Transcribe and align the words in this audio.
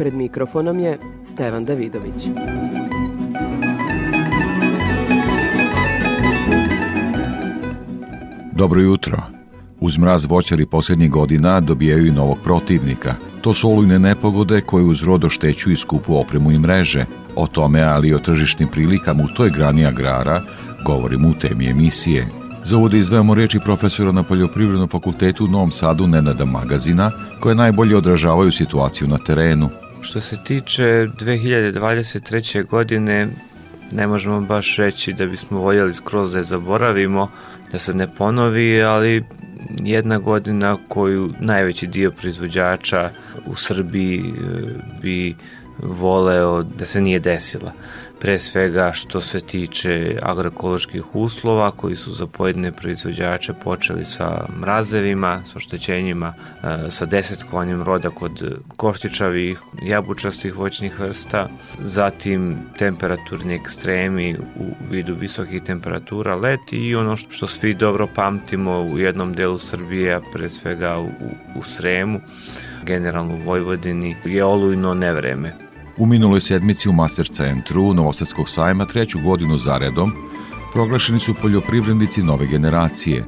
Pred 0.00 0.14
mikrofonom 0.14 0.78
je 0.78 0.98
Stevan 1.22 1.64
Davidović. 1.64 2.30
Dobro 8.52 8.80
jutro. 8.80 9.22
Uz 9.80 9.98
mraz 9.98 10.24
voćari 10.24 10.66
posljednjih 10.66 11.10
godina 11.10 11.60
dobijaju 11.60 12.06
i 12.06 12.10
novog 12.10 12.38
protivnika. 12.44 13.14
To 13.40 13.54
su 13.54 13.70
olujne 13.70 13.98
nepogode 13.98 14.60
koje 14.60 14.84
uz 14.84 15.02
rod 15.02 15.24
oštećuju 15.24 15.72
i 15.72 15.76
skupu 15.76 16.16
opremu 16.16 16.52
i 16.52 16.58
mreže. 16.58 17.04
O 17.36 17.46
tome, 17.46 17.82
ali 17.82 18.08
i 18.08 18.14
o 18.14 18.18
tržišnim 18.18 18.68
prilikama 18.68 19.24
u 19.24 19.34
toj 19.36 19.50
grani 19.50 19.86
agrara, 19.86 20.42
govorimo 20.86 21.28
u 21.28 21.34
temi 21.34 21.70
emisije. 21.70 22.26
Za 22.64 22.76
ovo 22.76 22.88
da 22.88 22.96
izvejamo 22.96 23.34
reči 23.34 23.60
profesora 23.64 24.12
na 24.12 24.22
Poljoprivrednom 24.22 24.88
fakultetu 24.88 25.44
u 25.44 25.48
Novom 25.48 25.70
Sadu 25.70 26.06
Nenada 26.06 26.44
Magazina, 26.44 27.10
koje 27.40 27.54
najbolje 27.54 27.96
odražavaju 27.96 28.52
situaciju 28.52 29.08
na 29.08 29.18
terenu. 29.18 29.68
Što 30.00 30.20
se 30.20 30.36
tiče 30.44 30.82
2023. 30.82 32.66
godine, 32.66 33.28
ne 33.92 34.06
možemo 34.06 34.40
baš 34.40 34.76
reći 34.76 35.12
da 35.12 35.26
bismo 35.26 35.58
voljeli 35.58 35.94
skroz 35.94 36.32
da 36.32 36.38
je 36.38 36.44
zaboravimo, 36.44 37.30
da 37.72 37.78
se 37.78 37.94
ne 37.94 38.14
ponovi, 38.14 38.82
ali 38.82 39.24
jedna 39.82 40.18
godina 40.18 40.76
koju 40.88 41.32
najveći 41.40 41.86
dio 41.86 42.10
proizvođača 42.10 43.10
u 43.46 43.56
Srbiji 43.56 44.18
e, 44.18 44.32
bi 45.02 45.34
voleo 45.78 46.62
da 46.62 46.86
se 46.86 47.00
nije 47.00 47.18
desila 47.18 47.72
pre 48.20 48.38
svega 48.38 48.92
što 48.92 49.20
se 49.20 49.40
tiče 49.40 50.18
agroekoloških 50.22 51.14
uslova 51.14 51.70
koji 51.70 51.96
su 51.96 52.12
za 52.12 52.26
pojedine 52.26 52.72
proizvođače 52.72 53.52
počeli 53.52 54.04
sa 54.04 54.44
mrazevima, 54.60 55.40
sa 55.44 55.56
oštećenjima, 55.56 56.34
e, 56.36 56.90
sa 56.90 57.06
deset 57.06 57.42
konjem 57.42 57.82
roda 57.82 58.10
kod 58.10 58.62
koštičavih, 58.76 59.60
jabučastih 59.82 60.56
voćnih 60.56 61.00
vrsta, 61.00 61.48
zatim 61.80 62.56
temperaturni 62.78 63.54
ekstremi 63.54 64.36
u 64.36 64.64
vidu 64.90 65.14
visokih 65.14 65.62
temperatura 65.62 66.36
let 66.36 66.60
i 66.72 66.94
ono 66.94 67.16
što 67.16 67.46
svi 67.46 67.74
dobro 67.74 68.08
pamtimo 68.14 68.80
u 68.82 68.98
jednom 68.98 69.32
delu 69.32 69.58
Srbije, 69.58 70.14
a 70.14 70.20
pre 70.32 70.50
svega 70.50 70.98
u, 70.98 71.08
u 71.56 71.62
Sremu, 71.62 72.20
generalno 72.84 73.34
u 73.34 73.42
Vojvodini, 73.44 74.16
je 74.24 74.44
olujno 74.44 74.94
nevreme. 74.94 75.69
U 76.00 76.06
minuloj 76.06 76.40
sedmici 76.40 76.88
u 76.88 76.92
Master 76.92 77.28
centru 77.28 77.94
Novosadskog 77.94 78.48
sajma 78.48 78.84
treću 78.84 79.18
godinu 79.24 79.58
zaredom 79.58 80.12
proglašeni 80.72 81.20
su 81.20 81.34
poljoprivrednici 81.42 82.22
nove 82.22 82.46
generacije. 82.46 83.24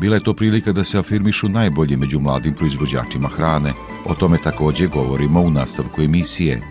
Bila 0.00 0.16
je 0.16 0.22
to 0.22 0.34
prilika 0.34 0.72
da 0.72 0.84
se 0.84 0.98
afirmišu 0.98 1.48
najbolji 1.48 1.96
među 1.96 2.20
mladim 2.20 2.54
proizvođačima 2.54 3.28
hrane. 3.28 3.72
O 4.06 4.14
tome 4.14 4.38
takođe 4.38 4.86
govorimo 4.86 5.40
u 5.40 5.50
nastavku 5.50 6.02
emisije. 6.02 6.62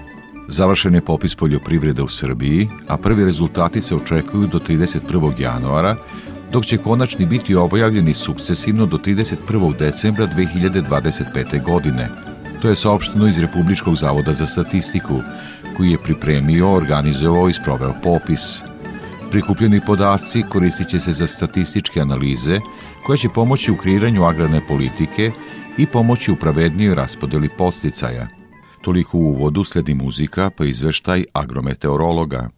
Završen 0.48 0.96
je 0.96 1.02
popis 1.02 1.36
poljoprivrede 1.36 2.02
u 2.02 2.08
Srbiji, 2.08 2.70
a 2.88 2.98
prvi 2.98 3.26
rezultati 3.26 3.82
se 3.82 3.96
očekuju 3.96 4.48
do 4.48 4.60
31. 4.60 5.40
januara, 5.40 5.96
dok 6.52 6.66
će 6.66 6.78
konačni 6.78 7.26
biti 7.26 7.56
objavljeni 7.56 8.14
sukcesivno 8.14 8.86
do 8.86 8.98
31. 8.98 9.78
decembra 9.78 10.28
2025. 10.28 11.64
godine– 11.64 12.10
To 12.64 12.70
je 12.70 12.76
saopšteno 12.76 13.28
iz 13.28 13.40
Republičkog 13.40 13.96
zavoda 13.96 14.34
za 14.34 14.46
statistiku, 14.46 15.20
koji 15.78 15.92
je 15.92 15.98
pripremio, 16.04 16.72
organizovao 16.74 17.50
i 17.50 17.54
sproveo 17.54 17.94
popis. 18.04 18.62
Prikupljeni 19.32 19.82
podaci 19.86 20.44
koristit 20.50 20.88
će 20.88 21.00
se 21.00 21.12
za 21.12 21.28
statističke 21.28 22.02
analize 22.02 22.60
koje 23.06 23.18
će 23.18 23.30
pomoći 23.30 23.72
u 23.72 23.78
kreiranju 23.78 24.24
agrarne 24.24 24.62
politike 24.68 25.32
i 25.78 25.86
pomoći 25.86 26.32
u 26.32 26.36
pravednijoj 26.36 26.96
raspodeli 26.96 27.50
podsticaja. 27.50 28.28
Toliko 28.82 29.18
u 29.18 29.22
uvodu 29.22 29.64
sledi 29.64 29.96
muzika 29.96 30.50
pa 30.58 30.66
izveštaj 30.66 31.26
agrometeorologa. 31.34 32.50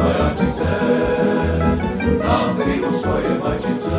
majačice, 0.03 0.69
da 2.17 2.63
kriju 2.63 2.91
svoje 3.01 3.29
majčice. 3.43 3.91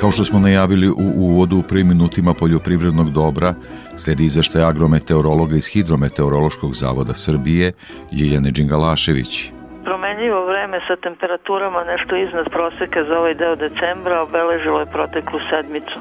Kao 0.00 0.10
što 0.10 0.24
smo 0.24 0.38
najavili 0.38 0.88
u 0.88 1.12
uvodu 1.16 1.56
u 1.56 1.62
prvim 1.62 1.88
minutima 1.88 2.34
poljoprivrednog 2.34 3.10
dobra, 3.10 3.54
sledi 3.96 4.24
izveštaj 4.24 4.62
agrometeorologa 4.62 5.56
iz 5.56 5.66
Hidrometeorološkog 5.66 6.74
zavoda 6.74 7.14
Srbije 7.14 7.72
Ljiljane 8.12 8.50
Đingalašević 8.50 9.52
promenljivo 9.88 10.46
vreme 10.46 10.80
sa 10.88 10.96
temperaturama 10.96 11.84
nešto 11.84 12.16
iznad 12.16 12.46
proseka 12.50 13.04
za 13.04 13.18
ovaj 13.18 13.34
deo 13.34 13.56
decembra 13.56 14.22
obeležilo 14.22 14.80
je 14.80 14.92
proteklu 14.96 15.38
sedmicu. 15.50 15.98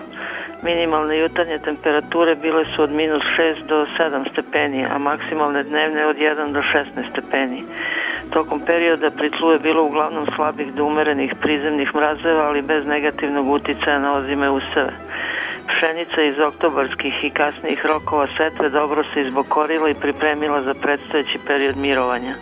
Minimalne 0.61 1.17
jutarnje 1.17 1.59
temperature 1.59 2.35
bile 2.35 2.65
su 2.75 2.83
od 2.83 2.91
minus 2.91 3.23
6 3.37 3.65
do 3.67 3.85
7 3.99 4.31
stepeni, 4.31 4.85
a 4.85 4.97
maksimalne 4.97 5.63
dnevne 5.63 6.05
od 6.05 6.17
1 6.17 6.51
do 6.53 6.61
16 6.61 7.09
stepeni. 7.11 7.63
Tokom 8.29 8.59
perioda 8.65 9.11
pri 9.11 9.29
tlu 9.31 9.51
je 9.51 9.59
bilo 9.59 9.83
uglavnom 9.83 10.27
slabih 10.35 10.73
do 10.73 10.85
umerenih 10.85 11.33
prizemnih 11.41 11.95
mrazeva, 11.95 12.47
ali 12.47 12.61
bez 12.61 12.85
negativnog 12.85 13.49
uticaja 13.49 13.99
na 13.99 14.13
ozime 14.13 14.49
useve. 14.49 14.91
Pšenica 15.67 16.21
iz 16.21 16.39
oktobarskih 16.39 17.13
i 17.23 17.29
kasnijih 17.29 17.85
rokova 17.85 18.27
setve 18.37 18.69
dobro 18.69 19.03
se 19.13 19.21
izbokorila 19.21 19.89
i 19.89 19.99
pripremila 20.01 20.61
za 20.61 20.73
predstojeći 20.73 21.39
period 21.47 21.77
mirovanja. 21.77 22.35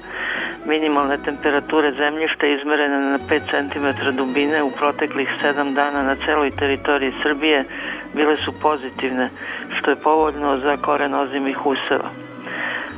Minimalne 0.66 1.18
temperature 1.18 1.92
zemljišta 1.92 2.48
izmerene 2.48 3.00
na 3.00 3.20
5 3.20 3.42
cm 3.52 4.16
dubine 4.18 4.64
u 4.64 4.72
proteklih 4.72 5.30
7 5.44 5.74
dana 5.74 6.04
na 6.04 6.16
celoj 6.16 6.52
teritoriji 6.52 7.14
Srbije 7.24 7.66
bile 8.14 8.38
su 8.46 8.52
pozitivne, 8.62 9.30
što 9.78 9.92
je 9.92 10.04
povoljno 10.04 10.58
za 10.58 10.78
koren 10.78 11.14
ozimih 11.14 11.66
useva. 11.66 12.10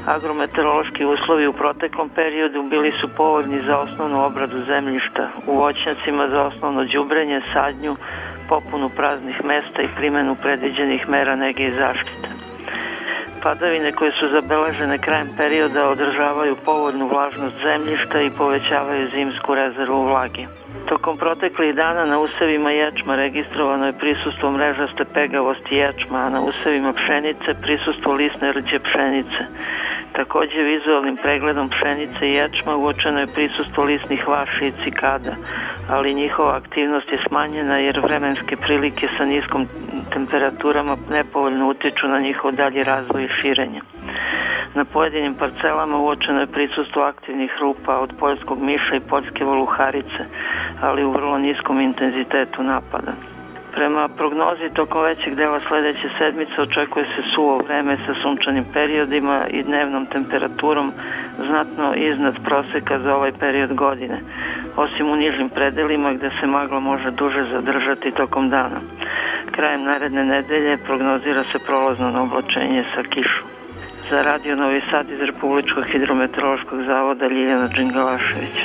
Agrometeorološki 0.06 1.06
uslovi 1.06 1.48
u 1.48 1.54
proteklom 1.54 2.10
periodu 2.10 2.64
bili 2.64 2.92
su 2.92 3.08
povoljni 3.18 3.60
za 3.60 3.78
osnovnu 3.78 4.25
obradu 4.25 4.60
zemljišta, 4.60 5.30
u 5.48 5.56
voćnjacima 5.56 6.28
za 6.30 6.42
osnovno 6.42 6.86
đubrenje, 6.86 7.42
sadnju, 7.54 7.96
popunu 8.50 8.90
praznih 8.90 9.44
mesta 9.44 9.81
i 9.81 9.96
primenu 9.98 10.36
predviđenih 10.42 11.10
mera 11.10 11.36
nege 11.36 11.63
i 11.63 11.72
zaštite. 11.72 12.37
Padavine 13.44 13.92
koje 13.92 14.12
su 14.12 14.28
zabeležene 14.28 14.98
krajem 14.98 15.30
perioda 15.38 15.89
održavaju 15.89 16.56
povoljnu 16.66 17.07
vlažnost 17.07 17.56
zemljišta 17.63 18.22
i 18.22 18.30
povećavaju 18.38 19.07
zimsku 19.07 19.56
rezervu 19.56 20.04
vlage. 20.04 20.45
Tokom 20.89 21.18
proteklih 21.18 21.75
dana 21.75 22.06
na 22.06 22.19
usevima 22.19 22.72
ječma 22.72 23.16
registrovano 23.16 23.86
je 23.86 24.00
prisustvo 24.04 24.51
mrežaste 24.51 25.06
pegavosti 25.13 25.75
ječma, 25.75 26.18
a 26.18 26.30
na 26.30 26.42
usevima 26.42 26.94
pšenice 26.94 27.62
prisustvo 27.62 28.13
lisne 28.13 28.51
rđe 28.51 28.80
pšenice. 28.80 29.42
Takođe 30.13 30.62
vizualnim 30.62 31.18
pregledom 31.18 31.69
pšenice 31.69 32.27
i 32.27 32.33
ječma 32.33 32.75
uočeno 32.75 33.19
je 33.19 33.27
prisustvo 33.27 33.83
lisnih 33.83 34.27
vaši 34.27 34.65
i 34.65 34.74
cikada, 34.83 35.33
ali 35.89 36.13
njihova 36.13 36.56
aktivnost 36.56 37.12
je 37.12 37.19
smanjena 37.27 37.77
jer 37.77 38.00
vremenske 38.00 38.56
prilike 38.56 39.07
sa 39.18 39.25
niskom 39.25 39.68
temperaturama 40.13 40.98
nepovoljno 41.09 41.69
utiču 41.69 42.07
na 42.07 42.19
njihov 42.19 42.51
dalji 42.51 42.83
razvoj 42.83 43.24
i 43.24 43.33
širenje. 43.42 43.81
Na 44.75 44.86
pojedinim 44.86 45.33
parcelama 45.33 45.98
uočeno 45.98 46.39
je 46.39 46.48
prisustvo 46.48 47.01
aktivnih 47.01 47.51
rupa 47.60 47.98
od 47.98 48.13
poljskog 48.19 48.62
miša 48.62 48.95
i 48.95 49.10
poljske 49.10 49.44
voluharice, 49.45 50.25
ali 50.81 51.03
u 51.03 51.12
vrlo 51.12 51.38
niskom 51.38 51.81
intenzitetu 51.81 52.63
napada. 52.63 53.13
Prema 53.77 54.07
prognozi 54.07 54.69
tokom 54.74 55.03
većeg 55.03 55.35
dela 55.35 55.59
sledeće 55.68 56.09
sedmice 56.18 56.62
očekuje 56.62 57.06
se 57.06 57.21
suvo 57.35 57.57
vreme 57.57 57.97
sa 58.06 58.13
sunčanim 58.21 58.65
periodima 58.74 59.45
i 59.50 59.63
dnevnom 59.63 60.06
temperaturom 60.06 60.91
znatno 61.47 61.94
iznad 61.95 62.35
proseka 62.45 63.00
za 63.00 63.15
ovaj 63.15 63.31
period 63.31 63.74
godine, 63.74 64.19
osim 64.75 65.09
u 65.09 65.15
nižim 65.15 65.50
predelima 65.50 66.13
gde 66.13 66.29
se 66.39 66.47
magla 66.47 66.79
može 66.79 67.12
duže 67.12 67.44
zadržati 67.51 68.12
tokom 68.12 68.50
dana. 68.50 68.79
Krajem 69.51 69.83
naredne 69.83 70.24
nedelje 70.25 70.77
prognozira 70.77 71.44
se 71.44 71.59
prolazno 71.65 72.24
oblačenje 72.24 72.83
sa 72.95 73.03
kišom. 73.03 73.47
Za 74.09 74.21
Radio 74.21 74.56
Novi 74.56 74.81
Sad 74.91 75.09
iz 75.09 75.21
Republičkog 75.21 75.83
hidrometeorološkog 75.91 76.79
zavoda 76.83 77.27
Ljiljana 77.27 77.68
Đingalašević. 77.68 78.57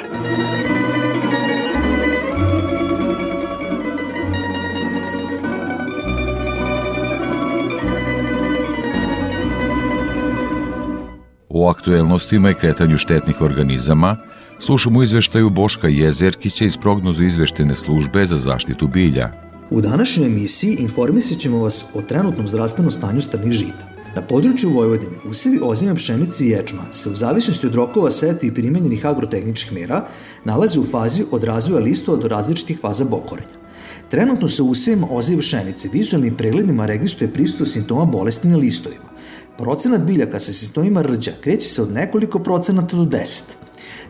O 11.62 11.68
aktuelnostima 11.68 12.50
i 12.50 12.54
kretanju 12.54 12.98
štetnih 12.98 13.40
organizama 13.40 14.16
slušamo 14.58 15.02
izveštaju 15.02 15.50
Boška 15.50 15.88
Jezerkića 15.88 16.64
iz 16.64 16.76
prognozu 16.76 17.24
izveštene 17.24 17.74
službe 17.74 18.26
za 18.26 18.36
zaštitu 18.36 18.86
bilja. 18.86 19.30
U 19.70 19.80
današnjoj 19.80 20.26
emisiji 20.26 20.76
informisat 20.80 21.38
ćemo 21.38 21.58
vas 21.58 21.86
o 21.94 22.02
trenutnom 22.02 22.48
zdravstvenom 22.48 22.90
stanju 22.90 23.20
strnih 23.20 23.52
žita. 23.52 23.86
Na 24.16 24.22
području 24.22 24.70
Vojvodine 24.70 25.16
usevi 25.30 25.58
ozime 25.62 25.94
pšenice 25.94 26.44
i 26.44 26.48
ječma 26.48 26.82
se 26.90 27.10
u 27.10 27.14
zavisnosti 27.14 27.66
od 27.66 27.74
rokova 27.74 28.10
seti 28.10 28.46
i 28.46 28.54
primenjenih 28.54 29.06
agrotehničkih 29.06 29.72
mera 29.72 30.04
nalaze 30.44 30.80
u 30.80 30.84
fazi 30.84 31.24
od 31.30 31.44
razvoja 31.44 31.80
listova 31.80 32.18
do 32.18 32.28
različitih 32.28 32.78
faza 32.80 33.04
bokorenja. 33.04 33.62
Trenutno 34.10 34.48
se 34.48 34.62
usevima 34.62 35.06
oziva 35.10 35.40
pšenice 35.40 35.88
vizualnim 35.92 36.36
pregledima 36.36 36.86
registruje 36.86 37.32
pristup 37.32 37.68
simptoma 37.68 38.04
bolesti 38.04 38.48
na 38.48 38.56
listovima. 38.56 39.11
Procenat 39.58 40.00
biljaka 40.00 40.40
sa 40.40 40.52
simptomima 40.52 41.02
rđa 41.02 41.32
kreće 41.40 41.68
se 41.68 41.82
od 41.82 41.92
nekoliko 41.92 42.38
procenata 42.38 42.96
do 42.96 43.04
10. 43.04 43.42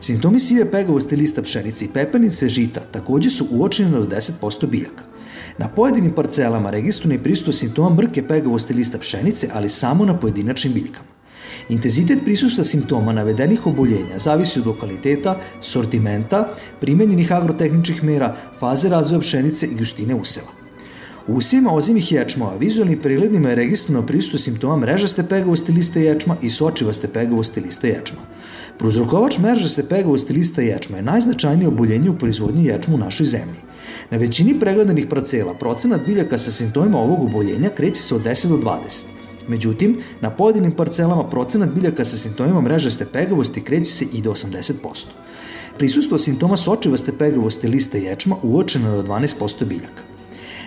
Simptomi 0.01 0.39
sive 0.39 0.71
pegavosti 0.71 1.15
lista 1.15 1.41
pšenice 1.41 1.85
i 1.85 1.89
pepenice 1.93 2.49
žita 2.49 2.81
takođe 2.91 3.29
su 3.29 3.47
uočeni 3.51 3.91
do 3.91 4.05
10% 4.05 4.67
biljaka. 4.67 5.03
Na 5.57 5.69
pojedinim 5.69 6.11
parcelama 6.11 6.69
registruje 6.69 7.23
prisustvo 7.23 7.53
simptoma 7.53 7.95
mrke 7.95 8.27
pegavosti 8.27 8.73
lista 8.73 8.97
pšenice, 8.97 9.49
ali 9.53 9.69
samo 9.69 10.05
na 10.05 10.19
pojedinačnim 10.19 10.73
biljkama. 10.73 11.07
Intenzitet 11.69 12.19
prisustva 12.25 12.63
simptoma 12.63 13.13
navedenih 13.13 13.67
oboljenja 13.67 14.17
zavisi 14.19 14.59
od 14.59 14.67
lokaliteta, 14.67 15.37
sortimenta, 15.61 16.55
primenjenih 16.81 17.31
agrotehničkih 17.31 18.03
mera, 18.03 18.35
faze 18.59 18.89
razvoja 18.89 19.19
pšenice 19.19 19.67
i 19.67 19.75
gustine 19.75 20.15
useva. 20.15 20.62
U 21.27 21.35
usijima 21.35 21.73
ozimih 21.73 22.11
ječmova 22.11 22.55
vizualnim 22.57 22.99
pregledima 22.99 23.49
je 23.49 23.55
registrovano 23.55 24.07
prisustvo 24.07 24.39
simptoma 24.39 24.77
mrežaste 24.77 25.23
pegavosti 25.29 25.71
lista 25.71 25.99
ječma 25.99 26.37
i 26.41 26.49
sočivaste 26.49 27.07
pegavosti 27.07 27.61
lista 27.61 27.87
ječma. 27.87 28.19
Prouzrokovač 28.77 29.37
mrežaste 29.39 29.83
pegavosti 29.83 30.33
lista 30.33 30.61
ječma 30.61 30.97
je 30.97 31.03
najznačajnije 31.03 31.67
oboljenje 31.67 32.09
u 32.09 32.17
proizvodnji 32.17 32.65
ječma 32.65 32.95
u 32.95 32.97
našoj 32.97 33.25
zemlji. 33.25 33.59
Na 34.11 34.17
većini 34.17 34.59
pregledanih 34.59 35.07
parcela 35.09 35.53
procenat 35.53 36.05
biljaka 36.05 36.37
sa 36.37 36.51
simptomima 36.51 36.97
ovog 36.97 37.23
oboljenja 37.23 37.69
kreće 37.69 38.01
se 38.01 38.15
od 38.15 38.23
10 38.23 38.47
do 38.47 38.57
20. 38.57 39.03
Međutim, 39.47 39.97
na 40.21 40.29
pojedinim 40.29 40.71
parcelama 40.71 41.29
procenat 41.29 41.69
biljaka 41.69 42.05
sa 42.05 42.17
simptomima 42.17 42.61
mrežaste 42.61 43.05
pegavosti 43.05 43.61
kreće 43.61 43.91
se 43.91 44.05
i 44.13 44.21
do 44.21 44.31
80%. 44.31 45.05
Prisustvo 45.77 46.17
simptoma 46.17 46.57
sočivaste 46.57 47.11
pegavosti 47.19 47.67
lista 47.67 47.97
ječma 47.97 48.35
uočeno 48.43 48.89
je 48.89 48.95
do 48.95 49.03
12% 49.03 49.65
biljaka. 49.65 50.12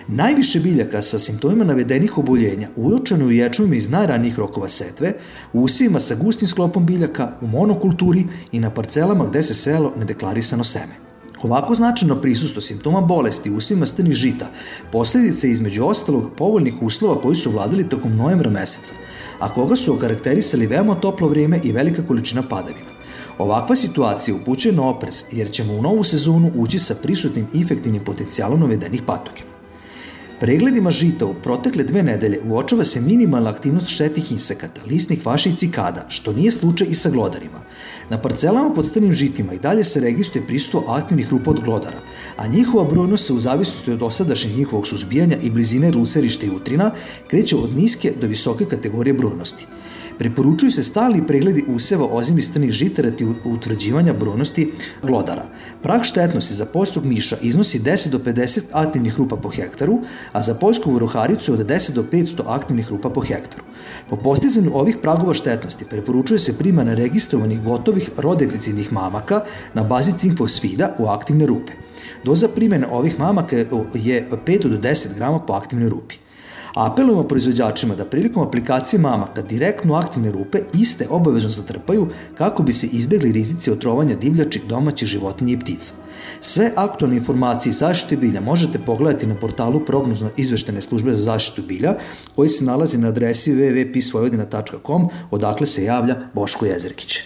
Najviše 0.09 0.59
biljaka 0.59 1.01
sa 1.01 1.19
simptomima 1.19 1.63
navedenih 1.63 2.17
oboljenja 2.17 2.69
uočeno 2.75 3.23
je 3.23 3.27
u 3.27 3.31
ječmima 3.31 3.75
iz 3.75 3.89
najranijih 3.89 4.39
rokova 4.39 4.67
setve, 4.67 5.13
u 5.53 5.61
usijima 5.61 5.99
sa 5.99 6.15
gustim 6.15 6.47
sklopom 6.47 6.85
biljaka, 6.85 7.31
u 7.41 7.47
monokulturi 7.47 8.23
i 8.51 8.59
na 8.59 8.69
parcelama 8.69 9.25
gde 9.25 9.43
se 9.43 9.53
selo 9.53 9.93
nedeklarisano 9.97 10.63
seme. 10.63 10.95
Ovako 11.43 11.75
značajno 11.75 12.21
prisustvo 12.21 12.61
simptoma 12.61 13.01
bolesti 13.01 13.51
u 13.51 13.57
usima 13.57 13.85
strnih 13.85 14.13
žita 14.13 14.47
posledice 14.91 15.51
između 15.51 15.83
ostalog 15.83 16.31
povoljnih 16.37 16.73
uslova 16.81 17.21
koji 17.21 17.35
su 17.35 17.51
vladali 17.51 17.89
tokom 17.89 18.15
novembra 18.15 18.49
meseca, 18.49 18.93
a 19.39 19.53
koga 19.53 19.75
su 19.75 19.93
okarakterisali 19.93 20.67
veoma 20.67 20.95
toplo 20.95 21.27
vrijeme 21.27 21.59
i 21.63 21.71
velika 21.71 22.01
količina 22.07 22.43
padavina. 22.49 22.89
Ovakva 23.37 23.75
situacija 23.75 24.35
upućuje 24.35 24.73
na 24.73 24.89
oprez 24.89 25.23
jer 25.31 25.51
ćemo 25.51 25.73
u 25.73 25.81
novu 25.81 26.03
sezonu 26.03 26.51
ući 26.55 26.79
sa 26.79 26.95
prisutnim 26.95 27.47
infektivnim 27.53 28.03
potencijalom 28.03 28.59
navedenih 28.59 29.01
patogena. 29.05 29.56
Pregledima 30.39 30.91
žita 30.91 31.25
u 31.25 31.33
protekle 31.33 31.83
dve 31.83 32.03
nedelje 32.03 32.39
uočava 32.45 32.83
se 32.83 33.01
minimalna 33.01 33.49
aktivnost 33.49 33.87
štetnih 33.87 34.31
insekata, 34.31 34.81
lisnih 34.85 35.25
vaša 35.25 35.49
i 35.49 35.55
cikada, 35.55 36.05
što 36.09 36.33
nije 36.33 36.51
slučaj 36.51 36.87
i 36.89 36.95
sa 36.95 37.09
glodarima. 37.09 37.61
Na 38.09 38.21
parcelama 38.21 38.73
pod 38.75 38.85
strnim 38.85 39.13
žitima 39.13 39.53
i 39.53 39.59
dalje 39.59 39.83
se 39.83 39.99
registruje 39.99 40.47
prisustvo 40.47 40.83
aktivnih 40.87 41.31
rupa 41.31 41.51
od 41.51 41.61
glodara, 41.63 41.99
a 42.35 42.47
njihova 42.47 42.83
brojnost 42.83 43.25
se 43.25 43.33
u 43.33 43.39
zavisnosti 43.39 43.91
od 43.91 44.03
osadašnjeg 44.03 44.57
njihovog 44.57 44.87
suzbijanja 44.87 45.37
i 45.41 45.49
blizine 45.49 45.91
ruserišta 45.91 46.45
i 46.45 46.49
utrina 46.49 46.91
kreće 47.27 47.55
od 47.55 47.75
niske 47.75 48.13
do 48.21 48.27
visoke 48.27 48.65
kategorije 48.65 49.13
brojnosti. 49.13 49.65
Preporučuju 50.17 50.71
se 50.71 50.83
stalni 50.83 51.27
pregledi 51.27 51.63
useva 51.67 52.07
ozimistanih 52.11 52.71
žita 52.71 53.01
rati 53.01 53.25
utvrđivanja 53.45 54.13
brojnosti 54.13 54.71
glodara. 55.03 55.45
Prah 55.83 56.03
štetnosti 56.03 56.53
za 56.53 56.65
poljskog 56.65 57.05
miša 57.05 57.37
iznosi 57.41 57.79
10 57.79 58.09
do 58.09 58.17
50 58.17 58.61
aktivnih 58.71 59.17
rupa 59.17 59.35
po 59.35 59.49
hektaru, 59.49 59.99
a 60.31 60.41
za 60.41 60.53
poljsku 60.53 60.91
vuroharicu 60.91 61.53
od 61.53 61.59
10 61.59 61.93
do 61.93 62.03
500 62.11 62.41
aktivnih 62.45 62.89
rupa 62.89 63.09
po 63.09 63.21
hektaru. 63.21 63.63
Po 64.09 64.15
postizanju 64.15 64.71
ovih 64.73 64.97
pragova 65.01 65.33
štetnosti 65.33 65.85
preporučuje 65.85 66.39
se 66.39 66.57
primana 66.57 66.93
registrovanih 66.93 67.63
gotovih 67.63 68.09
rodeticidnih 68.17 68.93
mamaka 68.93 69.41
na 69.73 69.83
bazi 69.83 70.13
cinkfosfida 70.17 70.95
u 70.99 71.05
aktivne 71.05 71.45
rupe. 71.45 71.73
Doza 72.23 72.47
primjene 72.47 72.87
ovih 72.87 73.19
mamaka 73.19 73.55
je 73.57 73.69
5 74.45 74.67
do 74.67 74.77
10 74.77 75.15
grama 75.15 75.39
po 75.39 75.53
aktivnoj 75.53 75.89
rupi. 75.89 76.15
Apelujemo 76.77 77.23
proizvođačima 77.23 77.95
da 77.95 78.05
prilikom 78.05 78.47
aplikacije 78.47 78.99
mamaka 78.99 79.41
direktno 79.41 79.95
aktivne 79.95 80.31
rupe 80.31 80.59
iste 80.73 81.07
obavezno 81.09 81.49
zatrpaju 81.49 82.07
kako 82.37 82.63
bi 82.63 82.73
se 82.73 82.87
izbegli 82.87 83.31
rizici 83.31 83.71
otrovanja 83.71 84.15
divljači, 84.15 84.61
domaćih 84.69 85.07
životinja 85.07 85.53
i 85.53 85.59
ptica. 85.59 85.93
Sve 86.39 86.71
aktualne 86.75 87.17
informacije 87.17 87.73
zaštite 87.73 88.17
bilja 88.17 88.41
možete 88.41 88.79
pogledati 88.79 89.27
na 89.27 89.35
portalu 89.35 89.79
prognozno 89.85 90.29
izveštene 90.37 90.81
službe 90.81 91.11
za 91.11 91.21
zaštitu 91.21 91.67
bilja 91.67 91.95
koji 92.35 92.49
se 92.49 92.65
nalazi 92.65 92.97
na 92.97 93.07
adresi 93.07 93.53
www.pisvojvodina.com 93.53 95.09
odakle 95.31 95.65
se 95.65 95.83
javlja 95.83 96.15
Boško 96.33 96.65
Jezerkić. 96.65 97.19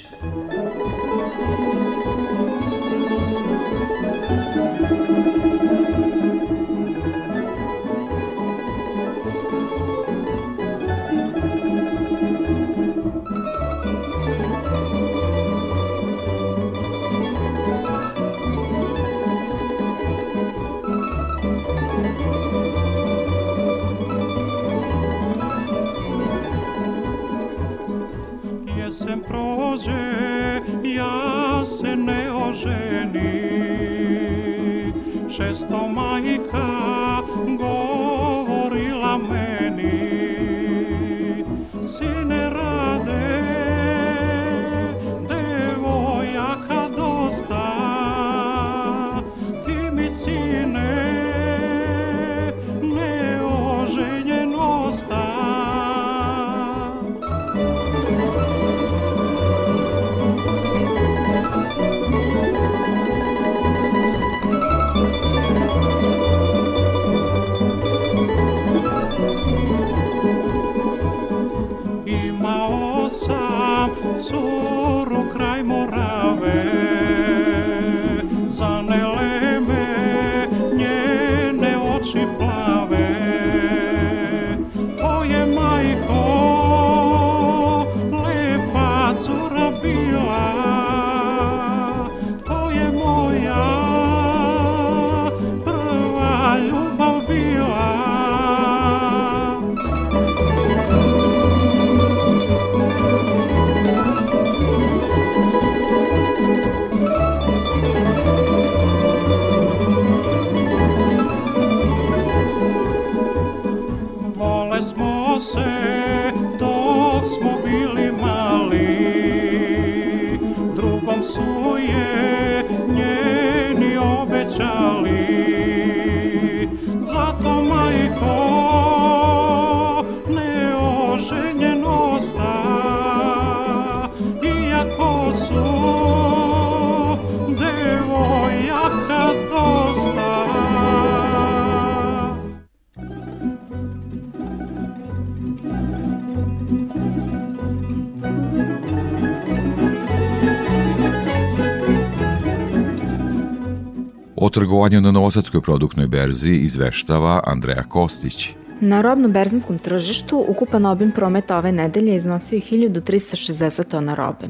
Trgovanju 154.81 155.01
na 155.01 155.11
Novosadskoj 155.11 155.61
produktnoj 155.61 156.07
berzi 156.07 156.51
izveštava 156.51 157.41
Andreja 157.45 157.83
Kostić. 157.83 158.49
Na 158.79 159.01
robno-berzinskom 159.01 159.77
tržištu 159.77 160.45
ukupan 160.47 160.85
obim 160.85 161.11
prometa 161.11 161.57
ove 161.57 161.71
nedelje 161.71 162.15
iznosio 162.15 162.55
je 162.55 162.61
1360 162.61 163.83
tona 163.83 164.15
robe, 164.15 164.47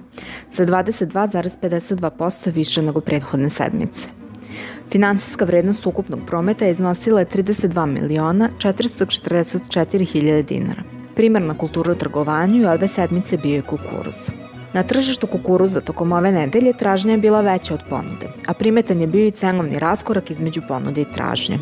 za 0.52 0.66
22,52% 0.66 2.54
više 2.54 2.82
nego 2.82 3.02
prethodne 3.02 3.50
sedmice. 3.50 4.08
Finansijska 4.92 5.46
vrednost 5.46 5.86
ukupnog 5.86 6.20
prometa 6.28 6.68
iznosila 6.68 7.20
je 7.20 7.26
32 7.26 7.86
miliona 7.86 8.50
444 8.58 10.12
hiljade 10.12 10.44
dinara. 10.44 10.84
Primarna 11.16 11.58
kultura 11.58 11.92
u 11.92 11.96
trgovanju 11.96 12.62
je 12.62 12.72
ove 12.72 12.88
sedmice 12.88 13.38
bio 13.38 13.56
je 13.56 13.62
kukuruz. 13.62 14.30
Na 14.74 14.84
tržištu 14.84 15.28
kukuruza 15.28 15.82
tokom 15.82 16.12
ove 16.12 16.32
nedelje 16.32 16.74
tražnja 16.74 17.12
je 17.12 17.18
bila 17.18 17.42
veća 17.42 17.74
od 17.74 17.80
ponude, 17.90 18.28
a 18.48 18.54
primetan 18.54 19.01
je 19.01 19.08
bio 19.08 19.25
i 19.25 19.32
cenovni 19.32 19.80
raskorak 19.80 20.32
između 20.32 20.62
ponude 20.68 21.01
i 21.01 21.12
tražnje. 21.13 21.60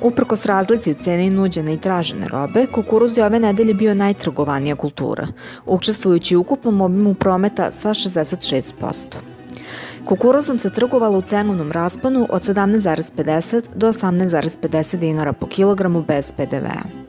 Uprkos 0.00 0.46
razlici 0.46 0.92
u 0.92 0.94
ceni 0.94 1.30
nuđene 1.30 1.74
i 1.74 1.80
tražene 1.80 2.28
robe, 2.28 2.66
kukuruz 2.66 3.18
je 3.18 3.24
ove 3.24 3.40
nedelje 3.40 3.74
bio 3.74 3.94
najtrgovanija 3.94 4.76
kultura, 4.76 5.28
učestvujući 5.66 6.36
u 6.36 6.40
ukupnom 6.40 6.80
obimu 6.80 7.14
prometa 7.14 7.70
sa 7.70 7.88
66%. 7.88 8.72
Kukuruzom 10.04 10.58
se 10.58 10.70
trgovalo 10.70 11.18
u 11.18 11.22
cenovnom 11.22 11.72
rasponu 11.72 12.26
od 12.30 12.42
17,50 12.42 13.64
do 13.74 13.88
18,50 13.88 14.96
dinara 14.96 15.32
po 15.32 15.46
kilogramu 15.46 16.02
bez 16.02 16.32
PDV-a. 16.32 17.05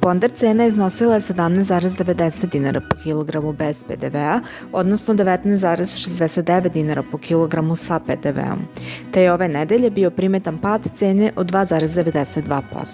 Ponder 0.00 0.30
cena 0.34 0.66
iznosila 0.66 1.14
je 1.14 1.20
17,90 1.20 2.50
dinara 2.50 2.80
po 2.80 2.96
kilogramu 3.02 3.52
bez 3.52 3.84
PDV-a, 3.84 4.40
odnosno 4.72 5.14
19,69 5.14 6.68
dinara 6.68 7.02
po 7.12 7.18
kilogramu 7.18 7.76
sa 7.76 7.98
PDV-om, 7.98 8.64
te 9.12 9.22
je 9.22 9.32
ove 9.32 9.48
nedelje 9.48 9.90
bio 9.90 10.10
primetan 10.10 10.58
pad 10.58 10.88
cene 10.94 11.32
od 11.36 11.52
2,92%. 11.52 12.84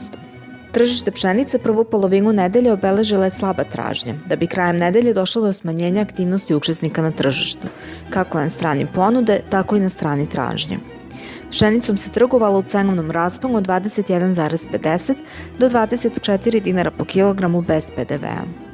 Tržište 0.72 1.10
pšenice 1.10 1.58
prvu 1.58 1.84
polovinu 1.84 2.32
nedelje 2.32 2.72
obeležila 2.72 3.24
je 3.24 3.30
slaba 3.30 3.64
tražnja, 3.64 4.14
da 4.26 4.36
bi 4.36 4.46
krajem 4.46 4.76
nedelje 4.76 5.14
došlo 5.14 5.42
do 5.42 5.52
smanjenja 5.52 6.02
aktivnosti 6.02 6.54
učesnika 6.54 7.02
na 7.02 7.10
tržištu, 7.10 7.68
kako 8.10 8.38
na 8.38 8.50
strani 8.50 8.86
ponude, 8.94 9.40
tako 9.50 9.76
i 9.76 9.80
na 9.80 9.88
strani 9.88 10.26
tražnje. 10.26 10.95
Pšenicom 11.50 11.98
se 11.98 12.10
trgovalo 12.10 12.58
u 12.58 12.62
cenovnom 12.62 13.10
rasponu 13.10 13.56
od 13.56 13.66
21,50 13.66 15.14
do 15.58 15.68
24 15.68 16.60
dinara 16.60 16.90
po 16.90 17.04
kilogramu 17.04 17.62
bez 17.62 17.90
PDV-a. 17.96 18.66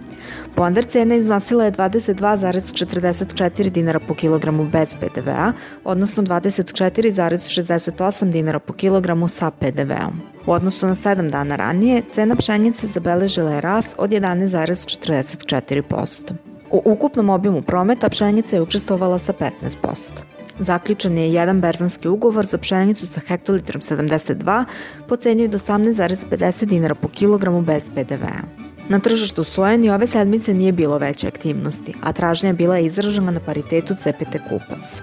Ponder 0.55 0.85
cena 0.85 1.15
iznosila 1.15 1.65
je 1.65 1.73
22,44 1.73 3.71
dinara 3.71 4.01
po 4.09 4.15
kilogramu 4.15 4.65
bez 4.65 4.97
PDV-a, 5.01 5.53
odnosno 5.85 6.23
24,68 6.23 8.31
dinara 8.31 8.59
po 8.59 8.73
kilogramu 8.73 9.29
sa 9.29 9.51
PDV-om. 9.51 10.21
U 10.47 10.53
odnosu 10.53 10.87
na 10.87 10.95
7 10.95 11.31
dana 11.31 11.57
ranije, 11.57 12.03
cena 12.11 12.37
pšenice 12.37 12.87
zabeležila 12.87 13.51
je 13.51 13.61
rast 13.61 13.95
od 13.99 14.11
11,44%. 14.11 16.33
U 16.71 16.83
ukupnom 16.85 17.31
objemu 17.31 17.63
prometa 17.63 18.09
pšenica 18.09 18.57
je 18.57 18.63
učestvovala 18.63 19.19
sa 19.19 19.33
15%. 19.33 20.32
Zaključen 20.63 21.19
je 21.19 21.33
jedan 21.33 21.61
berzanski 21.61 22.09
ugovor 22.09 22.47
za 22.47 22.59
pšenicu 22.59 23.07
sa 23.07 23.21
hektolitrom 23.21 23.83
72 23.83 24.65
po 25.09 25.17
ceni 25.17 25.45
od 25.45 25.51
18,50 25.51 26.65
dinara 26.65 26.95
po 26.95 27.09
kilogramu 27.09 27.63
bez 27.63 27.91
PDV-a. 27.91 28.43
Na 28.89 28.99
tržištu 28.99 29.45
soje 29.45 29.79
ni 29.79 29.91
ove 29.91 30.07
sedmice 30.07 30.55
nije 30.55 30.73
bilo 30.73 30.99
veće 30.99 31.29
aktivnosti, 31.29 31.95
a 32.03 32.13
tražnja 32.13 32.49
je 32.49 32.55
bila 32.55 32.79
izražena 32.79 33.31
na 33.31 33.41
paritetu 33.41 33.95
CPT 33.95 34.39
kupac. 34.49 35.03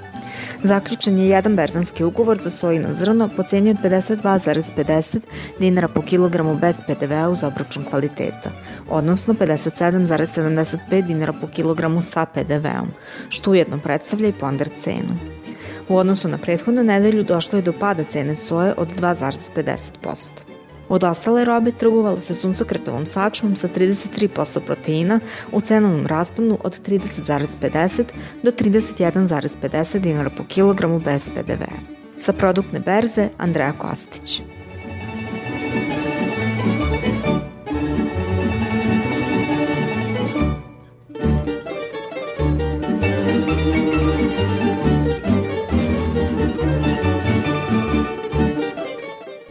Zaključen 0.64 1.20
je 1.20 1.30
jedan 1.30 1.56
berzanski 1.56 2.04
ugovor 2.04 2.38
za 2.38 2.50
sojino 2.50 2.94
zrno 2.94 3.30
po 3.38 3.44
ceni 3.44 3.70
od 3.70 3.78
52,50 3.84 5.20
dinara 5.60 5.88
po 5.88 6.02
kilogramu 6.02 6.56
bez 6.56 6.76
PDV-a 6.88 7.30
uz 7.30 7.44
obračun 7.44 7.84
kvaliteta, 7.90 8.52
odnosno 8.90 9.34
57,75 9.34 11.08
dinara 11.08 11.34
po 11.42 11.48
kilogramu 11.48 12.02
sa 12.02 12.26
PDV-om, 12.26 12.92
što 13.30 13.52
ujedno 13.52 13.80
predstavlja 13.80 14.28
i 14.28 14.34
ponder 14.34 14.70
cenu. 14.84 15.39
U 15.90 15.96
odnosu 15.96 16.28
na 16.28 16.38
prethodnu 16.38 16.84
nedelju 16.84 17.24
došlo 17.24 17.58
je 17.58 17.62
do 17.62 17.74
pada 17.80 18.04
cene 18.04 18.36
soje 18.36 18.74
od 18.78 18.88
2,50%. 19.00 20.50
Od 20.90 21.04
ostale 21.04 21.46
robe 21.46 21.72
trgovalo 21.72 22.22
se 22.22 22.34
suncokretovom 22.34 23.06
sačmom 23.06 23.56
sa 23.56 23.68
33% 23.68 24.60
proteina 24.66 25.20
u 25.52 25.62
cenovnom 25.62 26.08
rasponu 26.08 26.58
od 26.64 26.82
30,50 26.88 28.04
do 28.44 28.52
31,50 28.52 30.00
dinara 30.00 30.30
po 30.38 30.44
kilogramu 30.44 31.00
bez 31.00 31.30
PDV. 31.30 31.64
Sa 32.20 32.34
produktne 32.34 32.80
berze 32.80 33.28
Andreja 33.38 33.74
Kostić. 33.74 34.42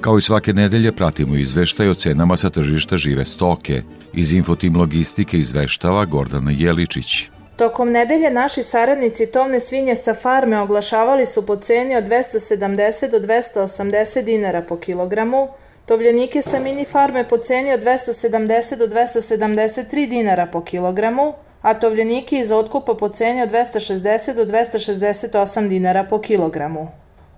Kao 0.09 0.19
i 0.19 0.23
svake 0.23 0.53
nedelje 0.53 0.93
pratimo 0.93 1.37
izveštaj 1.37 1.89
o 1.89 1.95
cenama 1.95 2.37
sa 2.37 2.51
tržišta 2.51 2.97
žive 2.97 3.25
stoke. 3.25 3.83
Iz 4.13 4.33
Infotim 4.33 4.77
Logistike 4.77 5.39
izveštava 5.39 6.05
Gordana 6.05 6.51
Jeličić. 6.51 7.31
Tokom 7.57 7.91
nedelje 7.93 8.31
naši 8.31 8.63
saradnici 8.63 9.27
tovne 9.27 9.61
svinje 9.61 9.95
sa 9.95 10.15
farme 10.15 10.61
oglašavali 10.61 11.27
su 11.27 11.47
po 11.47 11.57
ceni 11.57 11.97
od 11.97 12.05
270 12.05 13.11
do 13.11 13.19
280 13.19 14.25
dinara 14.25 14.63
po 14.63 14.77
kilogramu, 14.77 15.49
tovljenike 15.87 16.43
sa 16.43 16.61
mini 16.61 16.85
farme 16.85 17.29
po 17.29 17.37
ceni 17.37 17.73
od 17.73 17.81
270 17.81 18.79
do 18.79 18.87
273 18.87 20.09
dinara 20.09 20.47
po 20.47 20.65
kilogramu, 20.65 21.33
a 21.63 21.75
tovljenike 21.75 22.37
iz 22.37 22.53
otkupa 22.53 22.95
po 22.95 23.09
ceni 23.09 23.43
od 23.43 23.51
260 23.51 24.35
do 24.35 24.45
268 24.45 25.69
dinara 25.69 26.05
po 26.05 26.21
kilogramu. 26.21 26.89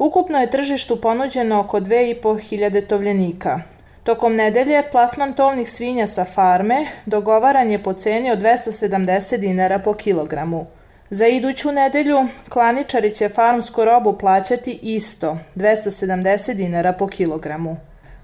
Ukupno 0.00 0.40
je 0.40 0.50
tržištu 0.50 1.00
ponuđeno 1.00 1.60
oko 1.60 1.80
2500 1.80 2.86
tovljenika. 2.86 3.60
Tokom 4.02 4.34
nedelje 4.34 4.90
plasman 4.90 5.32
tovnih 5.32 5.70
svinja 5.70 6.06
sa 6.06 6.24
farme 6.24 6.86
dogovaran 7.06 7.70
je 7.70 7.82
po 7.82 7.92
ceni 7.92 8.30
od 8.30 8.38
270 8.38 9.36
dinara 9.36 9.78
po 9.78 9.94
kilogramu. 9.94 10.66
Za 11.10 11.26
iduću 11.26 11.72
nedelju 11.72 12.26
klaničari 12.48 13.10
će 13.10 13.28
farmsku 13.28 13.84
robu 13.84 14.18
plaćati 14.18 14.78
isto, 14.82 15.38
270 15.56 16.54
dinara 16.54 16.92
po 16.92 17.06
kilogramu. 17.06 17.76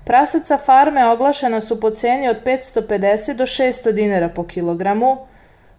Prasaca 0.05 0.59
farme 0.59 1.07
oglašena 1.07 1.61
su 1.61 1.81
po 1.81 1.91
ceni 1.91 2.29
od 2.29 2.37
550 2.45 3.35
do 3.35 3.47
600 3.47 3.93
dinara 3.93 4.29
po 4.29 4.45
kilogramu, 4.45 5.17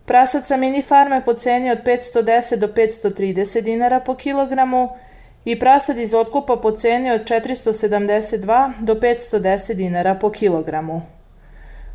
prasaca 0.05 0.57
mini 0.57 0.81
farme 0.81 1.21
po 1.25 1.33
ceni 1.33 1.71
od 1.71 1.83
510 1.83 2.55
do 2.55 2.67
530 2.67 3.61
dinara 3.61 3.99
po 3.99 4.15
kilogramu 4.15 4.89
i 5.49 5.59
prasad 5.59 5.97
iz 5.97 6.13
otkupa 6.13 6.55
po 6.55 6.71
ceni 6.71 7.11
od 7.11 7.21
472 7.21 8.71
do 8.81 8.95
510 8.95 9.73
dinara 9.73 10.15
po 10.15 10.29
kilogramu. 10.29 11.01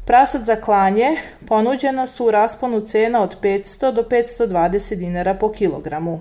Prasad 0.07 0.45
za 0.45 0.57
klanje 0.57 1.17
ponuđeno 1.49 2.07
su 2.07 2.27
u 2.27 2.31
rasponu 2.31 2.81
cena 2.81 3.23
od 3.23 3.41
500 3.41 3.93
do 3.93 4.03
520 4.03 4.95
dinara 4.95 5.35
po 5.35 5.53
kilogramu. 5.53 6.21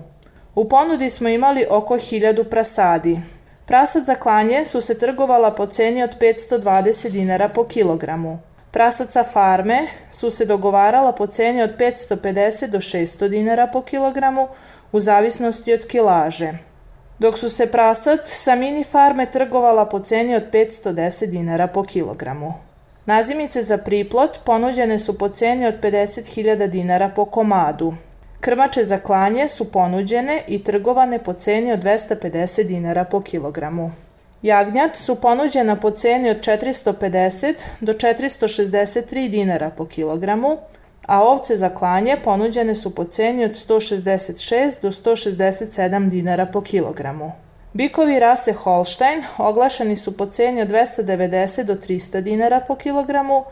U 0.54 0.68
ponudi 0.68 1.10
smo 1.10 1.28
imali 1.28 1.66
oko 1.70 1.94
1000 1.94 2.44
prasadi. 2.44 3.20
Prasad 3.66 4.06
za 4.06 4.14
klanje 4.14 4.64
su 4.64 4.80
se 4.80 4.98
trgovala 4.98 5.50
po 5.50 5.66
ceni 5.66 6.02
od 6.02 6.10
520 6.20 7.08
dinara 7.08 7.48
po 7.48 7.64
kilogramu. 7.64 8.38
Prasaca 8.70 9.24
farme 9.24 9.86
su 10.10 10.30
se 10.30 10.44
dogovarala 10.44 11.12
po 11.12 11.26
ceni 11.26 11.62
od 11.62 11.70
550 11.78 12.66
do 12.66 12.78
600 12.78 13.28
dinara 13.28 13.66
po 13.66 13.82
kilogramu 13.82 14.48
u 14.92 15.00
zavisnosti 15.00 15.74
od 15.74 15.86
kilaže 15.86 16.71
dok 17.22 17.38
su 17.38 17.48
se 17.48 17.66
prasac 17.66 18.20
sa 18.24 18.54
mini 18.54 18.84
farme 18.84 19.26
trgovala 19.30 19.84
po 19.86 20.00
ceni 20.00 20.34
od 20.34 20.42
510 20.52 21.26
dinara 21.26 21.66
po 21.66 21.82
kilogramu. 21.82 22.54
Nazimice 23.06 23.62
za 23.62 23.78
priplot 23.78 24.38
ponuđene 24.44 24.98
su 24.98 25.18
po 25.18 25.28
ceni 25.28 25.66
od 25.66 25.74
50.000 25.82 26.66
dinara 26.66 27.08
po 27.08 27.24
komadu. 27.24 27.94
Krmače 28.40 28.84
za 28.84 28.98
klanje 28.98 29.48
su 29.48 29.72
ponuđene 29.72 30.42
i 30.48 30.64
trgovane 30.64 31.18
po 31.18 31.32
ceni 31.32 31.72
od 31.72 31.84
250 31.84 32.62
dinara 32.62 33.04
po 33.04 33.20
kilogramu. 33.20 33.90
Jagnjat 34.42 34.96
su 34.96 35.14
ponuđena 35.14 35.76
po 35.76 35.90
ceni 35.90 36.30
od 36.30 36.40
450 36.40 37.54
do 37.80 37.92
463 37.92 39.28
dinara 39.28 39.70
po 39.70 39.86
kilogramu, 39.86 40.56
a 41.06 41.22
ovce 41.22 41.56
za 41.56 41.68
klanje 41.68 42.16
ponuđene 42.24 42.74
su 42.74 42.94
po 42.94 43.04
ceni 43.04 43.44
od 43.44 43.50
166 43.50 44.82
do 44.82 44.90
167 44.90 46.08
dinara 46.08 46.46
po 46.46 46.60
kilogramu. 46.60 47.32
Bikovi 47.72 48.18
rase 48.18 48.52
Holstein 48.52 49.24
oglašeni 49.38 49.96
su 49.96 50.16
po 50.16 50.26
ceni 50.26 50.62
od 50.62 50.68
290 50.68 51.62
do 51.62 51.74
300 51.74 52.20
dinara 52.20 52.60
po 52.68 52.76
kilogramu, 52.76 53.44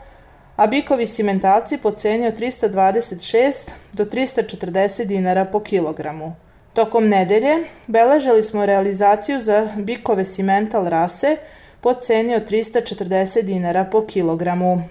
a 0.55 0.67
bikovi 0.67 1.05
simentalci 1.05 1.77
po 1.77 1.91
ceni 1.91 2.27
od 2.27 2.39
326 2.39 3.71
do 3.93 4.05
340 4.05 5.05
dinara 5.05 5.45
po 5.45 5.59
kilogramu. 5.59 6.35
Tokom 6.73 7.07
nedelje 7.07 7.63
beležali 7.87 8.43
smo 8.43 8.65
realizaciju 8.65 9.39
za 9.39 9.67
bikove 9.75 10.25
simental 10.25 10.85
rase 10.85 11.37
po 11.81 11.93
ceni 11.93 12.35
od 12.35 12.49
340 12.49 13.41
dinara 13.41 13.83
po 13.83 14.05
kilogramu. 14.05 14.81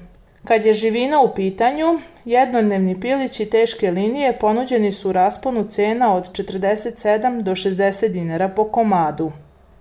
Kad 0.45 0.65
je 0.65 0.73
živina 0.73 1.21
u 1.21 1.35
pitanju, 1.35 2.01
jednodnevni 2.25 3.01
pilići 3.01 3.47
teške 3.47 3.91
linije 3.91 4.39
ponuđeni 4.39 4.93
su 4.93 5.09
u 5.09 5.13
rasponu 5.13 5.65
cena 5.65 6.15
od 6.15 6.31
47 6.33 7.43
do 7.43 7.51
60 7.51 8.09
dinara 8.09 8.49
po 8.49 8.65
komadu. 8.65 9.33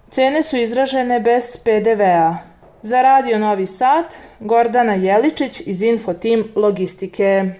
Cene 0.10 0.44
su 0.44 0.58
izražene 0.58 1.20
bez 1.20 1.58
PDV-a. 1.58 2.38
Za 2.82 3.02
Radio 3.02 3.40
Novi 3.40 3.66
Sad, 3.66 4.06
Gordana 4.40 4.94
Jeličić 4.94 5.62
iz 5.66 5.82
Infotim 5.82 6.52
Logistike. 6.56 7.54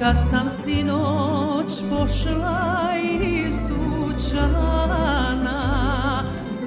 Kad 0.00 0.16
sam 0.30 0.50
sinoć 0.50 1.72
pošla 1.90 2.90
iz 3.22 3.54
dućana 3.68 4.72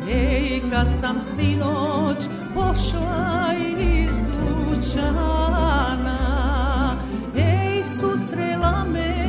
Ej, 0.09 0.61
kad 0.71 0.87
sam 0.99 1.19
sinoć 1.21 2.17
pošla 2.53 3.53
iz 3.79 4.17
dućana 4.23 5.37
Ej, 7.37 7.83
susrela 7.83 8.85
me 8.93 9.22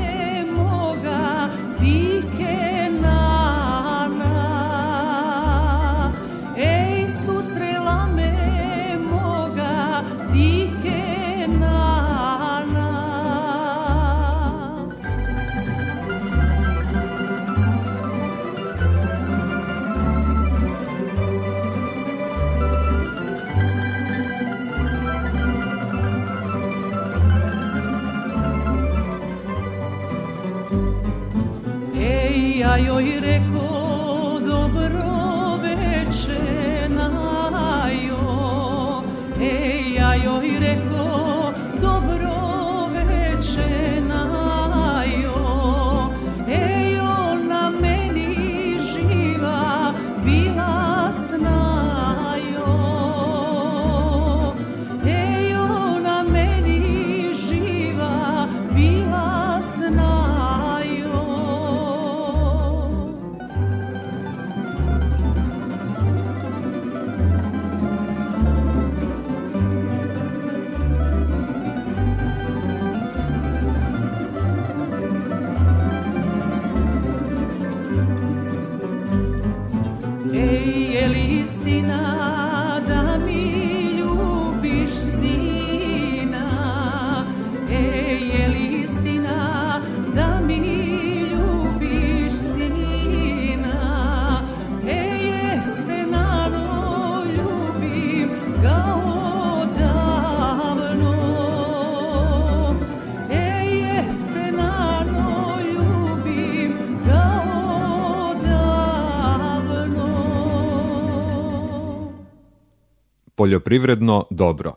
Poljoprivredno 113.45 114.27
dobro. 114.31 114.73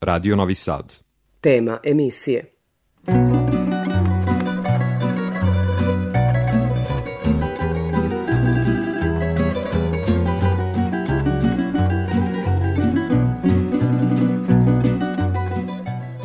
Radio 0.00 0.36
Novi 0.36 0.54
Sad. 0.54 0.98
Tema 1.40 1.78
emisije. 1.84 2.52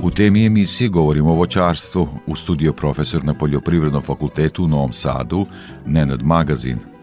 U 0.04 0.12
temi 0.12 0.46
emisije 0.46 0.90
govorimo 0.90 1.32
o 1.32 1.36
voćarstvu 1.36 2.08
u 2.26 2.36
studio 2.36 2.74
profesor 2.74 3.24
na 3.24 3.34
Poljoprivrednom 3.34 4.04
fakultetu 4.04 4.64
u 4.64 4.68
Novom 4.68 4.94
Sadu, 4.94 5.46
Nenad 5.86 6.24
Magazin. 6.24 6.97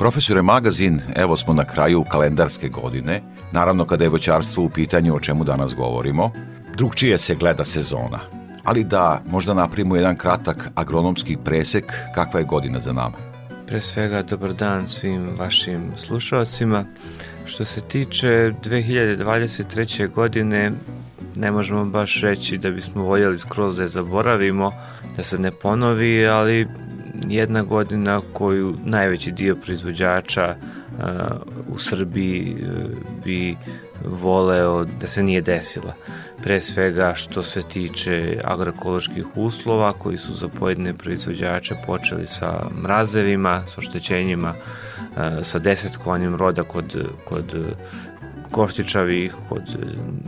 Profesore 0.00 0.42
Magazin, 0.42 1.00
evo 1.16 1.36
smo 1.36 1.54
na 1.54 1.64
kraju 1.64 2.04
kalendarske 2.10 2.68
godine. 2.68 3.22
Naravno, 3.52 3.84
kada 3.84 4.04
je 4.04 4.10
voćarstvo 4.10 4.64
u 4.64 4.68
pitanju 4.68 5.14
o 5.14 5.20
čemu 5.20 5.44
danas 5.44 5.74
govorimo, 5.74 6.30
drugčije 6.76 7.18
se 7.18 7.34
gleda 7.34 7.64
sezona. 7.64 8.18
Ali 8.64 8.84
da 8.84 9.22
možda 9.26 9.54
napravimo 9.54 9.96
jedan 9.96 10.16
kratak 10.16 10.68
agronomski 10.74 11.36
presek 11.44 11.92
kakva 12.14 12.40
je 12.40 12.46
godina 12.46 12.80
za 12.80 12.92
nama. 12.92 13.16
Pre 13.66 13.80
svega, 13.80 14.22
dobar 14.22 14.54
dan 14.54 14.88
svim 14.88 15.36
vašim 15.38 15.92
slušalcima. 15.96 16.84
Što 17.46 17.64
se 17.64 17.80
tiče 17.80 18.52
2023. 18.64 20.08
godine, 20.08 20.72
ne 21.36 21.50
možemo 21.50 21.84
baš 21.84 22.20
reći 22.20 22.58
da 22.58 22.70
bismo 22.70 23.02
voljeli 23.02 23.38
skroz 23.38 23.76
da 23.76 23.82
je 23.82 23.88
zaboravimo, 23.88 24.72
da 25.16 25.24
se 25.24 25.38
ne 25.38 25.50
ponovi, 25.50 26.26
ali 26.26 26.68
jedna 27.28 27.62
godina 27.62 28.20
koju 28.32 28.76
najveći 28.84 29.32
dio 29.32 29.56
proizvođača 29.56 30.56
uh, 30.56 31.04
u 31.68 31.78
Srbiji 31.78 32.56
uh, 32.62 32.68
bi 33.24 33.56
voleo 34.04 34.84
da 34.84 35.06
se 35.06 35.22
nije 35.22 35.40
desila. 35.40 35.94
Pre 36.42 36.60
svega 36.60 37.14
što 37.14 37.42
se 37.42 37.62
tiče 37.62 38.40
agroekoloških 38.44 39.24
uslova 39.36 39.92
koji 39.92 40.18
su 40.18 40.34
za 40.34 40.48
pojedine 40.48 40.94
proizvođače 40.94 41.74
počeli 41.86 42.26
sa 42.26 42.66
mrazevima, 42.82 43.62
sa 43.66 43.78
oštećenjima, 43.78 44.54
uh, 44.54 45.46
sa 45.46 45.58
desetkovanjem 45.58 46.36
roda 46.36 46.62
kod, 46.62 47.08
kod 47.24 47.54
koštičavih, 48.50 49.34
od 49.50 49.62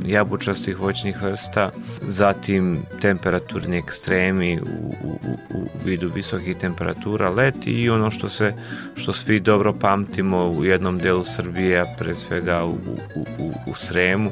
jabučastih 0.05 0.81
voćnih 0.81 1.23
vrsta, 1.23 1.71
zatim 2.03 2.83
temperaturni 3.01 3.79
ekstremi 3.79 4.61
u, 4.61 4.95
u, 5.05 5.37
u 5.55 5.69
vidu 5.85 6.11
visokih 6.15 6.57
temperatura 6.57 7.31
leti 7.31 7.71
i 7.71 7.91
ono 7.91 8.11
što 8.11 8.29
se 8.29 8.55
što 8.95 9.13
svi 9.13 9.41
dobro 9.41 9.73
pamtimo 9.73 10.51
u 10.51 10.65
jednom 10.65 10.99
delu 10.99 11.25
Srbije, 11.25 11.81
a 11.81 11.85
pre 11.99 12.15
svega 12.15 12.65
u, 12.65 12.71
u, 13.17 13.25
u, 13.39 13.53
u 13.67 13.75
Sremu, 13.75 14.31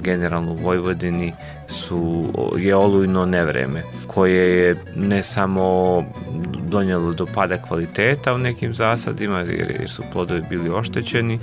generalno 0.00 0.52
u 0.52 0.56
Vojvodini 0.56 1.32
su, 1.68 2.32
je 2.58 2.76
olujno 2.76 3.26
nevreme, 3.26 3.82
koje 4.06 4.58
je 4.58 4.76
ne 4.96 5.22
samo 5.22 6.04
donijelo 6.68 7.12
do 7.12 7.26
pada 7.26 7.62
kvaliteta 7.62 8.34
u 8.34 8.38
nekim 8.38 8.74
zasadima, 8.74 9.38
jer, 9.38 9.76
jer 9.80 9.90
su 9.90 10.02
plodovi 10.12 10.42
bili 10.50 10.70
oštećeni, 10.70 11.38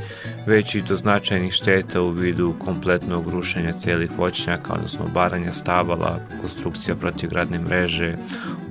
već 0.45 0.75
i 0.75 0.81
do 0.81 0.95
značajnih 0.95 1.53
šteta 1.53 1.74
u 2.01 2.09
vidu 2.09 2.53
kompletnog 2.59 3.27
rušenja 3.27 3.73
celih 3.73 4.11
voćnjaka, 4.17 4.73
odnosno 4.73 5.05
baranja 5.13 5.51
stabala, 5.51 6.19
konstrukcija 6.41 6.95
protivgradne 6.95 7.59
mreže, 7.59 8.17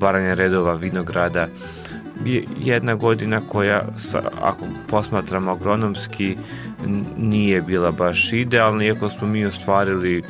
baranja 0.00 0.34
redova 0.34 0.74
vinograda, 0.74 1.46
jedna 2.60 2.94
godina 2.94 3.40
koja, 3.48 3.82
ako 4.42 4.64
posmatramo 4.88 5.52
agronomski, 5.52 6.36
nije 7.18 7.62
bila 7.62 7.90
baš 7.90 8.32
idealna, 8.32 8.84
iako 8.84 9.10
smo 9.10 9.28
mi 9.28 9.46
ostvarili 9.46 10.22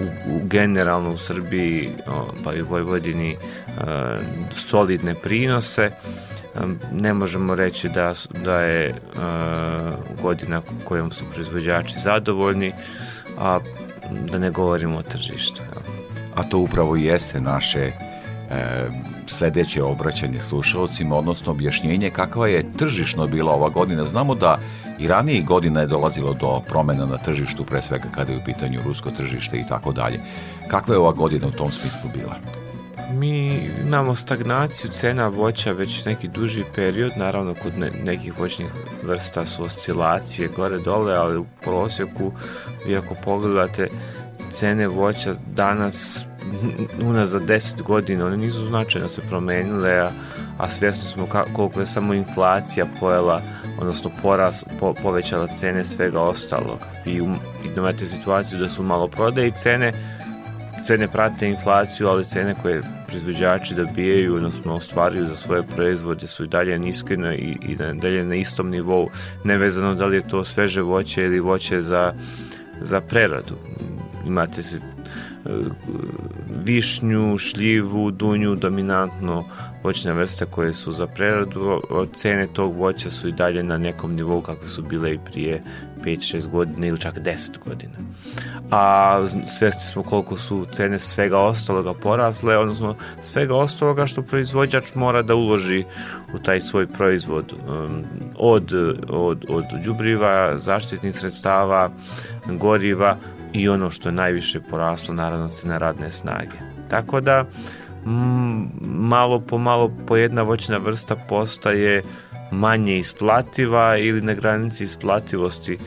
u, 0.00 0.34
u 0.34 0.40
generalno 0.44 1.12
u 1.12 1.16
Srbiji 1.16 1.90
pa 2.44 2.54
i 2.54 2.62
u 2.62 2.66
Vojvodini 2.66 3.36
solidne 4.54 5.14
prinose 5.14 5.90
ne 6.92 7.14
možemo 7.14 7.54
reći 7.54 7.88
da, 7.88 8.12
da 8.44 8.60
je 8.60 8.94
godina 10.22 10.62
kojom 10.84 11.12
su 11.12 11.24
proizvođači 11.34 11.94
zadovoljni 11.98 12.72
a 13.38 13.58
da 14.30 14.38
ne 14.38 14.50
govorimo 14.50 14.98
o 14.98 15.02
tržištu 15.02 15.60
a 16.36 16.42
to 16.42 16.58
upravo 16.58 16.96
jeste 16.96 17.40
naše 17.40 17.80
e, 17.80 17.92
sledeće 19.26 19.82
obraćanje 19.82 20.40
slušalcima, 20.40 21.16
odnosno 21.16 21.52
objašnjenje 21.52 22.10
kakva 22.10 22.48
je 22.48 22.72
tržišno 22.76 23.26
bila 23.26 23.52
ova 23.52 23.68
godina. 23.68 24.04
Znamo 24.04 24.34
da 24.34 24.58
i 24.98 25.08
ranije 25.08 25.42
godina 25.42 25.80
je 25.80 25.86
dolazilo 25.86 26.34
do 26.34 26.60
promena 26.68 27.06
na 27.06 27.18
tržištu, 27.18 27.64
pre 27.64 27.82
svega 27.82 28.08
kada 28.14 28.32
je 28.32 28.38
u 28.38 28.44
pitanju 28.44 28.80
rusko 28.84 29.10
tržište 29.10 29.56
i 29.56 29.64
tako 29.68 29.92
dalje. 29.92 30.20
Kakva 30.68 30.94
je 30.94 30.98
ova 30.98 31.12
godina 31.12 31.46
u 31.46 31.50
tom 31.50 31.72
smislu 31.72 32.10
bila? 32.14 32.36
Mi 33.12 33.60
imamo 33.86 34.14
stagnaciju 34.14 34.90
cena 34.90 35.28
voća 35.28 35.72
već 35.72 36.04
neki 36.04 36.28
duži 36.28 36.64
period, 36.74 37.12
naravno 37.16 37.54
kod 37.54 37.78
ne, 37.78 37.90
nekih 38.04 38.38
voćnih 38.38 38.68
vrsta 39.02 39.46
su 39.46 39.64
oscilacije 39.64 40.48
gore-dole, 40.56 41.14
ali 41.14 41.38
u 41.38 41.46
prosjeku, 41.62 42.32
vi 42.86 42.96
ako 42.96 43.14
pogledate 43.14 43.88
cene 44.52 44.88
voća 44.88 45.34
danas 45.46 46.26
unazad 47.02 47.42
10 47.42 47.82
godina, 47.82 48.26
one 48.26 48.36
nisu 48.36 48.66
značajno 48.66 49.08
se 49.08 49.20
promenile, 49.28 49.98
a, 49.98 50.10
a 50.58 50.70
svjesni 50.70 51.08
smo 51.08 51.26
ka, 51.26 51.44
koliko 51.52 51.80
je 51.80 51.86
samo 51.86 52.14
inflacija 52.14 52.86
pojela, 53.00 53.42
odnosno 53.78 54.10
poraz, 54.22 54.64
po, 54.80 54.94
povećala 54.94 55.46
cene 55.46 55.84
svega 55.84 56.20
ostalog. 56.20 56.78
I, 57.06 57.20
um, 57.20 57.36
imate 57.76 58.06
situaciju 58.06 58.58
da 58.58 58.68
su 58.68 58.82
malo 58.82 59.08
prodaje 59.08 59.50
cene, 59.50 59.92
cene 60.86 61.08
prate 61.08 61.48
inflaciju, 61.48 62.08
ali 62.08 62.24
cene 62.24 62.54
koje 62.62 62.82
proizvođači 63.06 63.74
dobijaju, 63.74 64.34
odnosno 64.34 64.74
ostvaruju 64.74 65.24
za 65.24 65.36
svoje 65.36 65.62
proizvode 65.62 66.26
su 66.26 66.44
i 66.44 66.48
dalje 66.48 66.78
niske 66.78 67.16
na, 67.16 67.34
i, 67.34 67.56
i 67.68 67.76
dalje 67.76 68.24
na 68.24 68.34
istom 68.34 68.70
nivou, 68.70 69.08
nevezano 69.44 69.94
da 69.94 70.06
li 70.06 70.16
je 70.16 70.28
to 70.28 70.44
sveže 70.44 70.82
voće 70.82 71.24
ili 71.24 71.40
voće 71.40 71.82
za, 71.82 72.12
za 72.80 73.00
preradu. 73.00 73.54
Imate 74.26 74.62
se 74.62 74.80
višnju, 76.64 77.38
šljivu, 77.38 78.10
dunju, 78.10 78.54
dominantno 78.54 79.44
voćne 79.82 80.12
vrste 80.12 80.46
koje 80.46 80.74
su 80.74 80.92
za 80.92 81.06
preradu, 81.06 81.80
cene 82.14 82.46
tog 82.46 82.76
voća 82.76 83.10
su 83.10 83.28
i 83.28 83.32
dalje 83.32 83.62
na 83.62 83.78
nekom 83.78 84.14
nivou 84.14 84.40
kakve 84.40 84.68
su 84.68 84.82
bile 84.82 85.14
i 85.14 85.18
prije 85.18 85.62
5-6 86.04 86.46
godina 86.46 86.86
ili 86.86 87.00
čak 87.00 87.18
10 87.18 87.58
godina. 87.64 87.94
A 88.70 89.20
svesni 89.46 89.80
smo 89.80 90.02
koliko 90.02 90.36
su 90.36 90.66
cene 90.72 90.98
svega 90.98 91.38
ostaloga 91.38 91.94
porasle, 91.94 92.58
odnosno 92.58 92.94
svega 93.22 93.54
ostaloga 93.54 94.06
što 94.06 94.22
proizvođač 94.22 94.94
mora 94.94 95.22
da 95.22 95.34
uloži 95.34 95.84
u 96.34 96.38
taj 96.38 96.60
svoj 96.60 96.86
proizvod 96.86 97.52
um, 97.52 98.04
od, 98.36 98.72
od, 99.08 99.44
od 99.48 99.64
đubriva, 99.84 100.58
zaštitnih 100.58 101.16
sredstava, 101.16 101.90
goriva, 102.46 103.16
i 103.52 103.68
ono 103.68 103.90
što 103.90 104.08
je 104.08 104.12
najviše 104.12 104.60
poraslo, 104.60 105.14
naravno 105.14 105.48
cena 105.48 105.78
radne 105.78 106.10
snage. 106.10 106.56
Tako 106.88 107.20
da, 107.20 107.44
malo 108.84 109.40
po 109.40 109.58
malo 109.58 109.92
po 110.06 110.16
jedna 110.16 110.42
voćna 110.42 110.76
vrsta 110.76 111.16
postaje 111.28 112.02
manje 112.50 112.98
isplativa 112.98 113.96
ili 113.96 114.20
na 114.20 114.34
granici 114.34 114.84
isplativosti. 114.84 115.72
E, 115.72 115.78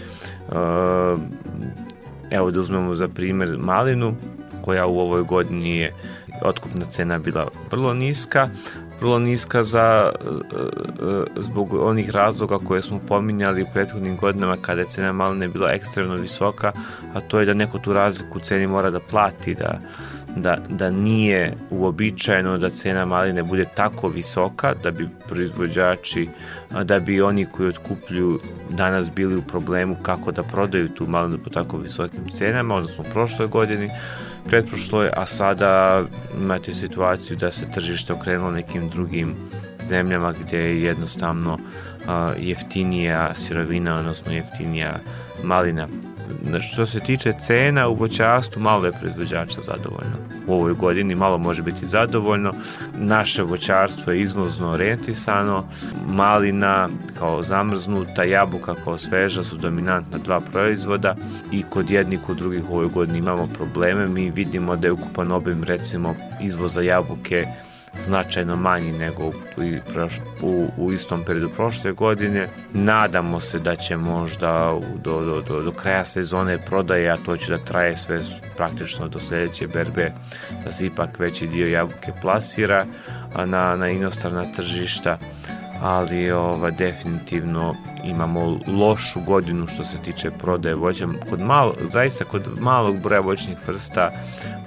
evo 2.31 2.51
da 2.51 2.59
uzmemo 2.59 2.93
za 2.93 3.07
primer 3.07 3.57
malinu, 3.57 4.13
koja 4.61 4.87
u 4.87 4.99
ovoj 4.99 5.23
godini 5.23 5.77
je 5.77 5.93
otkupna 6.41 6.85
cena 6.85 7.17
bila 7.19 7.47
vrlo 7.71 7.93
niska, 7.93 8.49
vrlo 9.01 9.19
niska 9.19 9.63
za, 9.63 10.12
e, 10.13 10.27
e, 10.27 11.41
zbog 11.41 11.73
onih 11.73 12.09
razloga 12.09 12.59
koje 12.59 12.81
smo 12.81 12.99
pominjali 13.07 13.63
u 13.63 13.67
prethodnim 13.73 14.17
godinama 14.17 14.57
kada 14.62 14.81
je 14.81 14.88
cena 14.88 15.13
maline 15.13 15.47
bila 15.47 15.71
ekstremno 15.71 16.15
visoka, 16.15 16.71
a 17.13 17.21
to 17.21 17.39
je 17.39 17.45
da 17.45 17.53
neko 17.53 17.79
tu 17.79 17.93
razliku 17.93 18.38
u 18.38 18.41
ceni 18.41 18.67
mora 18.67 18.89
da 18.91 18.99
plati, 18.99 19.55
da, 19.55 19.79
da, 20.35 20.57
da 20.69 20.89
nije 20.89 21.53
uobičajeno 21.69 22.57
da 22.57 22.69
cena 22.69 23.05
maline 23.05 23.43
bude 23.43 23.65
tako 23.75 24.07
visoka 24.07 24.73
da 24.83 24.91
bi 24.91 25.09
proizvođači, 25.27 26.29
da 26.83 26.99
bi 26.99 27.21
oni 27.21 27.45
koji 27.45 27.69
otkupljuju 27.69 28.39
danas 28.69 29.12
bili 29.12 29.35
u 29.35 29.41
problemu 29.41 29.95
kako 30.01 30.31
da 30.31 30.43
prodaju 30.43 30.89
tu 30.89 31.07
malinu 31.07 31.38
po 31.43 31.49
tako 31.49 31.77
visokim 31.77 32.29
cenama, 32.29 32.75
odnosno 32.75 33.03
u 33.09 33.13
prošloj 33.13 33.47
godini, 33.47 33.89
pretprošloj, 34.49 35.09
a 35.13 35.25
sada 35.25 36.01
imate 36.41 36.73
situaciju 36.73 37.38
da 37.38 37.51
se 37.51 37.71
tržište 37.73 38.13
okrenulo 38.13 38.51
nekim 38.51 38.89
drugim 38.89 39.35
zemljama 39.81 40.33
gdje 40.33 40.57
je 40.57 40.83
jednostavno 40.83 41.57
jeftinija 42.39 43.35
sirovina, 43.35 43.99
odnosno 43.99 44.33
jeftinija 44.33 44.99
malina. 45.43 45.88
Znači, 46.47 46.67
što 46.67 46.85
se 46.85 46.99
tiče 46.99 47.33
cena 47.39 47.87
u 47.87 47.95
voćarstvu, 47.95 48.61
malo 48.61 48.85
je 48.85 48.91
proizvođača 48.91 49.61
zadovoljno. 49.61 50.17
U 50.47 50.53
ovoj 50.53 50.73
godini 50.73 51.15
malo 51.15 51.37
može 51.37 51.63
biti 51.63 51.85
zadovoljno. 51.85 52.53
Naše 52.97 53.43
voćarstvo 53.43 54.13
je 54.13 54.21
izvozno 54.21 54.71
orijentisano. 54.71 55.65
Malina 56.07 56.89
kao 57.19 57.43
zamrznuta, 57.43 58.23
jabuka 58.23 58.75
kao 58.83 58.97
sveža 58.97 59.43
su 59.43 59.57
dominantna 59.57 60.17
dva 60.17 60.41
proizvoda 60.41 61.15
i 61.51 61.63
kod 61.63 61.89
jednih 61.89 62.19
kod 62.27 62.37
drugih 62.37 62.69
u 62.69 62.73
ovoj 62.73 62.87
godini 62.87 63.17
imamo 63.17 63.47
probleme. 63.47 64.07
Mi 64.07 64.29
vidimo 64.31 64.75
da 64.75 64.87
je 64.87 64.91
ukupan 64.91 65.31
obim 65.31 65.63
recimo 65.63 66.15
izvoza 66.41 66.81
jabuke 66.81 67.45
značajno 68.04 68.56
manji 68.56 68.91
nego 68.91 69.23
u, 69.25 69.34
u, 70.41 70.67
u 70.78 70.93
istom 70.93 71.23
periodu 71.23 71.49
prošle 71.49 71.91
godine. 71.91 72.47
Nadamo 72.73 73.39
se 73.39 73.60
da 73.60 73.75
će 73.75 73.97
možda 73.97 74.80
do, 75.04 75.21
do, 75.21 75.41
do, 75.41 75.62
do 75.62 75.71
kraja 75.71 76.06
sezone 76.06 76.58
prodaje, 76.58 77.10
a 77.10 77.17
to 77.25 77.38
će 77.38 77.52
da 77.52 77.58
traje 77.58 77.97
sve 77.97 78.19
praktično 78.58 79.08
do 79.08 79.19
sledeće 79.19 79.67
berbe, 79.67 80.12
da 80.65 80.71
se 80.71 80.86
ipak 80.86 81.19
veći 81.19 81.47
dio 81.47 81.67
jabuke 81.67 82.12
plasira 82.21 82.86
na, 83.45 83.75
na 83.75 83.89
inostrana 83.89 84.45
tržišta 84.56 85.17
ali 85.81 86.31
ova, 86.31 86.71
definitivno 86.71 87.75
imamo 88.03 88.59
lošu 88.67 89.19
godinu 89.19 89.67
što 89.67 89.85
se 89.85 89.97
tiče 90.05 90.31
prodaje 90.31 90.75
voća. 90.75 91.07
Kod 91.29 91.41
malo, 91.41 91.73
zaista 91.91 92.25
kod 92.25 92.47
malog 92.59 92.99
broja 92.99 93.21
voćnih 93.21 93.57
vrsta 93.67 94.11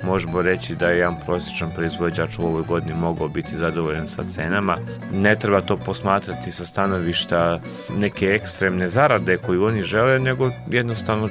možemo 0.05 0.43
reći 0.43 0.75
da 0.75 0.89
je 0.89 0.99
jedan 0.99 1.17
prosječan 1.27 1.71
proizvođač 1.75 2.39
u 2.39 2.47
ovoj 2.47 2.63
godini 2.63 2.95
mogao 2.95 3.29
biti 3.29 3.57
zadovoljan 3.57 4.09
sa 4.09 4.23
cenama. 4.25 4.77
Ne 5.13 5.37
treba 5.37 5.61
to 5.61 5.77
posmatrati 5.77 6.51
sa 6.51 6.65
stanovišta 6.65 7.61
neke 7.97 8.27
ekstremne 8.27 8.89
zarade 8.89 9.37
koju 9.37 9.65
oni 9.65 9.83
žele, 9.83 10.19
nego 10.19 10.51
jednostavno 10.71 11.29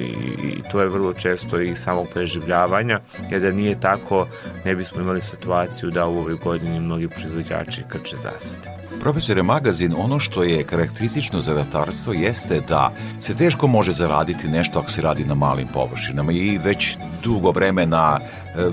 i, 0.00 0.04
i 0.42 0.62
to 0.72 0.80
je 0.80 0.88
vrlo 0.88 1.12
često 1.12 1.60
i 1.60 1.76
samog 1.76 2.08
preživljavanja, 2.14 3.00
jer 3.30 3.40
da 3.40 3.50
nije 3.50 3.80
tako 3.80 4.26
ne 4.64 4.74
bismo 4.74 5.00
imali 5.00 5.20
situaciju 5.20 5.90
da 5.90 6.06
u 6.06 6.18
ovoj 6.18 6.34
godini 6.34 6.80
mnogi 6.80 7.08
proizvođači 7.08 7.82
krče 7.88 8.16
zasade. 8.16 8.79
Profesore 9.00 9.42
Magazin, 9.42 9.94
ono 9.98 10.18
što 10.18 10.42
je 10.42 10.64
karakteristično 10.64 11.40
za 11.40 11.54
ratarstvo 11.54 12.12
jeste 12.12 12.60
da 12.68 12.92
se 13.20 13.34
teško 13.34 13.66
može 13.66 13.92
zaraditi 13.92 14.48
nešto 14.48 14.78
ako 14.78 14.90
se 14.90 15.02
radi 15.02 15.24
na 15.24 15.34
malim 15.34 15.68
površinama 15.74 16.32
i 16.32 16.58
već 16.58 16.96
dugo 17.22 17.50
vremena 17.50 18.18
e, 18.20 18.70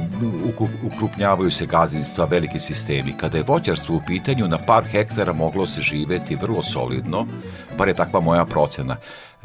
ukrupnjavaju 0.84 1.52
se 1.52 1.66
gazdinstva, 1.66 2.26
veliki 2.26 2.60
sistemi. 2.60 3.14
Kada 3.18 3.38
je 3.38 3.44
voćarstvo 3.48 3.96
u 3.96 4.02
pitanju, 4.08 4.48
na 4.48 4.58
par 4.58 4.84
hektara 4.84 5.34
moglo 5.34 5.68
se 5.68 5.82
živeti 5.82 6.36
vrlo 6.36 6.64
solidno, 6.64 7.26
bar 7.78 7.88
je 7.88 7.94
takva 7.94 8.20
moja 8.20 8.46
procena. 8.46 8.96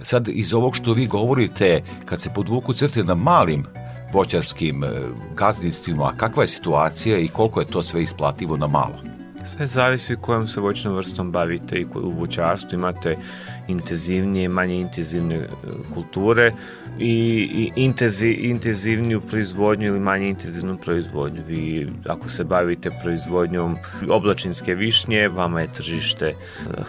Sad, 0.03 0.29
iz 0.29 0.55
ovog 0.55 0.77
što 0.77 0.93
vi 0.93 1.07
govorite, 1.07 1.83
kad 2.05 2.21
se 2.21 2.31
podvuku 2.35 2.73
crte 2.73 3.05
na 3.05 3.15
malim 3.15 3.65
voćarskim 4.13 4.85
e, 4.85 4.89
gazdinstvima, 5.35 6.13
kakva 6.17 6.43
je 6.43 6.49
situacija 6.49 7.19
i 7.19 7.29
koliko 7.29 7.61
je 7.61 7.67
to 7.67 7.83
sve 7.83 8.03
isplativo 8.03 8.57
na 8.57 8.67
malo? 8.67 9.22
Sve 9.45 9.67
zavisi 9.67 10.17
kojom 10.17 10.49
se 10.49 10.61
voćnom 10.61 10.95
vrstom 10.95 11.33
bavite 11.33 11.77
i 11.77 11.87
u 11.95 12.11
voćarstvu. 12.11 12.79
Imate 12.79 13.17
intenzivnije, 13.69 14.49
manje 14.49 14.75
intenzivne 14.75 15.35
e, 15.35 15.49
kulture 15.95 16.53
i, 16.99 17.13
i 17.55 17.73
intenzi, 17.77 18.31
intenzivniju 18.31 19.21
proizvodnju 19.21 19.87
ili 19.87 20.01
manje 20.01 20.29
intenzivnu 20.29 20.77
proizvodnju. 20.77 21.43
Vi 21.49 21.93
ako 22.07 22.29
se 22.29 22.45
bavite 22.45 22.91
proizvodnjom 23.03 23.77
oblačinske 24.09 24.75
višnje, 24.75 25.29
vama 25.29 25.61
je 25.61 25.73
tržište 25.73 26.27
e, 26.27 26.35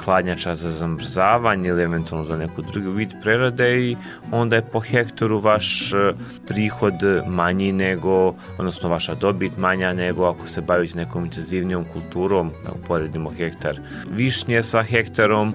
hladnjača 0.06 0.56
za 0.56 0.72
zamrzavanje 0.72 1.70
ili 1.70 1.84
eventualno 1.84 2.28
za 2.28 2.38
neku 2.38 2.62
drugu 2.62 2.92
vid 2.92 3.10
prerade 3.24 3.80
i 3.80 3.96
onda 4.32 4.56
je 4.56 4.70
po 4.72 4.80
hektaru 4.80 5.40
vaš 5.40 5.94
e, 5.94 6.14
prihod 6.48 6.94
manji 7.28 7.72
nego, 7.72 8.36
odnosno 8.58 8.90
vaša 8.90 9.16
dobit 9.16 9.58
manja 9.58 9.94
nego 9.94 10.26
ako 10.26 10.48
se 10.48 10.62
bavite 10.62 10.98
nekom 10.98 11.26
intenzivnijom 11.26 11.86
kulturom, 11.94 12.52
da 12.66 12.72
uporedimo 12.72 13.30
hektar 13.30 13.80
višnje 14.12 14.64
sa 14.64 14.84
hektarom 14.84 15.54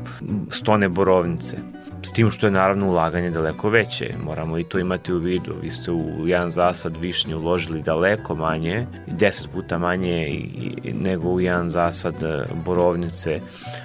stone 0.51 0.89
borovnice. 0.89 1.57
S 2.03 2.13
tim 2.13 2.31
što 2.31 2.47
je 2.47 2.51
naravno 2.51 2.89
ulaganje 2.89 3.31
daleko 3.31 3.71
veće, 3.71 4.15
moramo 4.25 4.59
i 4.59 4.65
to 4.65 4.79
imati 4.79 5.13
u 5.13 5.19
vidu. 5.19 5.55
Vi 5.63 5.71
ste 5.71 5.93
u 5.93 6.29
jedan 6.29 6.51
zasad 6.51 6.97
višnje 6.97 7.37
uložili 7.37 7.83
daleko 7.83 8.35
manje, 8.35 8.87
deset 9.07 9.51
puta 9.53 9.79
manje 9.79 10.45
nego 10.95 11.29
u 11.29 11.41
jedan 11.41 11.71
zasad 11.71 12.23
e, 12.23 12.45
borovnice, 12.65 13.41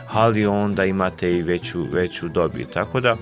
ali 0.09 0.45
onda 0.45 0.85
imate 0.85 1.31
i 1.31 1.41
veću, 1.41 1.83
veću 1.91 2.29
dobit. 2.29 2.69
Tako 2.73 2.99
da 2.99 3.15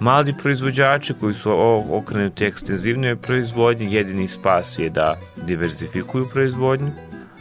mali 0.00 0.34
proizvođači 0.42 1.14
koji 1.20 1.34
su 1.34 1.52
okrenuti 1.90 2.44
ekstenzivnoj 2.44 3.16
proizvodnji, 3.16 3.94
jedini 3.94 4.28
spas 4.28 4.78
je 4.78 4.90
da 4.90 5.16
diversifikuju 5.36 6.28
proizvodnju, 6.32 6.90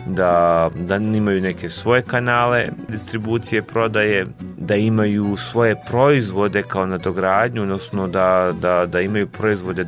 da, 0.06 0.70
da 0.76 0.96
imaju 0.96 1.42
neke 1.42 1.70
svoje 1.70 2.02
kanale 2.02 2.70
distribucije, 2.88 3.62
prodaje, 3.62 4.26
da 4.58 4.76
imaju 4.76 5.38
svoje 5.38 5.76
proizvode 5.88 6.64
kao 6.64 6.86
nadogradnju, 6.86 7.62
odnosno 7.62 8.08
da, 8.08 8.54
da, 8.62 8.86
da 8.86 9.02
imaju 9.02 9.28
proizvode 9.28 9.86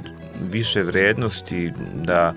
više 0.52 0.84
vrednosti, 0.84 1.72
da 2.04 2.34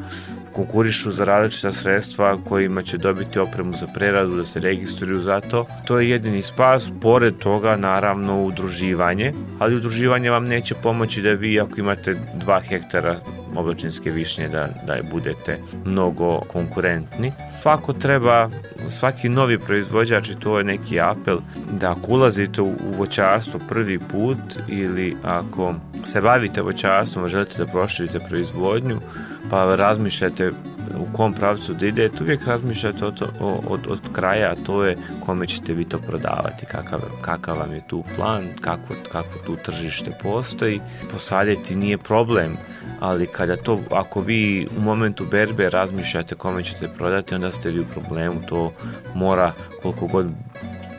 konkurišu 0.59 1.13
za 1.13 1.25
različita 1.25 1.73
sredstva 1.73 2.39
kojima 2.49 2.83
će 2.83 2.99
dobiti 2.99 3.39
opremu 3.39 3.73
za 3.73 3.87
preradu, 3.87 4.37
da 4.37 4.45
se 4.45 4.61
registruju 4.61 5.23
za 5.23 5.41
to. 5.41 5.67
To 5.87 5.99
je 5.99 6.11
jedini 6.11 6.43
spas, 6.43 6.91
pored 7.01 7.37
toga 7.39 7.77
naravno 7.77 8.43
udruživanje, 8.43 9.33
ali 9.59 9.77
udruživanje 9.77 10.31
vam 10.31 10.45
neće 10.45 10.75
pomoći 10.75 11.23
da 11.23 11.33
vi 11.33 11.61
ako 11.61 11.81
imate 11.81 12.17
2 12.47 12.61
hektara 12.69 13.17
oblačinske 13.57 14.11
višnje 14.11 14.49
da, 14.49 14.69
da 14.87 14.97
budete 15.11 15.59
mnogo 15.85 16.41
konkurentni. 16.41 17.33
Svako 17.63 17.93
treba, 17.93 18.51
svaki 18.89 19.29
novi 19.29 19.59
proizvođač 19.59 20.29
i 20.29 20.41
to 20.41 20.59
je 20.59 20.65
neki 20.65 21.01
apel 21.01 21.39
da 21.81 21.91
ako 21.91 22.13
ulazite 22.13 22.63
u 22.63 22.73
voćarstvo 22.99 23.61
prvi 23.69 23.99
put 23.99 24.39
ili 24.69 25.17
ako 25.23 25.75
se 26.05 26.21
bavite 26.21 26.63
voćarstvom, 26.63 27.29
želite 27.29 27.59
da 27.59 27.67
proširite 27.67 28.19
proizvodnju, 28.29 29.01
pa 29.51 29.75
razmišljate 29.75 30.53
u 30.97 31.13
kom 31.13 31.33
pravcu 31.33 31.75
da 31.75 31.87
idete, 31.87 32.23
uvijek 32.23 32.47
razmišljate 32.47 33.05
od, 33.05 33.23
od, 33.69 33.81
od 33.89 34.01
kraja, 34.13 34.51
a 34.51 34.65
to 34.67 34.85
je 34.85 34.97
kome 35.21 35.47
ćete 35.47 35.73
vi 35.73 35.85
to 35.85 35.99
prodavati, 35.99 36.67
kakav, 36.67 37.01
kakav 37.21 37.59
vam 37.59 37.75
je 37.75 37.81
tu 37.89 38.05
plan, 38.17 38.45
kako, 38.61 38.95
kako 39.13 39.39
tu 39.47 39.57
tržište 39.57 40.11
postoji. 40.23 40.81
Posaditi 41.13 41.77
nije 41.77 41.99
problem, 41.99 42.57
ali 43.01 43.27
kada 43.27 43.57
to, 43.57 43.81
ako 43.91 44.21
vi 44.21 44.69
u 44.79 44.81
momentu 44.81 45.27
berbe 45.31 45.71
razmišljate 45.71 46.35
kome 46.35 46.65
ćete 46.65 46.89
prodati, 46.89 47.35
onda 47.35 47.53
ste 47.53 47.71
vi 47.71 47.81
u 47.81 47.87
problemu, 47.95 48.41
to 48.49 48.73
mora 49.15 49.53
koliko 49.83 50.07
god 50.07 50.27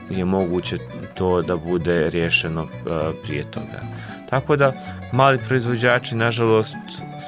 je 0.09 0.25
moguće 0.25 0.77
to 1.13 1.41
da 1.41 1.55
bude 1.55 2.09
rješeno 2.09 2.61
uh, 2.61 2.69
prije 3.23 3.43
toga. 3.43 3.98
Tako 4.29 4.55
da 4.55 4.73
mali 5.11 5.39
proizvođači 5.47 6.15
nažalost 6.15 6.77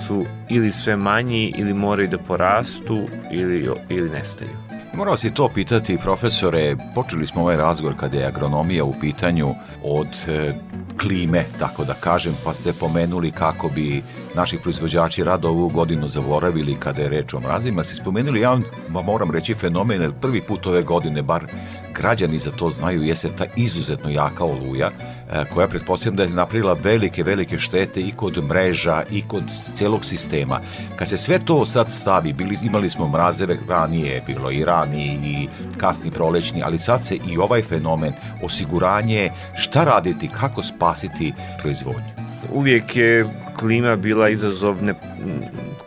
su 0.08 0.26
ili 0.50 0.72
sve 0.72 0.96
manji 0.96 1.54
ili 1.58 1.74
moraju 1.74 2.08
da 2.08 2.18
porastu 2.18 3.00
ili, 3.32 3.70
ili 3.90 4.10
nestaju. 4.10 4.52
Morao 4.94 5.18
si 5.18 5.34
to 5.34 5.50
pitati, 5.50 5.98
profesore, 5.98 6.76
počeli 6.96 7.28
smo 7.28 7.42
ovaj 7.42 7.58
razgovor 7.58 7.96
kada 8.00 8.18
je 8.18 8.26
agronomija 8.26 8.84
u 8.84 8.94
pitanju 9.02 9.56
od 9.84 10.08
e, 10.28 10.54
klime, 11.02 11.46
tako 11.60 11.84
da 11.84 11.94
kažem, 11.94 12.34
pa 12.44 12.54
ste 12.54 12.74
pomenuli 12.74 13.32
kako 13.32 13.70
bi 13.70 14.04
naši 14.36 14.58
proizvođači 14.58 15.24
rado 15.24 15.50
ovu 15.50 15.70
godinu 15.70 16.08
zaboravili 16.08 16.76
kada 16.80 17.02
je 17.02 17.10
reč 17.10 17.34
o 17.34 17.40
mrazima. 17.40 17.84
Si 17.84 17.96
spomenuli 17.96 18.40
jedan, 18.40 18.64
moram 18.90 19.32
reći, 19.32 19.54
fenomen, 19.54 20.14
prvi 20.22 20.42
put 20.42 20.68
ove 20.68 20.84
godine, 20.84 21.22
bar 21.22 21.46
građani 21.94 22.40
za 22.40 22.52
to 22.52 22.70
znaju, 22.70 23.04
jeste 23.04 23.30
ta 23.38 23.46
izuzetno 23.56 24.10
jaka 24.10 24.44
oluja, 24.44 24.88
e, 24.88 25.44
koja 25.54 25.68
pretpostavljam 25.68 26.16
da 26.16 26.24
je 26.24 26.30
napravila 26.30 26.74
velike, 26.84 27.24
velike 27.24 27.60
štete 27.60 28.02
i 28.02 28.12
kod 28.12 28.44
mreža 28.44 29.04
i 29.12 29.22
kod 29.28 29.44
celog 29.74 30.06
sistema. 30.06 30.60
Kad 30.96 31.10
se 31.10 31.18
sve 31.18 31.40
to 31.46 31.66
sad 31.66 31.92
stavi, 31.92 32.34
bili, 32.34 32.58
imali 32.64 32.90
smo 32.90 33.08
mrazeve, 33.08 33.58
ranije 33.70 34.24
bilo 34.28 34.52
i 34.52 34.66
rani 34.66 35.20
i 35.24 35.48
kasni 35.78 36.12
prolećni, 36.12 36.62
ali 36.64 36.78
sad 36.78 37.06
se 37.06 37.16
i 37.16 37.38
ovaj 37.38 37.62
fenomen, 37.62 38.14
osiguranje, 38.44 39.30
šta 39.58 39.84
raditi, 39.84 40.30
kako 40.40 40.64
spasiti 40.64 41.34
proizvodnju? 41.62 42.12
Uvijek 42.54 42.96
je 42.96 43.26
klima 43.62 43.96
bila 43.96 44.30
izazov 44.30 44.84
ne, 44.84 44.94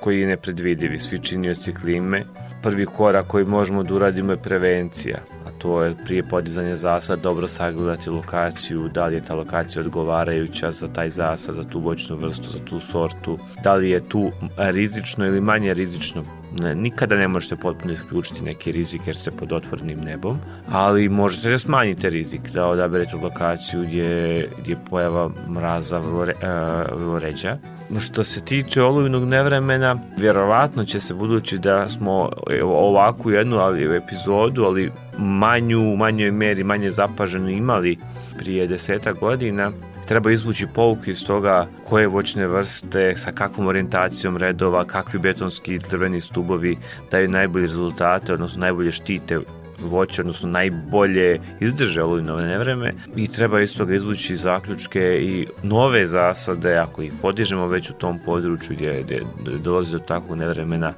koji 0.00 0.20
je 0.20 0.26
nepredvidivi, 0.26 0.98
svi 0.98 1.18
činioci 1.18 1.72
klime. 1.72 2.22
Prvi 2.62 2.86
korak 2.86 3.26
koji 3.26 3.44
možemo 3.44 3.82
da 3.82 3.94
uradimo 3.94 4.32
je 4.32 4.36
prevencija 4.36 5.18
to 5.64 5.82
je 5.82 5.94
prije 6.04 6.22
podizanja 6.22 6.76
zasada 6.76 7.22
dobro 7.22 7.48
sagledati 7.48 8.10
lokaciju, 8.10 8.88
da 8.88 9.06
li 9.06 9.14
je 9.14 9.24
ta 9.24 9.34
lokacija 9.34 9.82
odgovarajuća 9.82 10.72
za 10.72 10.88
taj 10.88 11.10
zasad, 11.10 11.54
za 11.54 11.64
tu 11.64 11.80
voćnu 11.80 12.16
vrstu, 12.16 12.48
za 12.48 12.58
tu 12.64 12.80
sortu, 12.80 13.38
da 13.62 13.74
li 13.74 13.90
je 13.90 14.08
tu 14.08 14.30
rizično 14.56 15.26
ili 15.26 15.40
manje 15.40 15.74
rizično 15.74 16.24
ne, 16.60 16.74
nikada 16.74 17.16
ne 17.16 17.28
možete 17.28 17.56
potpuno 17.56 17.92
isključiti 17.92 18.42
neki 18.42 18.72
rizik 18.72 19.00
jer 19.06 19.16
ste 19.16 19.30
pod 19.30 19.52
otvornim 19.52 20.00
nebom, 20.00 20.38
ali 20.70 21.08
možete 21.08 21.50
da 21.50 21.58
smanjite 21.58 22.10
rizik, 22.10 22.50
da 22.50 22.66
odaberete 22.66 23.16
lokaciju 23.16 23.82
gdje, 23.82 24.48
gdje 24.58 24.72
je 24.72 24.78
pojava 24.90 25.30
mraza 25.48 25.98
vrlo, 25.98 26.24
re, 26.24 26.34
uh, 26.34 26.98
vrlo 26.98 27.18
ređa. 27.18 27.58
Što 28.00 28.24
se 28.24 28.40
tiče 28.40 28.82
olujnog 28.82 29.24
nevremena, 29.24 29.96
vjerovatno 30.18 30.84
će 30.84 31.00
se 31.00 31.14
budući 31.14 31.58
da 31.58 31.88
smo 31.88 32.30
ovakvu 32.64 33.30
jednu 33.30 33.56
ali, 33.56 33.96
epizodu, 33.96 34.64
ali 34.64 34.90
manju, 35.18 35.92
u 35.92 35.96
manjoj 35.96 36.30
meri, 36.30 36.64
manje 36.64 36.90
zapaženo 36.90 37.48
imali 37.48 37.98
prije 38.38 38.66
deseta 38.66 39.12
godina, 39.12 39.72
treba 40.08 40.30
izvući 40.30 40.66
pouke 40.74 41.10
iz 41.10 41.24
toga 41.26 41.66
koje 41.84 42.06
voćne 42.06 42.46
vrste, 42.46 43.14
sa 43.16 43.32
kakvom 43.32 43.66
orijentacijom 43.66 44.36
redova, 44.36 44.84
kakvi 44.84 45.18
betonski 45.18 45.78
drveni 45.78 46.20
stubovi 46.20 46.76
daju 47.10 47.28
najbolje 47.28 47.66
rezultate, 47.66 48.32
odnosno 48.32 48.60
najbolje 48.60 48.90
štite 48.90 49.38
voće, 49.78 50.22
odnosno 50.22 50.48
najbolje 50.48 51.40
izdrže 51.60 52.02
olujno 52.02 52.36
nevreme 52.36 52.94
i 53.16 53.28
treba 53.28 53.60
iz 53.60 53.76
toga 53.76 53.94
izvući 53.94 54.36
zaključke 54.36 55.18
i 55.22 55.46
nove 55.62 56.06
zasade, 56.06 56.76
ako 56.76 57.02
ih 57.02 57.12
podižemo 57.22 57.66
već 57.66 57.90
u 57.90 57.92
tom 57.92 58.18
području 58.24 58.76
gdje, 58.76 59.02
gdje 59.02 59.58
dolazi 59.58 59.92
do 59.92 59.98
takvog 59.98 60.38
nevremena, 60.38 60.92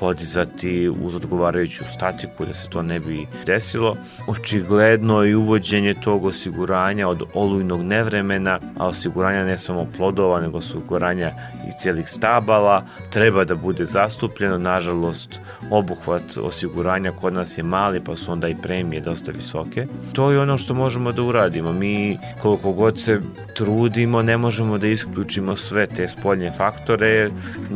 podizati 0.00 0.88
uz 1.02 1.14
odgovarajuću 1.14 1.84
statiku 1.94 2.44
da 2.44 2.54
se 2.54 2.68
to 2.68 2.82
ne 2.82 3.00
bi 3.00 3.26
desilo. 3.46 3.96
Očigledno 4.26 5.24
i 5.24 5.34
uvođenje 5.34 5.94
tog 5.94 6.24
osiguranja 6.24 7.08
od 7.08 7.22
olujnog 7.34 7.82
nevremena, 7.82 8.58
a 8.78 8.86
osiguranja 8.86 9.44
ne 9.44 9.58
samo 9.58 9.86
plodova, 9.96 10.40
nego 10.40 10.58
osiguranja 10.58 11.30
i 11.68 11.78
cijelih 11.78 12.08
stabala, 12.08 12.84
treba 13.10 13.44
da 13.44 13.54
bude 13.54 13.86
zastupljeno. 13.86 14.58
Nažalost, 14.58 15.40
obuhvat 15.70 16.22
osiguranja 16.36 17.12
kod 17.12 17.32
nas 17.32 17.58
je 17.58 17.64
mali, 17.64 18.00
pa 18.04 18.12
su 18.22 18.32
onda 18.32 18.48
i 18.48 18.56
premije 18.62 19.00
dosta 19.00 19.32
visoke. 19.32 19.86
To 20.12 20.30
je 20.30 20.40
ono 20.40 20.58
što 20.58 20.74
možemo 20.74 21.12
da 21.12 21.22
uradimo. 21.22 21.72
Mi 21.72 22.18
koliko 22.42 22.72
god 22.72 23.00
se 23.00 23.20
trudimo, 23.56 24.22
ne 24.22 24.36
možemo 24.36 24.78
da 24.78 24.86
isključimo 24.86 25.56
sve 25.56 25.86
te 25.86 26.08
spoljne 26.08 26.50
faktore, 26.50 27.30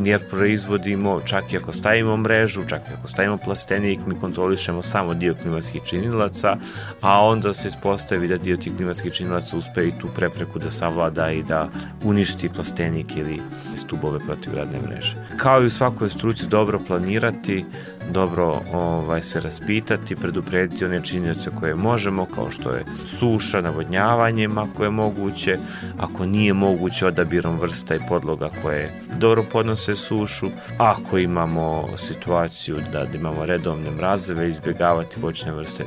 jer 0.04 0.20
proizvodimo, 0.30 1.20
čak 1.20 1.52
i 1.52 1.56
ako 1.56 1.72
stavimo 1.72 2.16
mrežu, 2.16 2.62
čak 2.68 2.80
i 2.90 2.94
ako 2.98 3.08
stavimo 3.08 3.36
plastenik, 3.36 4.00
mi 4.06 4.14
kontrolišemo 4.20 4.82
samo 4.82 5.14
dio 5.14 5.34
klimatskih 5.42 5.82
činilaca, 5.82 6.56
a 7.00 7.26
onda 7.26 7.54
se 7.54 7.68
ispostavi 7.68 8.28
da 8.28 8.36
dio 8.36 8.56
tih 8.56 8.76
klimatskih 8.76 9.12
činilaca 9.12 9.56
uspe 9.56 9.88
i 9.88 9.92
tu 10.00 10.08
prepreku 10.16 10.58
da 10.58 10.70
savlada 10.70 11.30
i 11.30 11.42
da 11.42 11.68
uništi 12.04 12.48
plastenik 12.48 13.16
ili 13.16 13.40
stubove 13.74 14.18
protivgradne 14.26 14.80
mreže. 14.80 15.16
Kao 15.36 15.62
i 15.62 15.66
u 15.66 15.70
svakoj 15.70 16.10
struci 16.10 16.46
dobro 16.46 16.80
planirati, 16.86 17.64
dobro 18.12 18.60
ovaj, 18.72 19.22
se 19.22 19.40
raspitati, 19.40 20.16
preduprediti 20.16 20.84
one 20.84 21.04
činjenice 21.04 21.50
koje 21.60 21.74
možemo, 21.74 22.26
kao 22.34 22.50
što 22.50 22.70
je 22.70 22.84
suša, 23.06 23.60
navodnjavanjem 23.60 24.58
ako 24.58 24.84
je 24.84 24.90
moguće, 24.90 25.58
ako 25.98 26.26
nije 26.26 26.52
moguće 26.52 27.06
odabirom 27.06 27.58
vrsta 27.58 27.94
i 27.94 28.00
podloga 28.08 28.50
koje 28.62 28.90
dobro 29.18 29.42
podnose 29.52 29.96
sušu, 29.96 30.50
ako 30.78 31.18
imamo 31.18 31.88
situaciju 31.96 32.76
da, 32.92 33.04
da 33.04 33.18
imamo 33.18 33.46
redovne 33.46 33.90
mrazeve, 33.90 34.48
izbjegavati 34.48 35.20
voćne 35.20 35.52
vrste, 35.52 35.84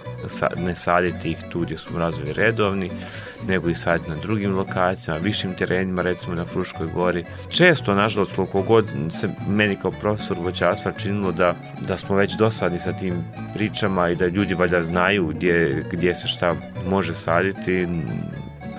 ne 0.58 0.76
saditi 0.76 1.32
ih 1.32 1.38
tu 1.52 1.60
gdje 1.60 1.78
su 1.78 1.94
mrazovi 1.94 2.34
redovni, 2.34 2.90
nego 3.48 3.70
i 3.70 3.76
sad 3.76 4.02
na 4.08 4.16
drugim 4.16 4.56
lokacijama, 4.56 5.20
višim 5.20 5.54
terenima, 5.54 6.02
recimo 6.02 6.36
na 6.36 6.46
Fruškoj 6.46 6.88
gori. 6.88 7.26
Često, 7.50 7.96
nažalost, 7.96 8.36
koliko 8.36 8.62
god 8.62 8.86
se 9.10 9.30
meni 9.48 9.76
kao 9.82 9.92
profesor 9.92 10.38
voćarstva 10.40 10.92
činilo 10.92 11.32
da, 11.32 11.56
da 11.88 11.98
smo 11.98 12.09
već 12.16 12.36
dosadni 12.36 12.80
sa 12.80 12.92
tim 12.92 13.24
pričama 13.54 14.10
i 14.10 14.16
da 14.16 14.28
ljudi 14.28 14.54
valjda 14.54 14.82
znaju 14.82 15.28
gdje, 15.28 15.84
gdje 15.92 16.16
se 16.16 16.28
šta 16.28 16.56
može 16.88 17.14
saditi, 17.14 17.88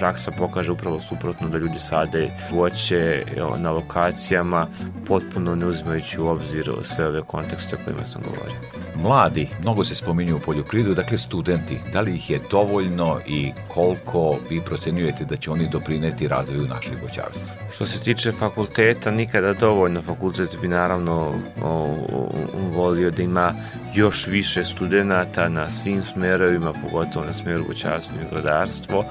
praksa 0.01 0.31
pokaže 0.31 0.73
upravo 0.73 1.01
suprotno 1.01 1.49
da 1.49 1.59
ljudi 1.59 1.79
sade 1.79 2.31
voće 2.51 3.25
na 3.59 3.71
lokacijama 3.71 4.67
potpuno 5.07 5.55
ne 5.55 5.67
uzimajući 5.67 6.21
u 6.21 6.27
obzir 6.27 6.71
sve 6.83 7.07
ove 7.07 7.23
kontekste 7.23 7.77
o 7.77 7.79
kojima 7.85 8.05
sam 8.05 8.23
govorio. 8.23 8.57
Mladi, 8.97 9.49
mnogo 9.61 9.85
se 9.85 9.95
spominju 9.95 10.37
u 10.37 10.41
poljoprivredu, 10.41 10.95
dakle 10.95 11.19
studenti, 11.19 11.79
da 11.93 12.01
li 12.01 12.15
ih 12.15 12.31
je 12.31 12.41
dovoljno 12.51 13.19
i 13.27 13.53
koliko 13.69 14.37
vi 14.51 14.61
procenjujete 14.61 15.25
da 15.25 15.37
će 15.37 15.51
oni 15.51 15.69
doprineti 15.73 16.29
razvoju 16.29 16.67
našeg 16.67 17.03
voćarstva? 17.03 17.49
Što 17.73 17.87
se 17.87 18.01
tiče 18.01 18.33
fakulteta, 18.33 19.11
nikada 19.11 19.53
dovoljno. 19.53 20.03
Fakultet 20.03 20.57
bi 20.61 20.69
naravno 20.69 21.35
o, 21.63 21.69
o, 22.13 22.29
volio 22.73 23.11
da 23.11 23.23
ima 23.23 23.55
još 23.95 24.27
više 24.27 24.65
studenta 24.65 25.49
na 25.49 25.71
svim 25.71 26.05
smerovima, 26.05 26.73
pogotovo 26.73 27.27
na 27.27 27.35
smeru 27.35 27.65
voćarstvo 27.69 28.17
i 28.17 28.31
grodarstvo. 28.31 29.05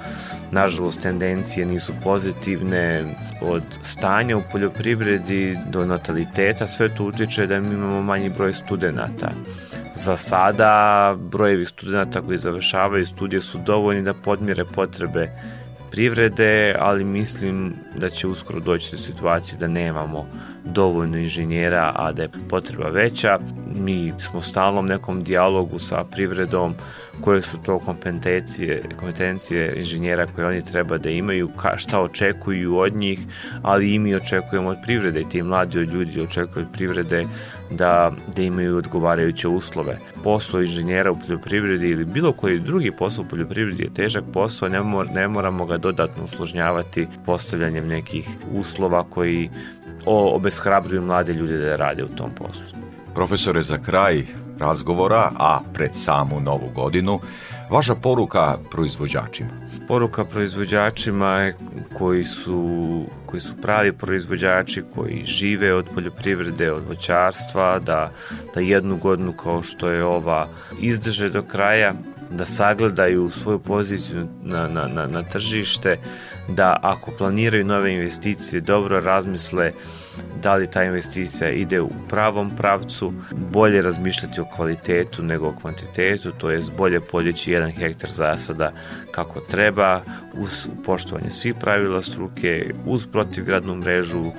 Nažalost, 0.80 1.02
tendencije 1.02 1.66
nisu 1.66 1.94
pozitivne 2.04 3.04
od 3.42 3.64
stanja 3.82 4.38
u 4.38 4.42
poljoprivredi 4.52 5.58
do 5.68 5.86
nataliteta, 5.86 6.68
sve 6.68 6.90
to 6.96 7.04
utiče 7.04 7.48
da 7.48 7.60
mi 7.60 7.74
imamo 7.74 8.02
manji 8.02 8.30
broj 8.30 8.54
studenta. 8.54 9.32
Za 9.96 10.18
sada 10.18 11.16
brojevi 11.20 11.66
studenta 11.66 12.22
koji 12.22 12.38
završavaju 12.38 13.06
studije 13.06 13.42
su 13.42 13.58
dovoljni 13.66 14.02
da 14.02 14.14
podmire 14.14 14.66
potrebe 14.66 15.30
privrede, 15.92 16.76
ali 16.80 17.04
mislim 17.04 17.74
da 17.96 18.10
će 18.10 18.28
uskoro 18.28 18.60
doći 18.60 18.92
do 18.92 18.98
situacije 18.98 19.60
da 19.60 19.68
nemamo 19.68 20.28
dovoljno 20.74 21.18
inženjera, 21.18 21.92
a 21.96 22.12
da 22.12 22.22
je 22.22 22.30
potreba 22.50 22.90
veća. 22.90 23.40
Mi 23.76 24.14
smo 24.20 24.40
u 24.40 24.42
stalnom 24.42 24.86
nekom 24.86 25.24
dijalogu 25.24 25.80
sa 25.80 26.04
privredom 26.04 26.76
koje 27.22 27.42
su 27.42 27.58
to 27.58 27.80
kompetencije, 27.80 28.82
kompetencije 29.00 29.74
inženjera 29.78 30.28
koje 30.28 30.48
oni 30.48 30.66
treba 30.66 30.98
da 30.98 31.10
imaju, 31.10 31.50
ka, 31.58 31.78
šta 31.78 32.02
očekuju 32.02 32.78
od 32.78 32.96
njih, 32.96 33.20
ali 33.62 33.94
i 33.94 34.00
mi 34.00 34.16
očekujemo 34.16 34.70
od 34.70 34.78
privrede 34.86 35.22
i 35.22 35.30
ti 35.30 35.44
mladi 35.44 35.80
od 35.80 35.90
ljudi 35.90 36.22
očekuju 36.22 36.66
od 36.66 36.72
privrede 36.74 37.26
da, 37.72 38.12
da 38.36 38.42
imaju 38.42 38.78
odgovarajuće 38.78 39.48
uslove. 39.48 39.98
Posao 40.24 40.62
inženjera 40.62 41.12
u 41.12 41.20
poljoprivredi 41.20 41.90
ili 41.90 42.06
bilo 42.06 42.32
koji 42.32 42.60
drugi 42.60 42.92
posao 42.92 43.24
u 43.24 43.28
poljoprivredi 43.28 43.84
je 43.84 43.94
težak 43.94 44.24
posao, 44.34 44.70
ne, 44.70 44.82
mor, 44.82 45.08
ne 45.14 45.28
moramo 45.28 45.66
ga 45.66 45.78
dodatno 45.78 46.24
usložnjavati 46.24 47.08
postavljanjem 47.26 47.88
nekih 47.88 48.30
uslova 48.54 49.04
koji 49.04 49.50
obeshrabruju 50.16 51.02
mlade 51.02 51.34
ljude 51.34 51.58
da 51.58 51.76
rade 51.76 52.04
u 52.04 52.08
tom 52.08 52.32
poslu. 52.32 52.66
Profesore, 53.16 53.62
za 53.62 53.78
kraj 53.78 54.26
razgovora, 54.60 55.32
a 55.38 55.60
pred 55.74 55.90
samu 55.94 56.40
novu 56.40 56.70
godinu, 56.76 57.20
vaša 57.70 57.96
poruka 57.96 58.58
proizvođačima? 58.72 59.50
Poruka 59.88 60.26
proizvođačima 60.26 61.52
koji 61.98 62.24
su, 62.26 63.04
koji 63.26 63.42
su 63.42 63.54
pravi 63.62 63.92
proizvođači, 63.92 64.84
koji 64.96 65.24
žive 65.26 65.74
od 65.74 65.86
poljoprivrede, 65.96 66.72
od 66.72 66.84
voćarstva, 66.88 67.80
da, 67.80 68.12
da 68.54 68.60
jednu 68.60 68.98
godinu 68.98 69.34
kao 69.34 69.64
što 69.64 69.90
je 69.90 70.04
ova 70.04 70.48
izdrže 70.80 71.30
do 71.30 71.42
kraja, 71.42 71.94
da 72.32 72.46
sagledaju 72.46 73.30
svoju 73.30 73.60
poziciju 73.60 74.28
na, 74.44 74.68
na, 74.68 74.88
na, 74.88 75.08
na 75.08 75.24
tržište, 75.24 75.98
da 76.48 76.78
ako 76.82 77.12
planiraju 77.18 77.66
nove 77.66 77.94
investicije 77.94 78.62
dobro 78.62 79.00
razmisle 79.00 79.72
da 80.44 80.56
li 80.56 80.68
ta 80.72 80.84
investicija 80.84 81.50
ide 81.50 81.82
u 81.82 81.90
pravom 82.10 82.52
pravcu, 82.58 83.14
bolje 83.32 83.82
razmišljati 83.82 84.42
o 84.42 84.46
kvalitetu 84.56 85.24
nego 85.24 85.48
o 85.48 85.56
kvantitetu, 85.62 86.32
to 86.32 86.50
je 86.50 86.62
bolje 86.78 87.00
podjeći 87.00 87.52
jedan 87.52 87.72
hektar 87.72 88.12
zasada 88.12 88.72
kako 89.12 89.40
treba, 89.40 90.02
uz 90.34 90.68
poštovanje 90.86 91.32
svih 91.32 91.56
pravila 91.60 92.02
struke, 92.02 92.74
uz 92.86 93.06
protivgradnu 93.06 93.76
mrežu, 93.76 94.32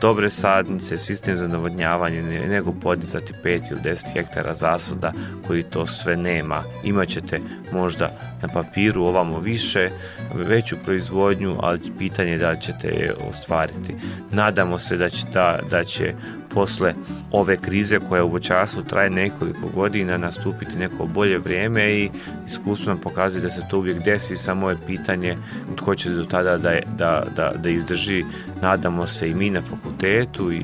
dobre 0.00 0.30
sadnice, 0.30 0.98
sistem 0.98 1.36
za 1.36 1.48
navodnjavanje, 1.48 2.22
nego 2.22 2.72
podizati 2.72 3.32
5 3.44 3.72
ili 3.72 3.80
10 3.80 4.12
hektara 4.12 4.54
zasada 4.54 5.12
koji 5.46 5.62
to 5.62 5.86
sve 5.86 6.16
nema. 6.16 6.62
Imaćete 6.84 7.40
možda 7.72 8.10
na 8.42 8.48
papiru 8.48 9.04
ovamo 9.04 9.38
više, 9.38 9.90
veću 10.34 10.76
proizvodnju, 10.84 11.56
ali 11.60 11.80
pitanje 11.98 12.30
je 12.30 12.38
da 12.38 12.50
li 12.50 12.60
ćete 12.60 12.88
je 12.88 13.14
ostvariti. 13.30 13.94
Nadamo 14.30 14.78
se 14.78 14.96
da 14.96 15.10
će, 15.10 15.26
da, 15.32 15.58
da 15.70 15.84
će 15.84 16.14
posle 16.56 16.94
ove 17.32 17.56
krize 17.56 17.98
koja 18.08 18.24
u 18.24 18.30
voćarstvu 18.30 18.82
traje 18.82 19.10
nekoliko 19.10 19.68
godina 19.74 20.16
nastupiti 20.16 20.78
neko 20.78 21.06
bolje 21.06 21.38
vrijeme 21.38 21.92
i 21.92 22.10
iskustvo 22.46 22.92
nam 22.92 23.00
pokazuje 23.00 23.42
da 23.42 23.50
se 23.50 23.60
to 23.70 23.78
uvijek 23.78 24.04
desi, 24.04 24.36
samo 24.36 24.70
je 24.70 24.76
pitanje 24.86 25.36
tko 25.76 25.94
će 25.94 26.10
do 26.10 26.24
tada 26.24 26.56
da, 26.56 26.78
da, 26.98 27.24
da, 27.36 27.52
da 27.62 27.68
izdrži. 27.68 28.24
Nadamo 28.62 29.06
se 29.06 29.28
i 29.28 29.34
mi 29.34 29.50
na 29.50 29.62
fakultetu 29.62 30.52
i, 30.52 30.62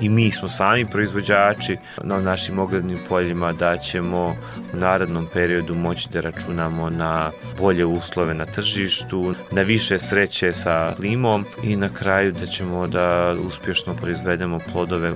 i, 0.00 0.08
mi 0.08 0.30
smo 0.30 0.48
sami 0.48 0.86
proizvođači 0.86 1.76
na 2.02 2.20
našim 2.20 2.58
oglednim 2.58 2.98
poljima 3.08 3.52
da 3.52 3.76
ćemo 3.76 4.36
u 4.74 4.76
narednom 4.76 5.26
periodu 5.32 5.74
moći 5.74 6.08
da 6.12 6.20
računamo 6.20 6.90
na 6.90 7.30
bolje 7.58 7.84
uslove 7.84 8.34
na 8.34 8.46
tržištu, 8.46 9.34
na 9.52 9.62
više 9.62 9.98
sreće 9.98 10.52
sa 10.52 10.92
klimom 10.96 11.44
i 11.64 11.76
na 11.76 11.88
kraju 11.88 12.32
da 12.32 12.46
ćemo 12.46 12.86
da 12.86 13.34
uspješno 13.46 13.94
proizvedemo 13.94 14.58
plodove 14.72 15.12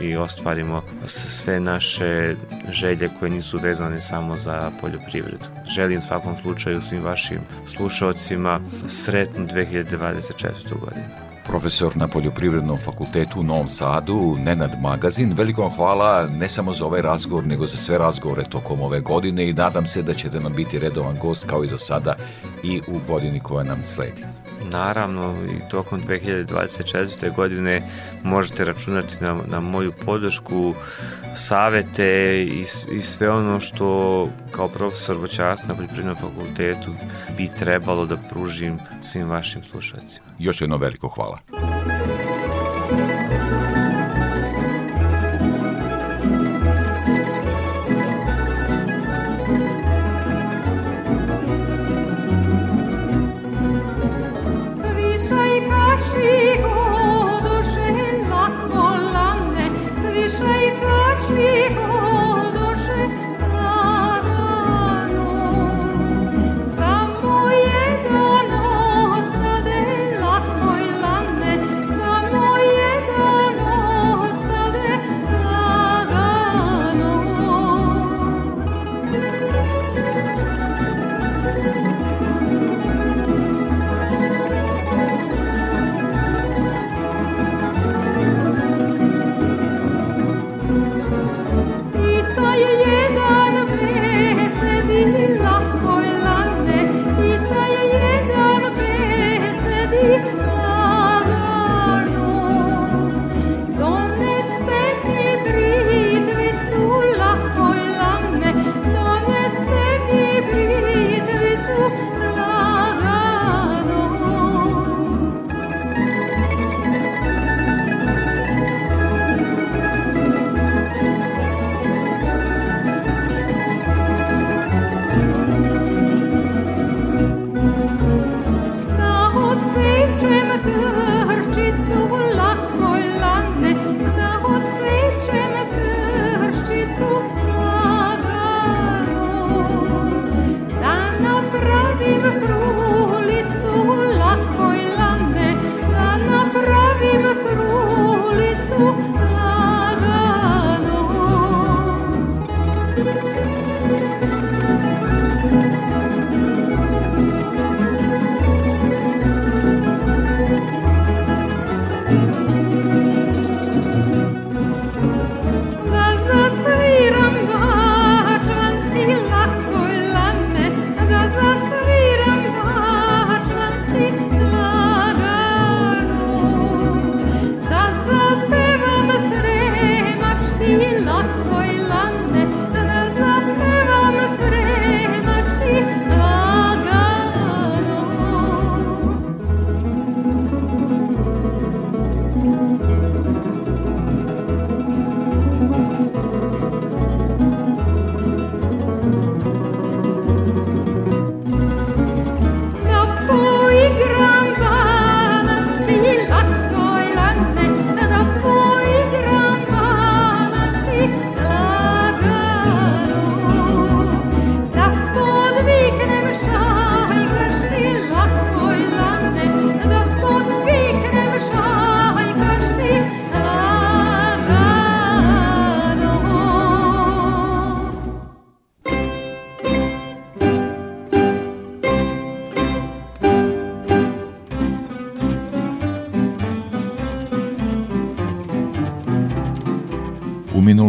i 0.00 0.16
ostvarimo 0.16 0.82
sve 1.06 1.60
naše 1.60 2.34
želje 2.70 3.10
koje 3.18 3.30
nisu 3.30 3.58
vezane 3.58 4.00
samo 4.00 4.36
za 4.36 4.70
poljoprivredu. 4.80 5.44
Želim 5.74 6.02
svakom 6.02 6.36
slučaju 6.36 6.82
svim 6.82 7.04
vašim 7.04 7.38
slušalcima 7.66 8.60
sretnu 8.86 9.46
2024. 9.46 10.80
godinu 10.80 11.31
profesor 11.46 11.96
na 11.96 12.08
Poljoprivrednom 12.08 12.78
fakultetu 12.78 13.40
u 13.40 13.42
Novom 13.42 13.68
Sadu, 13.68 14.36
Nenad 14.44 14.70
Magazin. 14.80 15.32
Veliko 15.32 15.68
hvala 15.68 16.26
ne 16.38 16.48
samo 16.48 16.72
za 16.72 16.86
ovaj 16.86 17.02
razgovor, 17.02 17.46
nego 17.46 17.66
za 17.66 17.76
sve 17.76 17.98
razgovore 17.98 18.44
tokom 18.44 18.80
ove 18.80 19.00
godine 19.00 19.48
i 19.48 19.52
nadam 19.52 19.86
se 19.86 20.02
da 20.02 20.14
ćete 20.14 20.40
nam 20.40 20.52
biti 20.52 20.78
redovan 20.78 21.18
gost 21.22 21.46
kao 21.46 21.64
i 21.64 21.68
do 21.68 21.78
sada 21.78 22.14
i 22.62 22.80
u 22.88 22.98
godini 23.08 23.40
koja 23.40 23.64
nam 23.64 23.82
sledi. 23.84 24.24
Naravno, 24.70 25.34
i 25.56 25.68
tokom 25.70 26.02
2024. 26.08 27.34
godine 27.34 27.82
možete 28.22 28.64
računati 28.64 29.14
na, 29.20 29.38
na 29.48 29.60
moju 29.60 29.92
podršku, 30.04 30.74
savete 31.34 32.34
i, 32.48 32.66
i 32.92 33.02
sve 33.02 33.30
ono 33.30 33.60
što 33.60 34.28
kao 34.50 34.68
profesor 34.68 35.16
voćarstva 35.16 35.68
na 35.68 35.74
Poljoprivrednom 35.74 36.16
fakultetu 36.16 36.90
bi 37.36 37.50
trebalo 37.58 38.06
da 38.06 38.16
pružim 38.16 38.78
svim 39.12 39.28
vašim 39.28 39.64
slušalcima. 39.64 40.26
Još 40.38 40.60
jedno 40.60 40.76
veliko 40.76 41.08
hvala. 41.08 41.38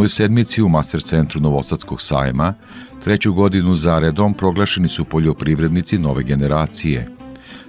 Minuloj 0.04 0.10
sedmici 0.10 0.62
u 0.62 0.70
Master 0.70 1.01
centru 1.01 1.39
Novosadskog 1.41 2.01
sajma, 2.01 2.54
treću 3.04 3.34
godinu 3.34 3.76
zaredom 3.76 4.34
proglašeni 4.34 4.89
su 4.89 5.06
poljoprivrednici 5.06 5.97
nove 5.97 6.24
generacije. 6.24 7.08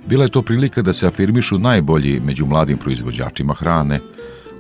Bila 0.07 0.25
je 0.25 0.31
to 0.31 0.43
prilika 0.43 0.83
da 0.83 0.93
se 0.93 1.07
afirmišu 1.07 1.59
najbolji 1.59 2.21
među 2.21 2.47
mladim 2.47 2.79
proizvođačima 2.79 3.55
hrane, 3.55 4.01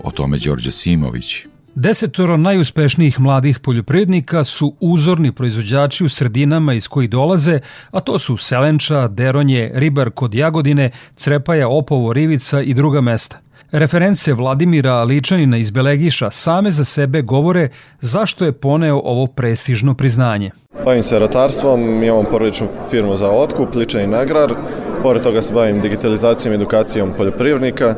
o 0.04 0.10
tome 0.10 0.38
Đorđe 0.38 0.70
Simović. 0.70 1.46
Desetoro 1.74 2.36
najuspešnijih 2.36 3.20
mladih 3.20 3.58
poljoprivrednika 3.58 4.44
su 4.44 4.76
uzorni 4.80 5.32
proizvođači 5.32 6.04
u 6.04 6.08
sredinama 6.08 6.74
iz 6.74 6.88
kojih 6.88 7.10
dolaze, 7.10 7.58
a 7.90 8.00
to 8.00 8.18
su 8.18 8.36
Selenča, 8.36 9.08
Deronje, 9.08 9.70
Ribar 9.74 10.10
kod 10.10 10.34
Jagodine, 10.34 10.90
Crepaja, 11.16 11.68
Opovo, 11.68 12.12
Rivica 12.12 12.62
i 12.62 12.74
druga 12.74 13.00
mesta. 13.00 13.43
Reference 13.76 14.32
Vladimira 14.32 15.02
Ličanina 15.02 15.56
iz 15.56 15.70
Belegiša 15.70 16.30
same 16.30 16.70
za 16.70 16.84
sebe 16.84 17.22
govore 17.22 17.68
zašto 18.00 18.44
je 18.44 18.52
poneo 18.52 19.00
ovo 19.04 19.26
prestižno 19.26 19.94
priznanje. 19.94 20.50
Bavim 20.84 21.02
se 21.02 21.18
ratarstvom, 21.18 22.02
imam 22.02 22.24
porodičnu 22.30 22.68
firmu 22.90 23.16
za 23.16 23.30
otkup, 23.30 23.74
Ličanin 23.74 24.14
agrar. 24.14 24.54
Pored 25.02 25.22
toga 25.22 25.42
se 25.42 25.54
bavim 25.54 25.80
digitalizacijom 25.80 26.52
i 26.52 26.54
edukacijom 26.54 27.12
poljoprivrednika. 27.16 27.94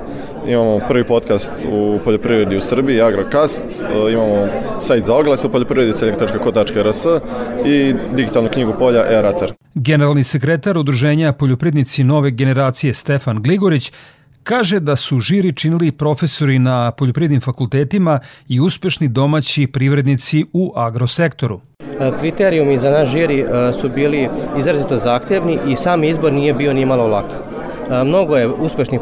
Imamo 0.49 0.81
prvi 0.89 1.05
podcast 1.05 1.53
u 1.73 1.99
poljoprivredi 2.05 2.57
u 2.57 2.61
Srbiji, 2.61 3.01
Agrokast. 3.01 3.63
Imamo 4.13 4.49
sajt 4.81 5.05
za 5.05 5.15
oglas 5.15 5.45
u 5.45 5.51
poljoprivredi, 5.53 5.93
celjak.ko.rs 5.93 7.07
i 7.67 7.95
digitalnu 8.17 8.49
knjigu 8.53 8.75
polja 8.79 9.05
e-ratar. 9.11 9.53
Generalni 9.75 10.25
sekretar 10.25 10.79
Udruženja 10.79 11.33
poljoprivrednici 11.33 12.05
nove 12.05 12.31
generacije 12.31 12.95
Stefan 12.95 13.43
Gligorić 13.43 13.93
Kaže 14.49 14.81
da 14.81 14.97
su 14.97 15.21
žiri 15.21 15.53
činili 15.53 15.93
profesori 15.93 16.59
na 16.59 16.91
poljoprivrednim 16.91 17.41
fakultetima 17.41 18.21
i 18.49 18.61
uspešni 18.61 19.09
domaći 19.09 19.67
privrednici 19.67 20.45
u 20.53 20.73
agrosektoru. 20.77 21.61
Kriterijumi 22.21 22.79
za 22.79 22.91
naš 22.91 23.09
žiri 23.09 23.41
e, 23.41 23.47
su 23.81 23.89
bili 23.89 24.29
izrazito 24.59 24.97
zahtevni 24.97 25.59
i 25.69 25.77
sam 25.77 26.05
izbor 26.05 26.33
nije 26.33 26.55
bio 26.55 26.73
ni 26.73 26.85
malo 26.85 27.07
lak. 27.07 27.56
Mnogo 28.05 28.37
je 28.37 28.49
uspešnih 28.49 29.01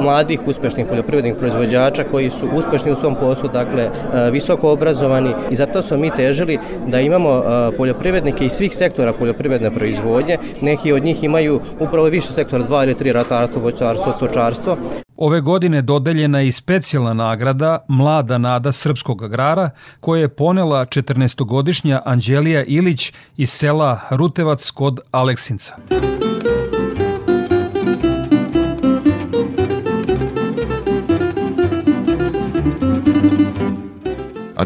mladih 0.00 0.40
uspešnih 0.46 0.86
poljoprivrednih 0.86 1.34
proizvođača 1.38 2.04
koji 2.04 2.30
su 2.30 2.48
uspešni 2.54 2.92
u 2.92 2.96
svom 2.96 3.14
poslu, 3.14 3.48
dakle 3.48 3.90
visoko 4.32 4.72
obrazovani 4.72 5.34
i 5.50 5.56
zato 5.56 5.82
smo 5.82 5.96
mi 5.96 6.10
težili 6.10 6.58
da 6.86 7.00
imamo 7.00 7.42
poljoprivrednike 7.76 8.46
iz 8.46 8.52
svih 8.52 8.76
sektora 8.76 9.12
poljoprivredne 9.12 9.70
proizvodnje. 9.70 10.38
Neki 10.60 10.92
od 10.92 11.04
njih 11.04 11.24
imaju 11.24 11.60
upravo 11.80 12.06
više 12.06 12.28
sektora, 12.28 12.64
dva 12.64 12.84
ili 12.84 12.94
tri 12.94 13.12
ratarstvo, 13.12 13.62
voćarstvo, 13.62 14.12
stočarstvo. 14.12 14.76
Ove 15.16 15.40
godine 15.40 15.82
dodeljena 15.82 16.40
je 16.40 16.48
i 16.48 16.52
specijalna 16.52 17.14
nagrada 17.14 17.84
Mlada 17.88 18.38
nada 18.38 18.72
srpskog 18.72 19.22
agrara 19.22 19.70
koje 20.00 20.20
je 20.20 20.28
ponela 20.28 20.86
14-godišnja 20.86 22.00
Anđelija 22.04 22.64
Ilić 22.64 23.12
iz 23.36 23.50
sela 23.50 24.00
Rutevac 24.10 24.70
kod 24.70 25.00
Aleksinca. 25.10 25.76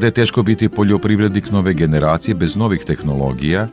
A 0.00 0.02
da 0.02 0.06
je 0.06 0.10
teško 0.16 0.42
biti 0.42 0.68
poljoprivrednik 0.68 1.50
nove 1.50 1.74
generacije 1.74 2.34
bez 2.34 2.56
novih 2.56 2.84
tehnologija, 2.86 3.68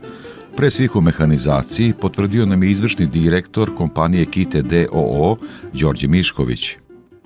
pre 0.57 0.69
svih 0.69 0.95
u 0.95 1.01
mehanizaciji, 1.01 1.93
potvrdio 1.93 2.45
nam 2.45 2.63
je 2.63 2.71
izvršni 2.71 3.05
direktor 3.05 3.75
kompanije 3.75 4.25
Kite 4.25 4.61
DOO, 4.61 5.37
Đorđe 5.73 6.07
Mišković. 6.07 6.77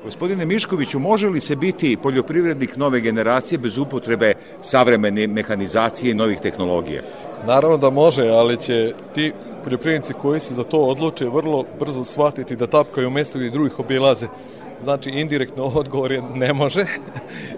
Gospodine 0.04 0.46
Miškoviću, 0.46 1.00
može 1.00 1.30
li 1.30 1.42
se 1.42 1.56
biti 1.56 1.98
poljoprivrednik 2.04 2.78
nove 2.78 3.02
generacije 3.02 3.58
bez 3.58 3.78
upotrebe 3.78 4.34
savremene 4.62 5.28
mehanizacije 5.28 6.12
i 6.12 6.16
novih 6.16 6.40
tehnologija? 6.40 7.02
Naravno 7.48 7.78
da 7.78 7.90
može, 7.90 8.28
ali 8.28 8.58
će 8.58 8.94
ti 9.16 9.32
poljoprivrednici 9.64 10.14
koji 10.14 10.40
se 10.40 10.54
za 10.54 10.64
to 10.64 10.78
odluče 10.78 11.26
vrlo 11.26 11.66
brzo 11.80 12.04
shvatiti 12.04 12.56
da 12.56 12.68
tapkaju 12.68 13.08
u 13.08 13.12
mestu 13.12 13.38
gdje 13.38 13.50
drugih 13.50 13.80
obilaze. 13.80 14.28
Znači, 14.84 15.10
indirektno 15.10 15.64
odgovor 15.76 16.12
je 16.12 16.22
ne 16.36 16.54
može, 16.54 16.86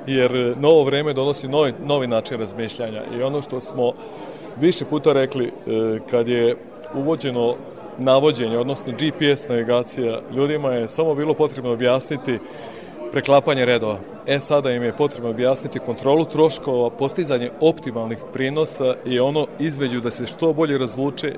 jer 0.07 0.55
novo 0.59 0.83
vreme 0.83 1.13
donosi 1.13 1.47
novi, 1.47 1.73
novi 1.85 2.07
način 2.07 2.39
razmišljanja. 2.39 3.01
I 3.17 3.23
ono 3.23 3.41
što 3.41 3.59
smo 3.59 3.93
više 4.59 4.85
puta 4.85 5.13
rekli, 5.13 5.45
e, 5.45 5.51
kad 6.09 6.27
je 6.27 6.55
uvođeno 6.93 7.55
navođenje, 7.97 8.57
odnosno 8.57 8.93
GPS 8.93 9.47
navigacija, 9.49 10.19
ljudima 10.35 10.71
je 10.71 10.87
samo 10.87 11.15
bilo 11.15 11.33
potrebno 11.33 11.71
objasniti 11.71 12.39
preklapanje 13.11 13.65
redova. 13.65 13.97
E 14.27 14.39
sada 14.39 14.71
im 14.71 14.83
je 14.83 14.97
potrebno 14.97 15.29
objasniti 15.29 15.79
kontrolu 15.79 16.25
troškova, 16.25 16.89
postizanje 16.89 17.49
optimalnih 17.61 18.17
prinosa 18.33 18.95
i 19.05 19.19
ono 19.19 19.47
između 19.59 20.01
da 20.01 20.11
se 20.11 20.25
što 20.25 20.53
bolje 20.53 20.77
razvuče 20.77 21.33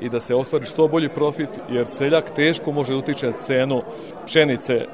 i 0.00 0.08
da 0.08 0.20
se 0.20 0.34
ostvari 0.34 0.66
što 0.66 0.88
bolji 0.88 1.08
profit, 1.08 1.48
jer 1.70 1.86
seljak 1.86 2.30
teško 2.34 2.72
može 2.72 2.92
da 2.92 2.98
utiče 2.98 3.32
cenu 3.40 3.82
pšenice 4.26 4.86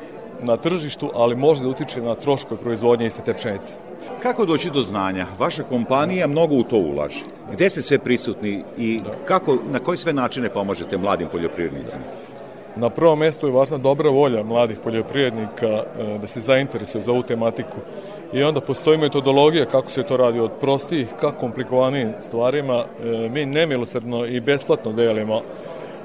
na 0.43 0.57
tržištu, 0.57 1.11
ali 1.14 1.36
može 1.36 1.62
da 1.62 1.68
utiče 1.68 2.01
na 2.03 2.14
troškove 2.14 2.61
proizvodnje 2.61 3.07
iste 3.07 3.22
te 3.22 3.34
pšenice. 3.34 3.74
Kako 4.22 4.45
doći 4.45 4.70
do 4.70 4.82
znanja? 4.82 5.26
Vaša 5.38 5.62
kompanija 5.62 6.26
mnogo 6.26 6.55
u 6.55 6.62
to 6.62 6.76
ulaže. 6.76 7.20
Gde 7.53 7.70
ste 7.70 7.82
sve 7.82 7.99
prisutni 7.99 8.64
i 8.78 9.01
kako, 9.24 9.57
na 9.70 9.78
koje 9.78 9.97
sve 9.97 10.12
načine 10.12 10.51
pomožete 10.51 10.99
mladim 10.99 11.28
poljoprivrednicima? 11.28 12.03
Na 12.76 12.90
prvom 12.90 13.18
mjestu 13.18 13.47
je 13.47 13.53
važna 13.53 13.78
dobra 13.78 14.11
volja 14.11 14.43
mladih 14.43 14.78
poljoprivrednika 14.84 15.66
e, 15.66 15.82
da 16.18 16.26
se 16.26 16.40
zainteresuju 16.40 17.05
za 17.05 17.12
ovu 17.12 17.22
tematiku. 17.22 17.76
I 18.32 18.43
onda 18.43 18.61
postoji 18.61 18.99
metodologija 18.99 19.64
kako 19.64 19.90
se 19.90 20.03
to 20.03 20.16
radi 20.16 20.40
od 20.40 20.51
prostih 20.61 21.09
ka 21.20 21.32
komplikovanijim 21.32 22.12
stvarima. 22.20 22.84
E, 23.05 23.28
mi 23.28 23.47
nemilosredno 23.47 24.26
i 24.26 24.40
besplatno 24.40 24.93
delimo 24.93 25.43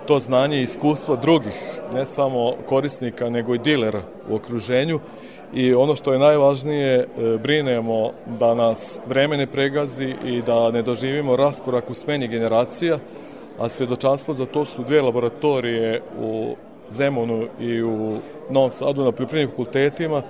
to 0.08 0.20
znanje 0.20 0.60
i 0.60 0.64
iskustvo 0.64 1.16
drugih, 1.16 1.80
ne 1.94 2.06
samo 2.06 2.54
korisnika, 2.66 3.30
nego 3.30 3.56
i 3.56 3.60
dilera 3.60 4.02
u 4.30 4.36
okruženju. 4.36 5.00
I 5.54 5.74
ono 5.74 5.96
što 5.96 6.14
je 6.14 6.20
najvažnije, 6.20 6.94
e, 7.00 7.08
brinemo 7.38 8.12
da 8.40 8.56
nas 8.56 9.00
vreme 9.06 9.38
ne 9.38 9.48
pregazi 9.48 10.16
i 10.26 10.42
da 10.42 10.72
ne 10.72 10.82
doživimo 10.82 11.36
raskorak 11.36 11.90
u 11.90 11.94
smeni 11.94 12.28
generacija, 12.28 13.00
a 13.60 13.70
svedočanstvo 13.70 14.34
za 14.34 14.46
to 14.46 14.66
su 14.66 14.84
dve 14.84 15.02
laboratorije 15.02 16.02
u 16.20 16.56
Zemunu 16.90 17.48
i 17.60 17.82
u 17.84 18.18
Novom 18.50 18.70
Sadu 18.70 19.04
na 19.04 19.12
poljoprivrednim 19.12 19.50
fakultetima, 19.50 20.22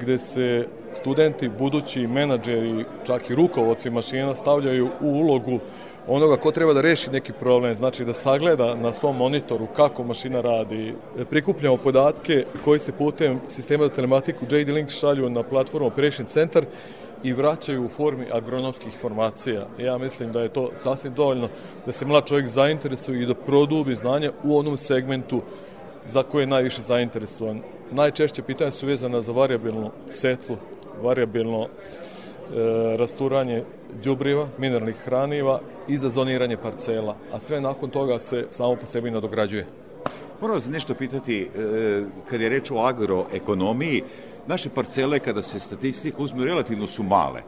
gde 0.00 0.18
se 0.18 0.66
studenti, 0.92 1.48
budući 1.48 2.06
menadžeri, 2.06 2.84
čak 3.06 3.30
i 3.30 3.34
rukovodci 3.34 3.90
mašina 3.90 4.34
stavljaju 4.34 4.88
u 5.00 5.06
ulogu 5.06 5.58
onoga 6.06 6.36
ko 6.36 6.50
treba 6.50 6.72
da 6.72 6.80
reši 6.80 7.10
neki 7.10 7.32
problem, 7.32 7.74
znači 7.74 8.04
da 8.04 8.12
sagleda 8.12 8.74
na 8.74 8.92
svom 8.92 9.16
monitoru 9.16 9.66
kako 9.76 10.04
mašina 10.04 10.40
radi. 10.40 10.94
Prikupljamo 11.30 11.76
podatke 11.76 12.44
koji 12.64 12.78
se 12.78 12.92
putem 12.92 13.40
sistema 13.48 13.84
za 13.84 13.90
telematiku 13.90 14.44
JD 14.44 14.68
Link 14.68 14.90
šalju 14.90 15.30
na 15.30 15.42
platformu 15.42 15.86
Operation 15.86 16.26
Center 16.26 16.66
i 17.22 17.32
vraćaju 17.32 17.84
u 17.84 17.88
formi 17.88 18.26
agronomskih 18.32 18.94
informacija. 18.94 19.66
Ja 19.78 19.98
mislim 19.98 20.32
da 20.32 20.40
je 20.40 20.48
to 20.48 20.70
sasvim 20.74 21.14
dovoljno 21.14 21.48
da 21.86 21.92
se 21.92 22.06
mlad 22.06 22.26
čovjek 22.26 22.46
zainteresuje 22.46 23.22
i 23.22 23.26
da 23.26 23.34
produbi 23.34 23.94
znanje 23.94 24.30
u 24.44 24.58
onom 24.58 24.76
segmentu 24.76 25.42
za 26.06 26.22
koje 26.22 26.42
je 26.42 26.46
najviše 26.46 26.82
zainteresovan. 26.82 27.60
Najčešće 27.90 28.42
pitanja 28.42 28.70
su 28.70 28.86
vezana 28.86 29.20
za 29.20 29.32
variabilnu 29.32 29.90
setvu, 30.10 30.56
variabilno 31.02 31.62
e, 31.62 31.68
rasturanje 32.96 33.62
đubriva, 34.04 34.48
mineralnih 34.58 34.96
hraniva 34.96 35.60
i 35.88 35.98
za 35.98 36.08
zoniranje 36.08 36.56
parcela, 36.56 37.16
a 37.32 37.38
sve 37.38 37.60
nakon 37.60 37.90
toga 37.90 38.18
se 38.18 38.46
samo 38.50 38.76
po 38.76 38.86
sebi 38.86 39.10
nadograđuje. 39.10 39.66
Moram 40.40 40.56
vas 40.56 40.68
nešto 40.68 40.94
pitati, 40.94 41.42
e, 41.42 41.48
kad 42.30 42.40
je 42.40 42.48
reč 42.48 42.70
o 42.70 42.78
agroekonomiji, 42.78 44.02
naše 44.46 44.68
parcele 44.68 45.18
kada 45.18 45.42
se 45.42 45.58
statistika 45.58 46.22
uzme 46.22 46.44
relativno 46.44 46.86
su 46.86 47.02
male. 47.02 47.42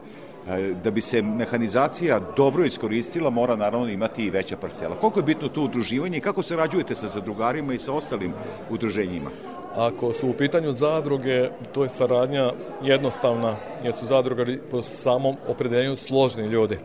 E, 0.49 0.73
da 0.83 0.91
bi 0.91 1.01
se 1.01 1.21
mehanizacija 1.21 2.19
dobro 2.37 2.65
iskoristila, 2.65 3.29
mora 3.29 3.55
naravno 3.55 3.89
imati 3.89 4.25
i 4.25 4.29
veća 4.29 4.57
parcela. 4.57 4.95
Koliko 4.95 5.19
je 5.19 5.23
bitno 5.23 5.49
to 5.49 5.61
udruživanje 5.61 6.17
i 6.17 6.21
kako 6.21 6.43
se 6.43 6.55
rađujete 6.55 6.95
sa 6.95 7.07
zadrugarima 7.07 7.73
i 7.73 7.77
sa 7.77 7.93
ostalim 7.93 8.33
udruženjima? 8.69 9.29
Ako 9.75 10.13
su 10.13 10.29
u 10.29 10.33
pitanju 10.33 10.73
zadruge, 10.73 11.49
to 11.73 11.83
je 11.83 11.89
saradnja 11.89 12.51
jednostavna, 12.83 13.55
jer 13.83 13.93
su 13.93 14.05
zadrugari 14.05 14.59
po 14.71 14.81
samom 14.81 15.35
opredeljenju 15.47 15.95
složni 15.95 16.43
ljudi. 16.43 16.77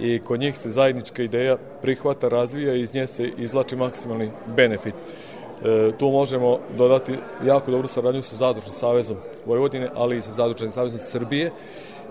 I 0.00 0.18
kod 0.18 0.40
njih 0.40 0.58
se 0.58 0.70
zajednička 0.70 1.22
ideja 1.22 1.56
prihvata, 1.82 2.28
razvija 2.28 2.74
i 2.74 2.80
iz 2.80 2.94
nje 2.94 3.06
se 3.06 3.32
izlači 3.38 3.76
maksimalni 3.76 4.30
benefit. 4.56 4.94
E, 4.94 5.92
tu 5.98 6.10
možemo 6.10 6.58
dodati 6.76 7.18
jako 7.46 7.70
dobru 7.70 7.88
saradnju 7.88 8.22
sa 8.22 8.36
Zadružnim 8.36 8.74
savezom 8.74 9.16
Vojvodine, 9.46 9.88
ali 9.94 10.16
i 10.16 10.20
sa 10.20 10.32
Zadružnim 10.32 10.70
savezom 10.70 10.98
Srbije 10.98 11.50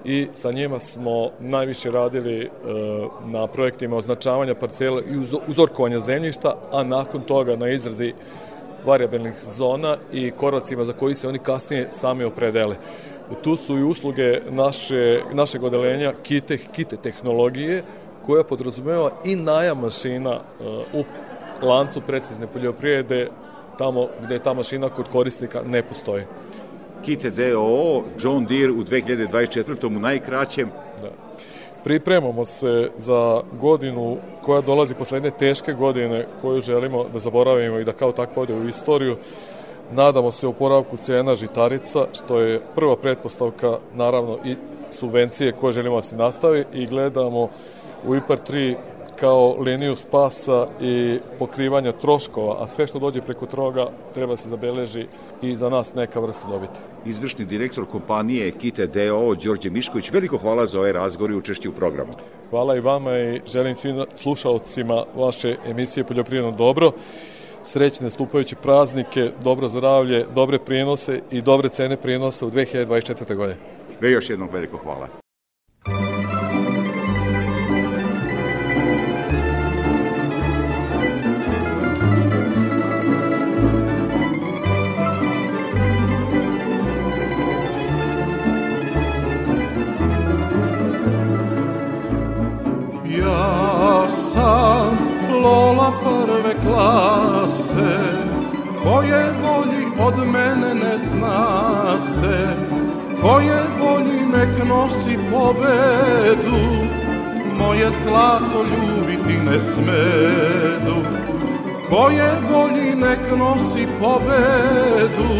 i 0.05 0.27
sa 0.33 0.51
njima 0.51 0.79
smo 0.79 1.29
najviše 1.39 1.91
radili 1.91 2.43
e, 2.43 2.49
na 3.25 3.47
projektima 3.47 3.95
označavanja 3.95 4.55
parcela 4.55 5.01
i 5.01 5.37
uzorkovanja 5.47 5.99
zemljišta, 5.99 6.55
a 6.71 6.83
nakon 6.83 7.21
toga 7.21 7.55
na 7.55 7.69
izradi 7.69 8.13
variabilnih 8.85 9.33
zona 9.39 9.97
i 10.11 10.31
koracima 10.31 10.85
za 10.85 10.93
koji 10.93 11.15
se 11.15 11.27
oni 11.27 11.39
kasnije 11.39 11.87
sami 11.91 12.23
opredele. 12.23 12.75
Tu 13.43 13.55
su 13.55 13.77
i 13.77 13.83
usluge 13.83 14.41
naše, 14.49 15.21
našeg 15.33 15.63
odelenja 15.63 16.13
kite, 16.23 16.57
kite 16.57 16.97
tehnologije 16.97 17.83
koja 18.25 18.43
podrazumeva 18.43 19.11
i 19.25 19.35
najam 19.35 19.79
mašina 19.79 20.39
uh, 20.93 21.05
u 21.61 21.65
lancu 21.65 22.01
precizne 22.01 22.47
poljoprivrede 22.47 23.29
tamo 23.77 24.07
gde 24.21 24.39
ta 24.39 24.53
mašina 24.53 24.89
kod 24.89 25.09
korisnika 25.09 25.61
ne 25.65 25.83
postoji. 25.83 26.23
Kite 27.05 27.29
DOO, 27.29 28.03
John 28.19 28.45
Deere 28.45 28.71
u 28.71 28.83
2024. 28.83 29.87
u 29.87 29.99
najkraćem. 29.99 30.69
Da. 31.01 31.09
Pripremamo 31.83 32.45
se 32.45 32.89
za 32.97 33.41
godinu 33.59 34.17
koja 34.41 34.61
dolazi 34.61 34.95
posle 34.95 35.15
jedne 35.15 35.31
teške 35.31 35.73
godine 35.73 36.27
koju 36.41 36.61
želimo 36.61 37.05
da 37.13 37.19
zaboravimo 37.19 37.79
i 37.79 37.83
da 37.83 37.93
kao 37.93 38.11
takva 38.11 38.43
ode 38.43 38.53
u 38.53 38.67
istoriju. 38.67 39.17
Nadamo 39.91 40.31
se 40.31 40.47
oporavku 40.47 40.97
cena 40.97 41.35
žitarica, 41.35 42.05
što 42.13 42.39
je 42.39 42.61
prva 42.75 42.95
pretpostavka, 42.95 43.77
naravno, 43.95 44.37
i 44.45 44.55
subvencije 44.91 45.51
koje 45.51 45.73
želimo 45.73 45.95
da 45.95 46.01
se 46.01 46.15
nastavi 46.15 46.65
i 46.73 46.85
gledamo 46.85 47.49
u 48.07 48.15
IPAR 48.15 48.37
3 48.49 48.75
kao 49.19 49.55
liniju 49.59 49.95
spasa 49.95 50.67
i 50.81 51.19
pokrivanja 51.39 51.91
troškova, 51.91 52.63
a 52.63 52.67
sve 52.67 52.87
što 52.87 52.99
dođe 52.99 53.21
preko 53.21 53.45
toga 53.45 53.89
treba 54.13 54.37
se 54.37 54.49
zabeleži 54.49 55.07
i 55.41 55.55
za 55.55 55.69
nas 55.69 55.93
neka 55.95 56.19
vrsta 56.19 56.47
dobiti. 56.47 56.79
Izvršni 57.05 57.45
direktor 57.45 57.85
kompanije 57.85 58.51
Kite 58.51 58.87
DO, 58.87 59.35
Đorđe 59.35 59.69
Mišković, 59.69 60.11
veliko 60.11 60.37
hvala 60.37 60.65
za 60.65 60.79
ovaj 60.79 60.93
razgovor 60.93 61.31
i 61.31 61.35
učešće 61.35 61.69
u 61.69 61.73
programu. 61.73 62.11
Hvala 62.49 62.75
i 62.75 62.79
vama 62.79 63.17
i 63.19 63.41
želim 63.51 63.75
svim 63.75 64.05
slušalcima 64.15 65.05
vaše 65.15 65.55
emisije 65.65 66.03
Poljoprivredno 66.03 66.51
dobro 66.51 66.91
srećne 67.63 68.11
stupajuće 68.11 68.55
praznike, 68.55 69.31
dobro 69.43 69.67
zdravlje, 69.67 70.25
dobre 70.35 70.59
prinose 70.59 71.21
i 71.31 71.41
dobre 71.41 71.69
cene 71.69 71.97
prinosa 71.97 72.45
u 72.45 72.51
2024. 72.51 73.35
godine. 73.35 73.57
Ve 74.01 74.11
još 74.11 74.29
jednog 74.29 74.53
veliko 74.53 74.77
hvala. 74.77 75.22
Lola 95.53 95.91
prve 96.03 96.55
klase 96.65 97.93
Koje 98.83 99.33
bolji 99.41 99.85
od 99.99 100.27
mene 100.27 100.73
ne 100.73 100.97
zna 100.97 101.99
se. 101.99 102.55
Koje 103.21 103.61
bolji 103.79 104.25
nek 104.37 104.67
nosi 104.69 105.17
pobedu 105.31 106.59
Moje 107.57 107.91
zlato 107.91 108.63
ljubiti 108.63 109.37
ne 109.49 109.59
smedu. 109.59 110.95
Koje 111.89 112.31
bolji 112.51 112.95
nek 112.95 113.19
nosi 113.37 113.87
pobedu 113.99 115.33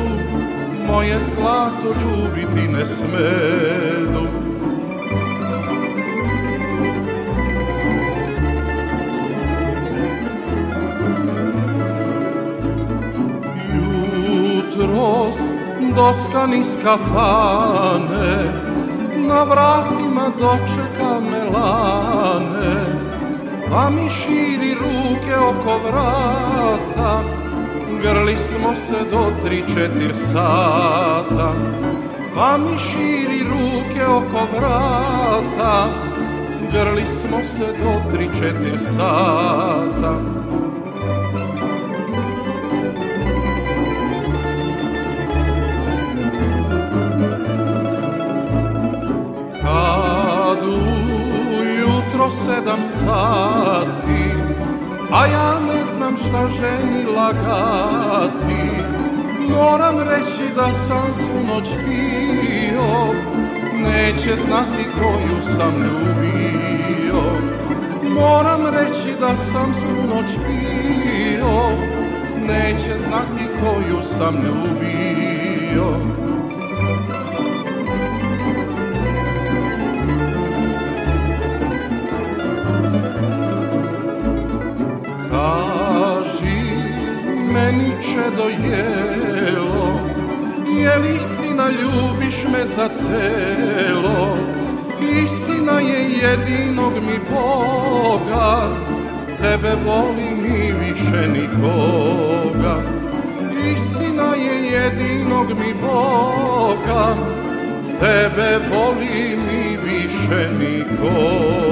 Moje 0.87 1.19
zlato 1.19 1.89
ljubiti 2.03 2.67
ne 2.67 2.85
smedu 2.85 4.52
jutros 14.75 15.35
docka 15.95 16.47
niz 16.47 16.77
kafane 16.83 18.53
Na 19.27 19.43
vratima 19.43 20.31
dočeka 20.39 21.19
me 21.31 21.43
lane 21.43 22.85
Pa 23.69 23.89
mi 23.89 24.09
širi 24.09 24.73
ruke 24.73 25.35
oko 25.35 25.77
vrata 25.77 27.23
Grli 28.01 28.37
smo 28.37 28.75
se 28.75 28.97
do 29.11 29.31
tri, 29.43 29.63
četir 29.67 30.13
sata. 30.13 31.53
Pa 32.35 32.57
mi 32.57 32.77
širi 32.77 33.43
ruke 33.43 34.05
oko 34.05 34.47
vrata 34.55 35.87
Grli 36.71 37.05
smo 37.05 37.37
se 37.43 37.65
do 37.65 38.11
tri, 38.11 38.29
četir 38.39 38.79
sata 38.79 40.19
jutro 52.23 52.31
sedam 52.31 52.83
sati 52.83 54.23
A 55.11 55.25
ja 55.25 55.59
ne 55.59 55.83
znam 55.83 56.17
šta 56.17 56.47
ženi 56.47 57.03
lagati. 57.05 58.83
Moram 59.49 59.99
reći 59.99 60.55
da 60.55 60.73
sam 60.73 61.13
svu 61.13 61.47
noć 61.47 61.69
pio 61.85 63.13
Neće 63.83 64.35
znati 64.35 64.85
koju 64.99 65.41
sam 65.41 65.73
ljubio. 65.83 67.21
Moram 68.09 68.61
reći 68.65 69.19
da 69.19 69.37
sam 69.37 69.73
svu 69.73 70.15
noć 70.15 70.31
pio 70.47 71.47
Neće 72.47 72.97
znati 72.97 73.47
koju 73.61 74.03
sam 74.03 74.35
ljubio 74.35 76.22
Je 90.93 90.99
li 90.99 91.15
istina 91.15 91.69
ljubiš 91.69 92.35
me 92.51 92.65
za 92.65 92.89
celo. 92.89 94.37
Istina 95.23 95.79
je 95.79 96.09
jedinog 96.11 96.93
mi 96.93 97.19
Boga. 97.29 98.69
Tebe 99.41 99.75
volim 99.85 100.45
i 100.45 100.73
više 100.73 101.27
nikoga. 101.27 102.81
Istina 103.73 104.35
je 104.35 104.71
jedinog 104.71 105.47
mi 105.47 105.73
Boga. 105.81 107.15
Tebe 107.99 108.59
volim 108.69 109.41
i 109.49 109.77
više 109.77 110.49
nikoga 110.59 111.63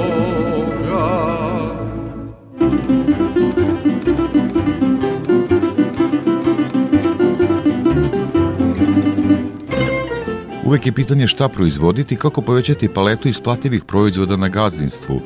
Uvek 10.72 10.86
je 10.86 10.92
pitanje 10.92 11.26
šta 11.26 11.48
proizvoditi 11.48 12.14
i 12.14 12.18
kako 12.18 12.42
povećati 12.42 12.88
paletu 12.88 13.28
isplativih 13.28 13.84
proizvoda 13.84 14.36
na 14.36 14.48
gazdinstvu. 14.48 15.20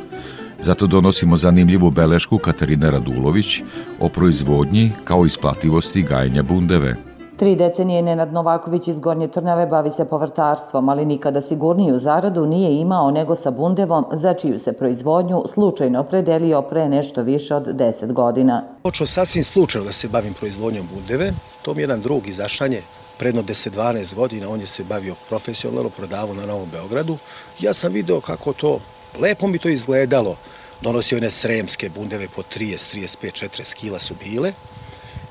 Zato 0.60 0.86
donosimo 0.86 1.36
zanimljivu 1.36 1.90
belešku 1.90 2.38
Katarina 2.38 2.90
Radulović 2.90 3.62
o 4.00 4.08
proizvodnji 4.08 4.92
kao 5.04 5.26
isplativosti 5.26 6.02
gajenja 6.02 6.42
bundeve. 6.42 6.96
Tri 7.36 7.56
decenije 7.56 8.02
Nenad 8.02 8.32
Novaković 8.32 8.88
iz 8.88 8.98
Gornje 8.98 9.28
Trnave 9.28 9.66
bavi 9.66 9.90
se 9.90 10.04
povrtarstvom, 10.04 10.88
ali 10.88 11.06
nikada 11.06 11.42
sigurniju 11.42 11.98
zaradu 11.98 12.46
nije 12.46 12.80
imao 12.80 13.10
nego 13.10 13.36
sa 13.36 13.50
bundevom 13.50 14.04
za 14.12 14.34
čiju 14.34 14.58
se 14.58 14.72
proizvodnju 14.72 15.44
slučajno 15.54 16.04
predelio 16.04 16.62
pre 16.62 16.88
nešto 16.88 17.22
više 17.22 17.54
od 17.54 17.66
10 17.66 18.12
godina. 18.12 18.64
Počeo 18.82 19.06
sasvim 19.06 19.44
slučajno 19.44 19.86
da 19.86 19.92
se 19.92 20.08
bavim 20.08 20.34
proizvodnjom 20.34 20.86
bundeve. 20.94 21.32
To 21.62 21.74
mi 21.74 21.80
jedan 21.80 22.00
drug 22.00 22.26
iz 22.26 22.40
Ašanje 22.40 22.82
predno 23.18 23.42
10-12 23.42 24.14
godina, 24.14 24.48
on 24.48 24.60
je 24.60 24.66
se 24.66 24.84
bavio 24.84 25.14
profesionalno, 25.28 25.90
prodavao 25.90 26.34
na 26.34 26.46
Novom 26.46 26.70
Beogradu. 26.70 27.18
Ja 27.60 27.74
sam 27.74 27.92
video 27.92 28.20
kako 28.20 28.52
to, 28.52 28.80
lepo 29.20 29.46
mi 29.46 29.58
to 29.58 29.68
izgledalo. 29.68 30.36
Donosio 30.80 31.18
one 31.18 31.30
sremske 31.30 31.88
bundeve 31.88 32.28
po 32.28 32.42
30, 32.42 32.96
35, 32.96 33.48
40 33.48 33.74
kila 33.74 33.98
su 33.98 34.14
bile. 34.24 34.52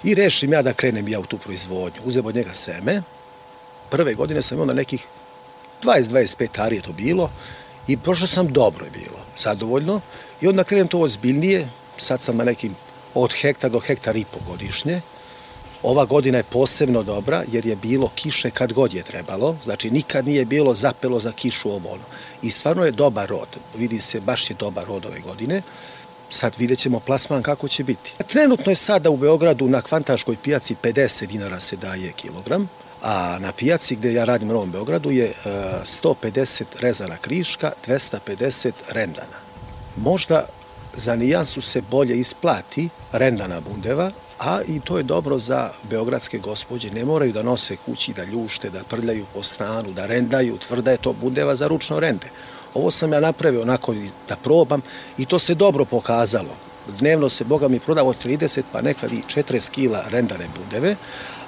I 0.03 0.15
rešim 0.15 0.53
ja 0.53 0.61
da 0.61 0.73
krenem 0.73 1.07
ja 1.07 1.19
u 1.19 1.25
tu 1.25 1.37
proizvodnju. 1.37 2.01
Uzem 2.05 2.25
od 2.25 2.35
njega 2.35 2.53
seme. 2.53 3.01
Prve 3.89 4.13
godine 4.13 4.41
sam 4.41 4.55
imao 4.55 4.65
na 4.65 4.73
nekih 4.73 5.07
20-25 5.83 6.61
ari 6.61 6.75
je 6.75 6.81
to 6.81 6.91
bilo. 6.93 7.31
I 7.87 7.97
prošlo 7.97 8.27
sam 8.27 8.47
dobro 8.47 8.85
je 8.85 8.91
bilo, 8.91 9.19
zadovoljno. 9.37 10.01
I 10.41 10.47
onda 10.47 10.63
krenem 10.63 10.87
to 10.87 10.99
ozbiljnije. 10.99 11.69
Sad 11.97 12.21
sam 12.21 12.37
na 12.37 12.43
nekim 12.43 12.75
od 13.13 13.33
hektar 13.41 13.71
do 13.71 13.79
hektar 13.79 14.15
i 14.15 14.25
po 14.25 14.39
godišnje. 14.47 15.01
Ova 15.85 16.05
godina 16.05 16.37
je 16.37 16.43
posebno 16.43 17.03
dobra 17.03 17.43
jer 17.51 17.65
je 17.65 17.75
bilo 17.75 18.09
kiše 18.15 18.49
kad 18.49 18.73
god 18.73 18.93
je 18.93 19.03
trebalo, 19.03 19.57
znači 19.63 19.91
nikad 19.91 20.27
nije 20.27 20.45
bilo 20.45 20.73
zapelo 20.73 21.19
za 21.19 21.31
kišu 21.31 21.69
ovo 21.69 21.89
ono. 21.89 22.03
I 22.41 22.51
stvarno 22.51 22.85
je 22.85 22.91
dobar 22.91 23.29
rod, 23.29 23.47
vidi 23.75 24.01
se 24.01 24.19
baš 24.19 24.49
je 24.49 24.55
dobar 24.59 24.85
rod 24.87 25.05
ove 25.05 25.19
godine. 25.19 25.61
Sad 26.29 26.53
vidjet 26.57 26.79
ćemo 26.79 26.99
plasman 26.99 27.43
kako 27.43 27.67
će 27.67 27.83
biti. 27.83 28.13
Trenutno 28.27 28.71
je 28.71 28.75
sada 28.75 29.09
u 29.09 29.17
Beogradu 29.17 29.67
na 29.67 29.81
kvantaškoj 29.81 30.37
pijaci 30.43 30.75
50 30.83 31.25
dinara 31.25 31.59
se 31.59 31.75
daje 31.75 32.11
kilogram, 32.11 32.69
a 33.01 33.37
na 33.39 33.51
pijaci 33.51 33.95
gde 33.95 34.13
ja 34.13 34.25
radim 34.25 34.49
u 34.49 34.53
Novom 34.53 34.71
Beogradu 34.71 35.11
je 35.11 35.33
150 35.45 36.63
rezana 36.79 37.17
kriška, 37.17 37.71
250 37.87 38.71
rendana. 38.89 39.37
Možda 39.95 40.45
za 40.93 41.15
nijansu 41.15 41.61
se 41.61 41.81
bolje 41.81 42.19
isplati 42.19 42.89
rendana 43.11 43.61
bundeva, 43.61 44.11
a 44.39 44.61
i 44.67 44.79
to 44.79 44.97
je 44.97 45.03
dobro 45.03 45.39
za 45.39 45.69
beogradske 45.89 46.37
gospođe. 46.37 46.89
Ne 46.89 47.05
moraju 47.05 47.33
da 47.33 47.43
nose 47.43 47.75
kući, 47.75 48.13
da 48.13 48.23
ljušte, 48.23 48.69
da 48.69 48.83
prljaju 48.83 49.25
po 49.33 49.43
stanu, 49.43 49.91
da 49.91 50.05
rendaju, 50.05 50.57
tvrda 50.57 50.91
je 50.91 50.97
to 50.97 51.13
bundeva 51.13 51.55
za 51.55 51.67
ručno 51.67 51.99
rende. 51.99 52.27
Ovo 52.73 52.91
sam 52.91 53.13
ja 53.13 53.19
napravio 53.19 53.61
onako 53.61 53.95
da 54.29 54.35
probam 54.35 54.81
i 55.17 55.25
to 55.25 55.39
se 55.39 55.55
dobro 55.55 55.85
pokazalo. 55.85 56.55
Dnevno 56.99 57.29
se, 57.29 57.43
Boga 57.43 57.67
mi, 57.67 57.79
prodavo 57.79 58.13
30 58.13 58.61
pa 58.71 58.81
nekad 58.81 59.13
i 59.13 59.23
40 59.27 59.71
kila 59.71 60.03
rendane 60.09 60.47
bundeve, 60.55 60.95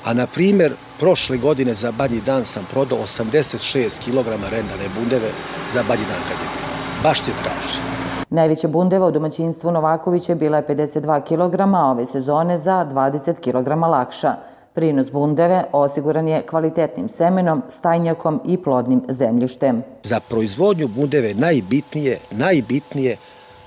A 0.08 0.14
na 0.14 0.28
primjer, 0.28 0.74
prošle 1.00 1.38
godine 1.38 1.74
za 1.74 1.92
badnji 1.92 2.22
dan 2.22 2.46
sam 2.46 2.68
prodao 2.72 3.00
86 3.00 4.00
kg 4.00 4.28
rendane 4.52 4.90
bundeve 4.96 5.32
za 5.74 5.84
badnji 5.84 6.06
dan 6.06 6.22
kad 6.30 6.38
je 6.40 6.48
bio. 6.54 7.04
Baš 7.04 7.22
se 7.22 7.32
traži. 7.44 8.07
Najveća 8.30 8.68
bundeva 8.68 9.08
u 9.08 9.12
domaćinstvu 9.12 9.72
Novakovića 9.72 10.36
bila 10.36 10.58
je 10.58 10.68
52 10.68 11.22
kg, 11.22 11.62
a 11.76 11.92
ove 11.92 12.06
sezone 12.06 12.60
za 12.60 12.88
20 12.92 13.34
kg 13.40 13.82
lakša. 13.92 14.36
Prinos 14.74 15.12
bundeve 15.12 15.64
osiguran 15.72 16.28
je 16.28 16.46
kvalitetnim 16.48 17.10
semenom, 17.10 17.62
stajnjakom 17.78 18.42
i 18.46 18.58
plodnim 18.58 19.04
zemljištem. 19.10 19.84
Za 20.04 20.20
proizvodnju 20.20 20.88
bundeve 20.88 21.34
najbitnije, 21.34 22.20
najbitnije 22.32 23.18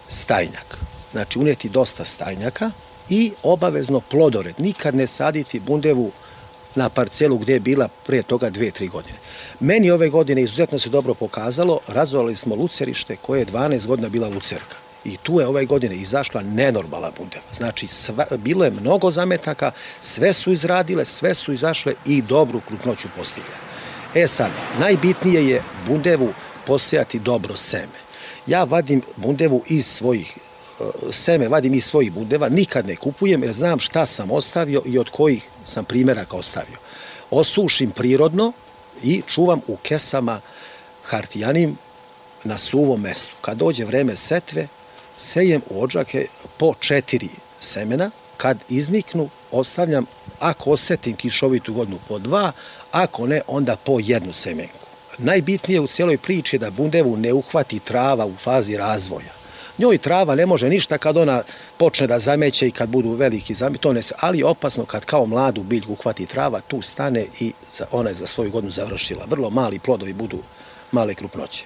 stajnjak. 0.07 0.79
Znači 1.13 1.39
unijeti 1.39 1.69
dosta 1.69 2.05
stajnjaka 2.05 2.71
i 3.09 3.33
obavezno 3.43 4.01
plodored. 4.11 4.55
Nikad 4.59 4.95
ne 4.95 5.07
saditi 5.07 5.61
bundevu 5.61 6.11
na 6.75 6.89
parcelu 6.89 7.39
gdje 7.39 7.53
je 7.53 7.61
bila 7.61 7.89
prije 8.07 8.23
toga 8.23 8.51
dve, 8.51 8.71
tri 8.71 8.89
godine. 8.89 9.18
Meni 9.61 9.91
ove 9.91 10.09
godine 10.09 10.43
izuzetno 10.43 10.79
se 10.79 10.89
dobro 10.89 11.14
pokazalo, 11.14 11.81
razvojali 11.89 12.37
smo 12.37 12.55
lucerište 12.55 13.16
koje 13.16 13.41
je 13.41 13.47
12 13.47 13.87
godina 13.87 14.09
bila 14.09 14.29
lucerka. 14.29 14.77
I 15.05 15.16
tu 15.16 15.41
je 15.41 15.47
ove 15.47 15.64
godine 15.64 15.97
izašla 15.97 16.43
nenormalna 16.43 17.11
bundeva. 17.18 17.45
Znači, 17.53 17.87
sva, 17.87 18.27
bilo 18.39 18.64
je 18.64 18.71
mnogo 18.71 19.11
zametaka, 19.11 19.71
sve 20.01 20.33
su 20.33 20.53
izradile, 20.53 21.05
sve 21.05 21.35
su 21.35 21.53
izašle 21.53 21.95
i 22.07 22.23
dobru 22.23 22.61
krupnoću 22.68 23.09
postigle. 23.16 23.55
E 24.14 24.27
sad, 24.27 24.51
najbitnije 24.79 25.49
je 25.49 25.62
bundevu 25.87 26.33
posejati 26.66 27.18
dobro 27.18 27.57
seme. 27.57 28.01
Ja 28.47 28.64
vadim 28.64 29.03
bundevu 29.16 29.62
iz 29.66 29.87
svojih 29.87 30.39
seme 31.11 31.49
vadim 31.49 31.74
iz 31.74 31.85
svojih 31.85 32.12
bundeva, 32.12 32.49
nikad 32.49 32.87
ne 32.87 32.97
kupujem 32.97 33.43
jer 33.43 33.53
znam 33.53 33.78
šta 33.78 34.07
sam 34.07 34.31
ostavio 34.31 34.83
i 34.87 34.99
od 34.99 35.11
kojih 35.11 35.49
sam 35.64 35.85
primjeraka 35.85 36.37
ostavio. 36.37 36.76
Osušim 37.31 37.91
prirodno 37.91 38.53
i 39.03 39.22
čuvam 39.26 39.61
u 39.66 39.76
kesama 39.76 40.41
hartijanim 41.05 41.78
na 42.45 42.59
suvom 42.59 43.01
mestu. 43.01 43.35
Kad 43.41 43.59
dođe 43.59 43.85
vreme 43.85 44.16
setve, 44.16 44.68
sejem 45.16 45.62
u 45.70 45.83
ođake 45.83 46.26
po 46.57 46.74
četiri 46.81 47.28
semena, 47.61 48.11
kad 48.37 48.59
izniknu, 48.68 49.28
ostavljam, 49.51 50.07
ako 50.39 50.70
osetim 50.70 51.16
kišovitu 51.16 51.74
godinu, 51.74 51.99
po 52.09 52.18
dva, 52.18 52.53
ako 52.93 53.26
ne, 53.26 53.41
onda 53.47 53.76
po 53.76 53.99
jednu 54.01 54.33
semenku. 54.33 54.87
Najbitnije 55.18 55.81
u 55.81 55.87
cijeloj 55.87 56.18
priči 56.18 56.57
je 56.57 56.61
da 56.61 56.70
bundevu 56.70 57.16
ne 57.16 57.33
uhvati 57.33 57.78
trava 57.78 58.26
u 58.26 58.37
fazi 58.37 58.76
razvoja. 58.76 59.39
Njoj 59.81 59.99
trava 59.99 60.35
ne 60.35 60.47
može 60.47 60.68
ništa 60.68 60.99
kad 60.99 61.16
ona 61.16 61.43
počne 61.76 62.07
da 62.07 62.18
zameće 62.18 62.68
i 62.68 62.70
kad 62.70 62.89
budu 62.89 63.12
veliki 63.12 63.55
zameće, 63.55 63.81
to 63.81 63.93
ne 63.93 64.03
se, 64.03 64.14
ali 64.20 64.39
je 64.39 64.45
opasno 64.45 64.85
kad 64.85 65.05
kao 65.05 65.26
mladu 65.26 65.62
biljku 65.62 65.93
uhvati 65.93 66.26
trava, 66.26 66.61
tu 66.61 66.83
stane 66.83 67.26
i 67.41 67.53
ona 67.91 68.09
je 68.09 68.14
za 68.14 68.26
svoju 68.26 68.51
godinu 68.51 68.70
završila. 68.70 69.24
Vrlo 69.31 69.51
mali 69.51 69.78
plodovi 69.78 70.12
budu 70.12 70.39
male 70.93 71.14
krupnoće. 71.14 71.64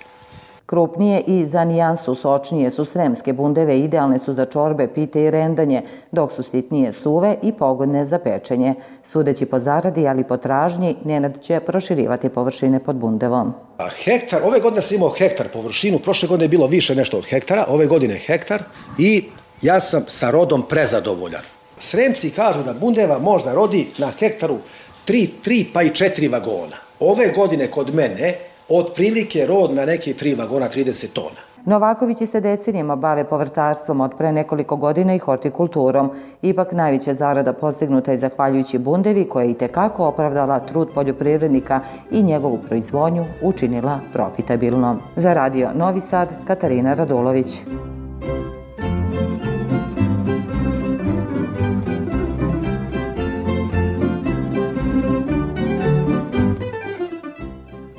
Krupnije 0.67 1.21
i 1.27 1.47
za 1.47 1.65
nijansu 1.65 2.15
sočnije 2.15 2.71
su 2.71 2.85
sremske 2.85 3.33
bundeve, 3.33 3.79
idealne 3.79 4.19
su 4.19 4.33
za 4.33 4.45
čorbe, 4.45 4.87
pite 4.95 5.23
i 5.23 5.31
rendanje, 5.31 5.83
dok 6.13 6.33
su 6.33 6.43
sitnije 6.43 6.93
suve 6.93 7.37
i 7.43 7.53
pogodne 7.53 8.05
za 8.05 8.19
pečenje. 8.19 8.75
Sudeći 9.05 9.47
po 9.47 9.59
zaradi, 9.59 10.09
ali 10.09 10.25
po 10.25 10.37
tražnji, 10.37 10.97
Nenad 11.05 11.43
će 11.43 11.61
proširivati 11.61 12.29
površine 12.29 12.81
pod 12.81 12.97
bundevom. 12.97 13.53
A 13.79 13.89
hektar, 14.05 14.41
ove 14.45 14.61
godine 14.61 14.83
sam 14.83 14.97
imao 14.97 15.09
hektar 15.09 15.49
površinu, 15.53 15.99
prošle 15.99 16.29
godine 16.29 16.45
je 16.45 16.49
bilo 16.49 16.67
više 16.67 16.95
nešto 16.95 17.19
od 17.19 17.27
hektara, 17.27 17.65
ove 17.69 17.87
godine 17.87 18.15
hektar 18.15 18.63
i 18.99 19.25
ja 19.63 19.81
sam 19.81 20.05
sa 20.07 20.31
rodom 20.31 20.63
prezadovoljan. 20.69 21.43
Sremci 21.79 22.31
kažu 22.31 22.63
da 22.63 22.73
bundeva 22.73 23.19
možda 23.19 23.55
rodi 23.55 23.87
na 23.99 24.11
hektaru 24.19 24.59
3, 25.07 25.29
3 25.45 25.65
pa 25.73 25.83
i 25.83 25.91
4 25.91 26.33
vagona. 26.33 26.77
Ove 27.01 27.29
godine 27.37 27.67
kod 27.67 27.95
mene 27.95 28.35
otprilike 28.69 29.47
rod 29.47 29.75
na 29.75 29.85
neki 29.85 30.15
tri 30.15 30.35
vagona 30.35 30.69
30 30.69 31.13
tona. 31.13 31.55
Novakovići 31.67 32.27
se 32.27 32.41
decenijama 32.41 32.97
bave 32.97 33.25
povrtarstvom 33.25 34.01
od 34.01 34.13
pre 34.19 34.33
nekoliko 34.33 34.77
godina 34.77 35.15
i 35.15 35.19
hortikulturom. 35.19 36.11
Ipak 36.43 36.73
najveća 36.73 37.15
zarada 37.15 37.53
postignuta 37.53 38.13
je 38.13 38.19
zahvaljujući 38.19 38.79
bundevi 38.79 39.29
koja 39.29 39.45
je 39.45 39.51
i 39.51 39.55
tekako 39.55 40.07
opravdala 40.07 40.61
trud 40.61 40.89
poljoprivrednika 40.95 41.81
i 42.11 42.23
njegovu 42.23 42.59
proizvodnju 42.69 43.25
učinila 43.43 44.01
profitabilnom. 44.13 44.99
Za 45.17 45.33
radio 45.33 45.71
Novi 45.75 46.01
Sad, 46.01 46.29
Katarina 46.47 46.95
Radulović. 46.95 47.61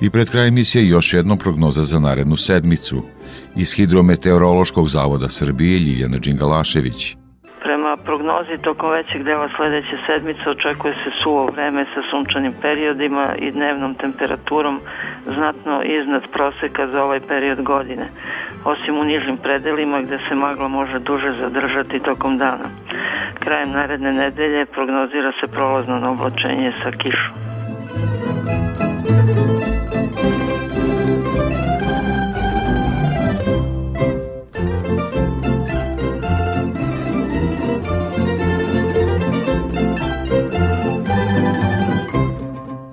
I 0.05 0.09
pred 0.09 0.29
kraj 0.31 0.47
emisije 0.47 0.87
još 0.87 1.13
jednom 1.13 1.37
prognoza 1.37 1.81
za 1.81 1.99
narednu 1.99 2.37
sedmicu. 2.37 2.97
Iz 3.55 3.73
Hidrometeorološkog 3.75 4.87
zavoda 4.87 5.29
Srbije 5.29 5.79
Ljiljana 5.79 6.17
Đingalašević. 6.17 7.15
Prema 7.63 7.97
prognozi 7.97 8.61
tokom 8.61 8.89
većeg 8.91 9.23
dela 9.23 9.49
sledeće 9.55 9.97
sedmice 10.07 10.49
očekuje 10.49 10.93
se 10.93 11.09
suvo 11.23 11.45
vreme 11.45 11.85
sa 11.93 12.01
sunčanim 12.09 12.53
periodima 12.61 13.35
i 13.39 13.51
dnevnom 13.51 13.95
temperaturom 13.95 14.79
znatno 15.35 15.83
iznad 15.83 16.23
proseka 16.33 16.87
za 16.87 17.03
ovaj 17.03 17.19
period 17.19 17.61
godine, 17.61 18.05
osim 18.65 18.97
u 18.97 19.03
nižim 19.03 19.37
predelima 19.37 20.01
gde 20.01 20.17
se 20.29 20.35
magla 20.35 20.67
može 20.67 20.99
duže 20.99 21.31
zadržati 21.41 21.99
tokom 21.99 22.37
dana. 22.37 22.67
Krajem 23.39 23.71
naredne 23.71 24.11
nedelje 24.13 24.65
prognozira 24.65 25.31
se 25.39 25.47
prolazno 25.47 25.99
na 25.99 26.11
oblačenje 26.11 26.71
sa 26.83 26.91
kišom. 26.91 27.54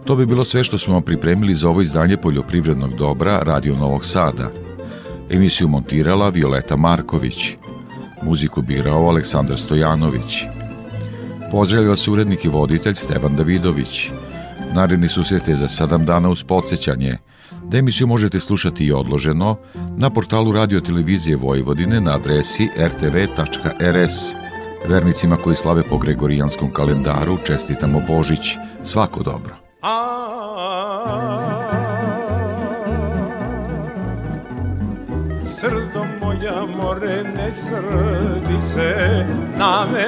To 0.05 0.17
bi 0.17 0.27
bilo 0.27 0.45
sve 0.45 0.65
što 0.65 0.79
smo 0.79 1.01
pripremili 1.01 1.55
za 1.55 1.69
ovo 1.69 1.83
izdanje 1.83 2.17
poljoprivrednog 2.17 2.95
dobra 2.95 3.39
Radio 3.39 3.75
Novog 3.77 4.05
Sada. 4.05 4.51
Emisiju 5.31 5.69
montirala 5.69 6.29
Violeta 6.29 6.77
Marković. 6.77 7.57
Muziku 8.23 8.63
birao 8.63 9.09
Aleksandar 9.09 9.59
Stojanović. 9.59 10.43
Pozdravlja 11.51 11.89
vas 11.89 12.09
urednik 12.09 12.45
i 12.45 12.49
voditelj 12.49 12.95
Stevan 12.95 13.37
Davidović. 13.37 14.11
Naredni 14.75 15.09
susret 15.09 15.49
je 15.49 15.57
za 15.57 15.69
7 15.69 16.05
dana 16.05 16.31
uz 16.31 16.45
podsjećanje, 16.45 17.19
da 17.65 17.79
emisiju 17.79 18.07
možete 18.07 18.41
slušati 18.41 18.85
i 18.85 18.93
odloženo 18.93 19.57
na 19.97 20.11
portalu 20.11 20.53
Radio 20.53 20.81
Televizije 20.81 21.37
Vojvodine 21.37 22.01
na 22.01 22.15
adresi 22.15 22.69
rtv.rs. 22.79 24.35
Vernicima 24.89 25.37
koji 25.37 25.57
slave 25.57 25.83
po 25.83 25.99
Gregorijanskom 25.99 26.71
kalendaru 26.71 27.39
čestitamo 27.47 28.03
Božić. 28.09 28.41
Svako 28.85 29.23
dobro. 29.23 29.62
Srdo 35.45 36.07
moja 36.21 36.67
more 36.67 37.25
ne 37.25 37.51
srdi 37.55 38.63
se 38.63 39.27
na 39.57 39.87
me, 39.87 40.07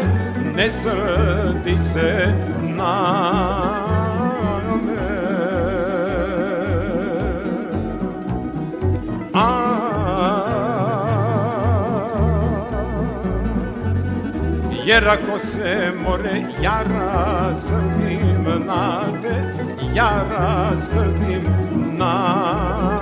ne 0.56 0.70
srdi 0.70 1.76
se 1.82 2.34
na 2.76 2.94
me. 4.86 4.94
A 9.34 9.74
Jer 14.84 15.08
ako 15.08 15.38
se 15.38 15.92
more 16.04 16.44
jara 16.62 17.54
srdim 17.58 18.66
na 18.66 19.02
te, 19.94 20.00
jara 20.00 20.80
srdim 20.80 21.44
na 21.98 22.93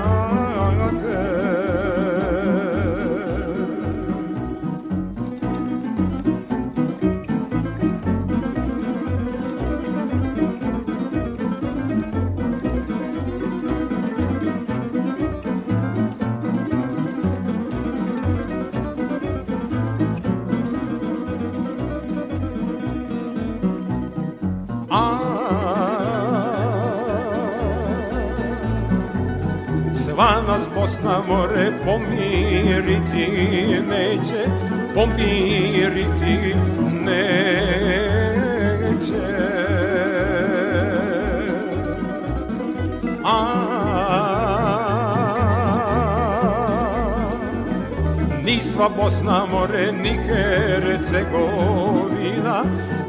nas 30.92 31.02
na 31.02 31.22
more 31.28 31.72
pomiriti 31.84 33.28
neće, 33.88 34.46
pomiriti 34.94 36.54
neće. 37.04 37.32
A 43.24 43.36
ni 48.44 48.60
sva 48.62 48.88
Bosna 48.96 49.46
more, 49.52 49.92
ni 49.92 50.10
Hercegovina, 50.10 51.04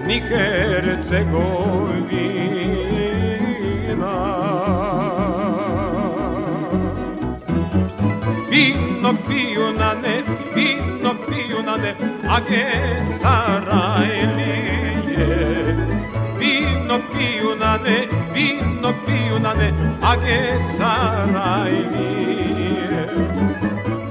ni 0.08 0.20
Hercegovina. 0.20 1.44
Ne, 11.78 11.96
a 12.30 12.40
ge 12.50 12.66
Sarajlije. 13.20 14.74
Vino 16.40 16.98
piju 17.12 17.56
na 17.60 17.78
ne, 17.78 17.98
vino 18.34 18.94
piju 19.06 19.40
na 19.40 19.54
ne, 19.54 19.74
a 20.02 20.16
ge 20.16 20.40
Sarajlije. 20.78 22.24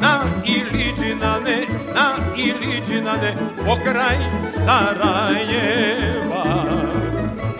Na 0.00 0.14
Iliđinane, 0.44 1.66
na 1.94 2.06
Iliđinane, 2.36 3.34
pokraj 3.66 4.18
Sarajeva. 4.50 6.44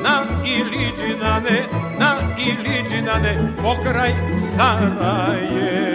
Na 0.05 0.17
Iliđinane, 0.45 1.59
na 1.99 2.13
Iliđinane, 2.39 3.33
pokraj 3.63 4.13
Sarajeva. 4.57 5.92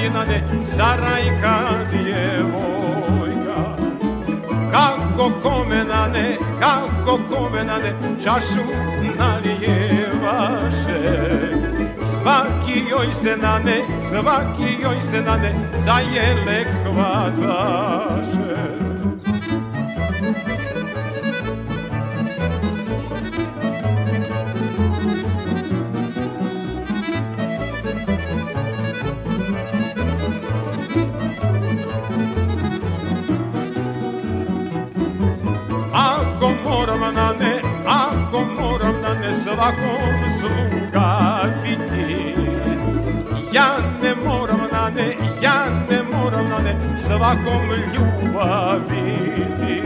Sinane, 0.00 0.42
Sarajka 0.64 1.58
djevojka. 1.92 3.60
Kako 4.70 5.30
kome 5.42 5.84
na 5.84 6.06
ne, 6.08 6.36
kako 6.60 7.18
kome 7.30 7.64
na 7.64 7.78
ne 7.78 7.92
Čašu 8.24 8.64
nalijevaše. 9.18 11.00
Svaki 12.02 12.82
joj 12.90 13.14
se 13.22 13.36
na 13.36 13.58
ne, 13.58 13.80
svaki 14.08 14.82
joj 14.82 15.02
se 15.10 15.22
na 15.22 15.36
ne 15.36 15.54
Zajele 15.84 16.64
hvataše. 16.84 18.59
Svakom 39.34 40.20
sluga 40.40 41.42
biti. 41.62 42.34
Ja 43.52 43.76
ne 44.02 44.14
moram 44.24 44.60
na 44.72 44.90
ne, 44.90 45.16
ja 45.42 45.64
ne 45.90 46.02
moram 46.12 46.48
na 46.48 46.58
ne 46.58 46.76
svakom 46.96 47.66
ljubav 47.94 48.80
biti. 48.88 49.82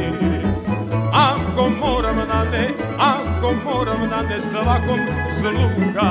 Ako 1.12 1.68
moram 1.80 2.16
na 2.16 2.44
ne, 2.52 2.68
ako 2.98 3.54
moram 3.64 4.08
na 4.10 4.22
ne 4.22 4.40
svakom 4.40 5.00
sluga 5.38 6.10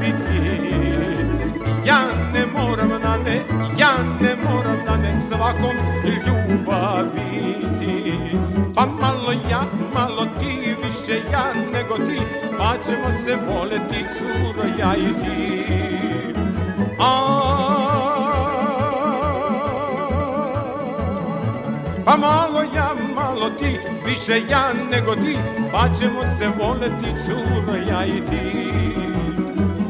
biti. 0.00 0.76
Ja 1.84 2.00
ne 2.32 2.46
moram 2.46 2.88
na 2.88 3.16
ne, 3.16 3.40
ja 3.78 3.92
ne 4.20 4.36
moram 4.44 4.78
na 4.86 4.96
ne 4.96 5.20
svakom 5.28 5.76
ljubav 6.04 7.04
biti. 7.14 8.14
Pa 8.74 8.86
malo 8.86 9.32
ja, 9.50 9.62
malo 9.94 10.26
ti, 10.40 10.75
ja 11.36 11.44
nego 11.72 11.96
ti 11.96 12.20
Pa 12.58 12.74
ćemo 12.86 13.08
se 13.24 13.36
voleti 13.50 14.04
curo 14.18 14.64
ja 14.78 14.96
i 14.96 15.12
ti 15.20 15.66
A 17.00 17.12
Pa 22.04 22.16
malo 22.16 22.62
ja, 22.74 22.94
malo 23.14 23.50
ti, 23.50 23.78
više 24.06 24.42
ja 24.50 24.72
nego 24.90 25.14
ti 25.14 25.36
Pa 25.72 25.88
ćemo 25.98 26.20
se 26.38 26.48
voleti 26.60 27.10
curo 27.26 27.76
ja 27.90 28.06
i 28.06 28.20
ti 28.30 28.66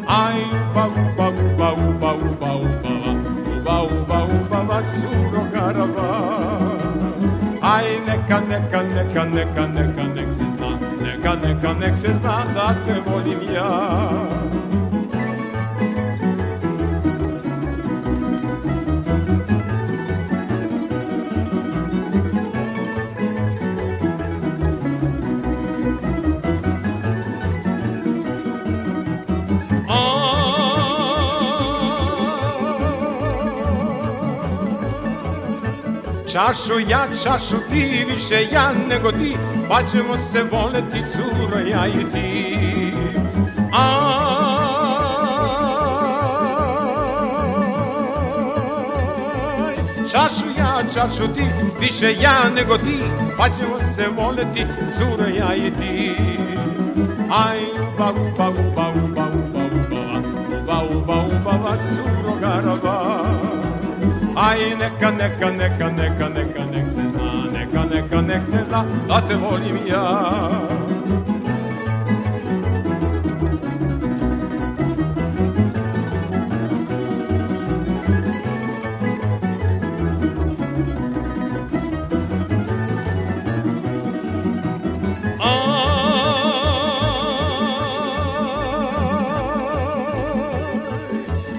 Aj, 0.09 0.38
uba, 0.70 0.86
uba, 0.86 1.28
uba, 1.30 1.72
uba, 1.72 2.14
uba, 2.14 2.53
uba, 2.57 2.92
uba, 3.66 3.82
uba, 3.82 4.24
uba, 4.24 4.59
uba, 4.61 4.82
curo 4.94 5.42
garaba. 5.53 6.11
Aj, 7.61 7.86
neka, 8.07 8.40
neka, 8.40 8.82
neka, 8.94 9.24
neka, 9.24 9.66
neka, 9.66 9.86
neka, 11.67 11.79
nek 11.79 11.99
se 11.99 12.09
zna 12.14 12.45
da 12.55 12.75
te 12.85 13.01
volim 13.11 13.41
ja. 13.55 14.36
Čašu 36.37 36.78
ja, 36.89 37.09
čašu 37.22 37.57
ti, 37.70 38.05
više 38.09 38.47
ja 38.53 38.72
nego 38.89 39.12
ti, 39.12 39.37
pa 39.68 39.82
ćemo 39.82 40.18
se 40.18 40.43
voleti 40.43 41.03
curo 41.09 41.59
ja 41.70 41.87
i 41.87 42.05
ti. 42.12 42.57
Aj, 43.72 43.87
čašu 50.12 50.47
ja, 50.59 50.82
čašu 50.95 51.28
ti, 51.34 51.45
više 51.80 52.14
ja 52.20 52.51
nego 52.55 52.78
ti, 52.78 52.99
pa 53.39 53.49
ćemo 53.49 53.78
se 53.97 54.09
voleti 54.16 54.66
curo 54.99 55.28
ja 55.39 55.55
i 55.55 55.70
ti. 55.70 56.16
Aj, 57.30 57.59
uba, 57.95 58.12
uba, 58.12 58.49
uba, 58.51 58.93
uba, 59.05 59.26
uba, 59.34 59.64
uba, 59.72 60.03
uba, 60.61 60.80
uba, 60.97 61.16
uba, 61.37 61.53
uba, 61.55 61.76
curo 61.95 62.32
garaba. 62.41 63.45
Aj 64.37 64.59
neka, 64.61 65.11
neka, 65.11 65.49
neka, 65.51 65.89
neka, 65.91 66.28
neka, 66.28 66.64
nek 66.68 66.91
se 66.91 67.01
zna, 67.09 67.49
neka, 67.53 67.84
neka, 67.89 68.20
nek 68.20 68.45
se 68.45 68.61
zna, 68.68 68.84
da 69.09 69.20
te 69.26 69.34
volim 69.34 69.78
ja. 69.89 70.05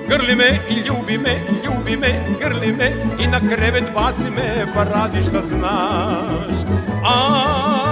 Grli 0.07 0.35
me 0.35 0.59
i 0.69 0.75
ljubi 0.85 1.17
me, 1.17 1.56
ljubi 1.87 1.97
me, 1.97 2.37
grli 2.39 2.71
me 2.73 2.91
i 3.19 3.27
na 3.27 3.39
krevet 3.39 3.83
baci 3.95 4.29
me, 4.35 4.65
pa 4.75 4.83
radi 4.83 5.21
šta 5.21 5.41
znaš. 5.41 6.57
Aj, 7.05 7.87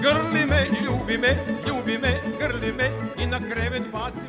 grli 0.00 0.46
me, 0.46 0.66
ljubi 0.84 1.18
me, 1.18 1.36
ljubi 1.68 1.98
me, 1.98 2.20
grli 2.38 2.72
me 2.72 2.90
i 3.18 3.26
na 3.26 3.38
krevet 3.38 3.82
baci 3.92 4.27